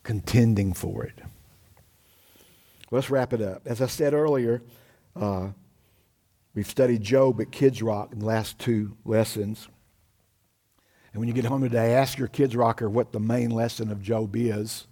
contending 0.07 0.73
for 0.73 1.03
it. 1.03 1.19
Let's 2.89 3.09
wrap 3.09 3.33
it 3.33 3.41
up. 3.41 3.61
As 3.65 3.81
I 3.81 3.87
said 3.87 4.13
earlier, 4.13 4.63
uh, 5.15 5.49
We've 6.57 6.65
studied 6.65 7.03
Job 7.03 7.39
at 7.39 7.51
Kids 7.51 7.83
Rock 7.83 8.11
in 8.11 8.17
the 8.17 8.25
last 8.25 8.57
two 8.57 8.97
lessons. 9.05 9.67
And 11.13 11.19
when 11.19 11.27
you 11.27 11.33
get 11.35 11.45
home 11.45 11.61
today, 11.61 11.93
ask 11.93 12.17
your 12.17 12.29
Kids 12.29 12.55
Rocker 12.55 12.89
what 12.89 13.11
the 13.11 13.19
main 13.19 13.51
lesson 13.51 13.91
of 13.91 14.01
Job 14.01 14.35
is. 14.35 14.87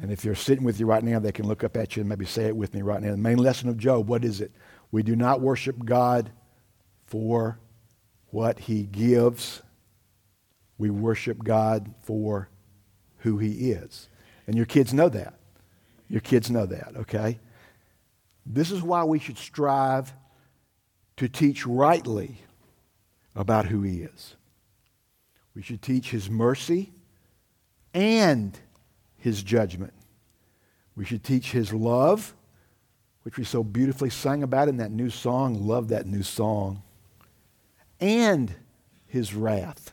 And 0.00 0.12
if 0.12 0.24
you're 0.24 0.36
sitting 0.36 0.62
with 0.62 0.78
you 0.78 0.86
right 0.86 1.02
now, 1.02 1.18
they 1.18 1.32
can 1.32 1.48
look 1.48 1.64
up 1.64 1.76
at 1.76 1.96
you 1.96 2.02
and 2.02 2.08
maybe 2.08 2.24
say 2.24 2.44
it 2.44 2.56
with 2.56 2.72
me 2.72 2.82
right 2.82 3.02
now. 3.02 3.10
The 3.10 3.16
main 3.16 3.38
lesson 3.38 3.68
of 3.68 3.78
Job, 3.78 4.06
what 4.06 4.24
is 4.24 4.40
it? 4.40 4.52
We 4.92 5.02
do 5.02 5.16
not 5.16 5.40
worship 5.40 5.84
God 5.84 6.30
for 7.06 7.58
what 8.30 8.60
he 8.60 8.84
gives. 8.84 9.60
We 10.78 10.90
worship 10.90 11.42
God 11.42 11.92
for 12.02 12.48
who 13.26 13.38
he 13.38 13.72
is. 13.72 14.08
And 14.46 14.54
your 14.56 14.66
kids 14.66 14.94
know 14.94 15.08
that. 15.08 15.34
Your 16.08 16.20
kids 16.20 16.48
know 16.48 16.66
that, 16.66 16.92
okay? 16.96 17.40
This 18.46 18.70
is 18.70 18.80
why 18.80 19.02
we 19.02 19.18
should 19.18 19.36
strive 19.36 20.12
to 21.16 21.28
teach 21.28 21.66
rightly 21.66 22.36
about 23.34 23.66
who 23.66 23.82
He 23.82 24.02
is. 24.02 24.36
We 25.56 25.62
should 25.62 25.82
teach 25.82 26.12
His 26.12 26.30
mercy 26.30 26.92
and 27.92 28.56
His 29.18 29.42
judgment. 29.42 29.94
We 30.94 31.04
should 31.04 31.24
teach 31.24 31.50
His 31.50 31.72
love, 31.72 32.34
which 33.24 33.36
we 33.36 33.42
so 33.42 33.64
beautifully 33.64 34.10
sang 34.10 34.44
about 34.44 34.68
in 34.68 34.76
that 34.76 34.92
new 34.92 35.10
song. 35.10 35.66
Love 35.66 35.88
that 35.88 36.06
new 36.06 36.22
song. 36.22 36.82
And 37.98 38.54
His 39.08 39.34
wrath. 39.34 39.92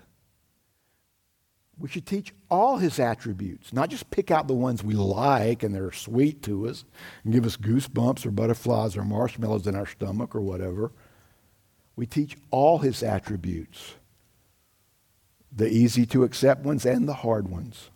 We 1.80 1.90
should 1.90 2.06
teach 2.06 2.34
all 2.50 2.78
his 2.78 3.00
attributes, 3.00 3.74
not 3.74 3.90
just 3.90 4.12
pick 4.12 4.30
out 4.30 4.48
the 4.48 4.54
ones 4.54 4.84
we 4.84 4.94
like 4.94 5.64
and 5.64 5.74
they're 5.74 5.92
sweet 5.92 6.44
to 6.44 6.68
us 6.68 6.86
and 7.24 7.34
give 7.34 7.46
us 7.46 7.58
goosebumps 7.58 8.26
or 8.26 8.32
butterflies 8.32 8.96
or 8.96 9.04
marshmallows 9.04 9.66
in 9.66 9.76
our 9.76 9.88
stomach 9.88 10.36
or 10.36 10.42
whatever. 10.42 10.92
We 11.96 12.06
teach 12.06 12.38
all 12.52 12.80
his 12.80 13.02
attributes, 13.02 13.96
the 15.52 15.68
easy 15.68 16.06
to 16.08 16.24
accept 16.24 16.64
ones 16.64 16.86
and 16.86 17.08
the 17.08 17.14
hard 17.14 17.50
ones. 17.50 17.90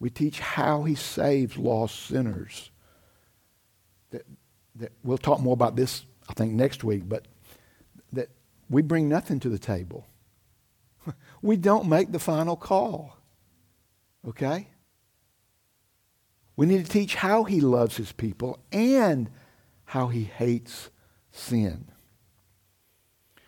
We 0.00 0.10
teach 0.10 0.40
how 0.40 0.84
he 0.84 0.94
saves 0.94 1.56
lost 1.56 2.06
sinners. 2.06 2.70
That, 4.10 4.22
that 4.76 4.92
we'll 5.02 5.18
talk 5.18 5.40
more 5.40 5.54
about 5.54 5.76
this, 5.76 6.04
I 6.28 6.32
think, 6.34 6.52
next 6.52 6.82
week, 6.82 7.08
but 7.08 7.26
that 8.12 8.28
we 8.70 8.82
bring 8.82 9.08
nothing 9.08 9.38
to 9.40 9.48
the 9.48 9.58
table 9.58 10.06
we 11.42 11.56
don't 11.56 11.88
make 11.88 12.12
the 12.12 12.18
final 12.18 12.56
call. 12.56 13.16
Okay? 14.26 14.68
We 16.56 16.66
need 16.66 16.84
to 16.84 16.90
teach 16.90 17.14
how 17.14 17.44
he 17.44 17.60
loves 17.60 17.96
his 17.96 18.12
people 18.12 18.58
and 18.72 19.30
how 19.84 20.08
he 20.08 20.24
hates 20.24 20.90
sin. 21.30 21.90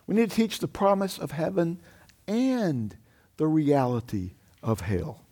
We 0.07 0.14
need 0.14 0.30
to 0.30 0.36
teach 0.36 0.59
the 0.59 0.68
promise 0.68 1.18
of 1.18 1.32
heaven 1.32 1.80
and 2.26 2.97
the 3.36 3.47
reality 3.47 4.34
of 4.62 4.82
hell. 4.82 5.24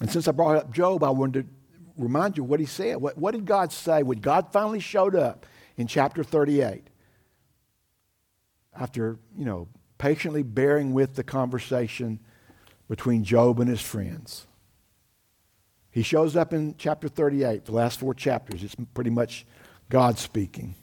And 0.00 0.10
since 0.10 0.26
I 0.26 0.32
brought 0.32 0.56
up 0.56 0.72
Job, 0.72 1.04
I 1.04 1.10
wanted 1.10 1.44
to 1.44 1.54
remind 1.96 2.36
you 2.36 2.44
what 2.44 2.58
he 2.58 2.66
said. 2.66 2.96
What, 2.96 3.16
what 3.16 3.32
did 3.32 3.44
God 3.44 3.72
say 3.72 4.02
when 4.02 4.18
God 4.18 4.52
finally 4.52 4.80
showed 4.80 5.14
up 5.14 5.46
in 5.76 5.86
chapter 5.86 6.24
38? 6.24 6.88
After, 8.74 9.18
you 9.36 9.44
know, 9.44 9.68
patiently 10.02 10.42
bearing 10.42 10.92
with 10.92 11.14
the 11.14 11.22
conversation 11.22 12.18
between 12.88 13.22
Job 13.22 13.60
and 13.60 13.70
his 13.70 13.80
friends. 13.80 14.48
He 15.92 16.02
shows 16.02 16.34
up 16.34 16.52
in 16.52 16.74
chapter 16.76 17.06
38, 17.06 17.66
the 17.66 17.72
last 17.72 18.00
four 18.00 18.12
chapters. 18.12 18.64
It's 18.64 18.74
pretty 18.94 19.10
much 19.10 19.46
God 19.90 20.18
speaking. 20.18 20.74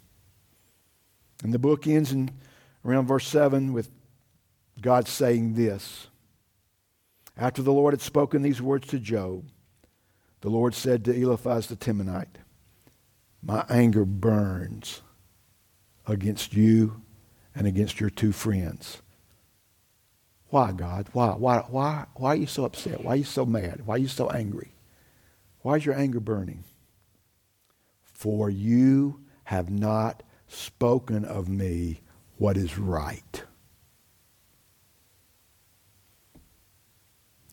And 1.44 1.54
the 1.54 1.60
book 1.60 1.86
ends 1.86 2.14
in 2.14 2.32
around 2.86 3.08
verse 3.08 3.28
7 3.28 3.74
with 3.74 3.92
God 4.82 5.06
saying 5.06 5.56
this. 5.56 6.08
After 7.36 7.62
the 7.62 7.74
Lord 7.74 7.92
had 7.94 8.00
spoken 8.00 8.42
these 8.42 8.62
words 8.62 8.88
to 8.88 9.00
Job, 9.00 9.44
the 10.40 10.50
Lord 10.50 10.74
said 10.74 11.04
to 11.04 11.14
Eliphaz 11.14 11.68
the 11.68 11.76
Temanite, 11.76 12.38
My 13.44 13.66
anger 13.70 14.06
burns 14.06 15.02
against 16.08 16.54
you 16.54 17.02
and 17.54 17.68
against 17.68 18.00
your 18.00 18.10
two 18.10 18.32
friends 18.32 19.02
Why, 20.50 20.72
God? 20.72 21.08
Why? 21.14 21.30
Why, 21.30 21.60
why, 21.70 22.06
why 22.16 22.30
are 22.30 22.36
you 22.36 22.48
so 22.48 22.66
upset? 22.66 23.04
Why 23.04 23.14
are 23.14 23.18
you 23.18 23.24
so 23.24 23.46
mad? 23.46 23.86
Why 23.86 23.96
are 23.96 24.00
you 24.00 24.08
so 24.08 24.30
angry? 24.30 24.74
Why 25.62 25.76
is 25.76 25.86
your 25.86 25.96
anger 25.96 26.20
burning? 26.20 26.64
For 28.04 28.50
you 28.50 29.22
have 29.46 29.70
not 29.70 30.24
spoken 30.48 31.26
of 31.26 31.48
me 31.50 32.02
what 32.38 32.58
is 32.58 32.78
right. 32.78 33.44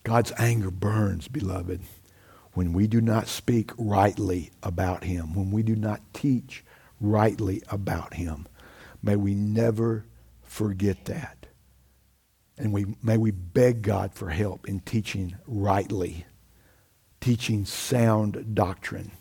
God's 0.03 0.31
anger 0.37 0.71
burns, 0.71 1.27
beloved, 1.27 1.81
when 2.53 2.73
we 2.73 2.87
do 2.87 3.01
not 3.01 3.27
speak 3.27 3.71
rightly 3.77 4.51
about 4.63 5.03
him, 5.03 5.35
when 5.35 5.51
we 5.51 5.63
do 5.63 5.75
not 5.75 6.01
teach 6.13 6.63
rightly 7.01 7.61
about 7.69 8.13
him. 8.15 8.47
May 9.03 9.17
we 9.17 9.35
never 9.35 10.05
forget 10.43 11.05
that. 11.05 11.46
And 12.57 12.73
we, 12.73 12.85
may 13.03 13.17
we 13.17 13.31
beg 13.31 13.83
God 13.83 14.13
for 14.13 14.29
help 14.29 14.67
in 14.67 14.79
teaching 14.79 15.35
rightly, 15.45 16.25
teaching 17.21 17.65
sound 17.65 18.55
doctrine. 18.55 19.11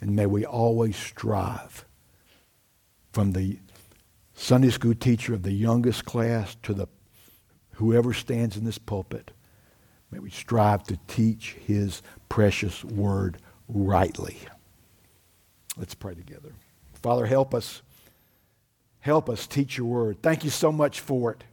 And 0.00 0.16
may 0.16 0.26
we 0.26 0.44
always 0.44 0.96
strive 0.96 1.84
from 3.12 3.32
the 3.32 3.58
Sunday 4.34 4.70
school 4.70 4.94
teacher 4.94 5.34
of 5.34 5.42
the 5.42 5.52
youngest 5.52 6.04
class 6.04 6.56
to 6.62 6.74
the 6.74 6.86
whoever 7.74 8.12
stands 8.12 8.56
in 8.56 8.64
this 8.64 8.78
pulpit. 8.78 9.32
May 10.10 10.18
we 10.18 10.30
strive 10.30 10.84
to 10.84 10.98
teach 11.08 11.56
his 11.66 12.02
precious 12.28 12.84
word 12.84 13.38
rightly. 13.68 14.38
Let's 15.76 15.94
pray 15.94 16.14
together. 16.14 16.52
Father, 16.94 17.26
help 17.26 17.54
us. 17.54 17.82
Help 19.00 19.28
us 19.30 19.46
teach 19.46 19.76
your 19.76 19.86
word. 19.86 20.22
Thank 20.22 20.42
you 20.42 20.50
so 20.50 20.72
much 20.72 21.00
for 21.00 21.32
it. 21.32 21.44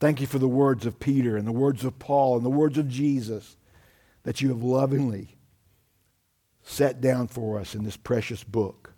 Thank 0.00 0.20
you 0.20 0.26
for 0.26 0.38
the 0.38 0.48
words 0.48 0.86
of 0.86 1.00
Peter 1.00 1.36
and 1.36 1.46
the 1.46 1.52
words 1.52 1.84
of 1.84 1.98
Paul 1.98 2.36
and 2.36 2.44
the 2.44 2.50
words 2.50 2.78
of 2.78 2.88
Jesus 2.88 3.56
that 4.22 4.40
you 4.40 4.48
have 4.48 4.62
lovingly 4.62 5.36
set 6.62 7.00
down 7.00 7.28
for 7.28 7.58
us 7.58 7.74
in 7.74 7.84
this 7.84 7.96
precious 7.96 8.44
book. 8.44 8.92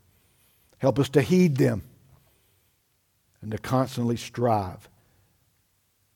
Help 0.78 0.98
us 0.98 1.08
to 1.10 1.22
heed 1.22 1.56
them 1.56 1.82
and 3.40 3.50
to 3.52 3.58
constantly 3.58 4.16
strive 4.16 4.88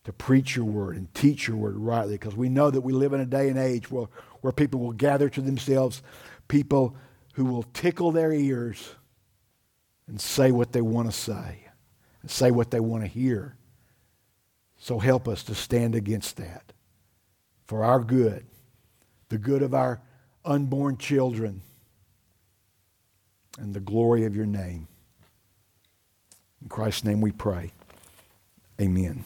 to 0.04 0.12
preach 0.12 0.54
your 0.54 0.66
word 0.66 0.96
and 0.96 1.12
teach 1.14 1.48
your 1.48 1.56
word 1.56 1.76
rightly 1.76 2.14
because 2.14 2.36
we 2.36 2.48
know 2.48 2.70
that 2.70 2.82
we 2.82 2.92
live 2.92 3.12
in 3.12 3.20
a 3.20 3.26
day 3.26 3.48
and 3.48 3.58
age 3.58 3.90
where, 3.90 4.06
where 4.42 4.52
people 4.52 4.80
will 4.80 4.92
gather 4.92 5.28
to 5.30 5.40
themselves 5.40 6.02
people 6.46 6.94
who 7.34 7.44
will 7.44 7.62
tickle 7.72 8.12
their 8.12 8.32
ears 8.32 8.94
and 10.06 10.20
say 10.20 10.52
what 10.52 10.72
they 10.72 10.82
want 10.82 11.10
to 11.10 11.12
say 11.12 11.68
and 12.20 12.30
say 12.30 12.50
what 12.50 12.70
they 12.70 12.80
want 12.80 13.02
to 13.02 13.08
hear. 13.08 13.56
So 14.84 14.98
help 14.98 15.28
us 15.28 15.42
to 15.44 15.54
stand 15.54 15.94
against 15.94 16.36
that 16.36 16.74
for 17.64 17.82
our 17.82 18.00
good, 18.00 18.44
the 19.30 19.38
good 19.38 19.62
of 19.62 19.72
our 19.72 20.02
unborn 20.44 20.98
children, 20.98 21.62
and 23.58 23.72
the 23.72 23.80
glory 23.80 24.26
of 24.26 24.36
your 24.36 24.44
name. 24.44 24.86
In 26.60 26.68
Christ's 26.68 27.02
name 27.02 27.22
we 27.22 27.32
pray. 27.32 27.72
Amen. 28.78 29.24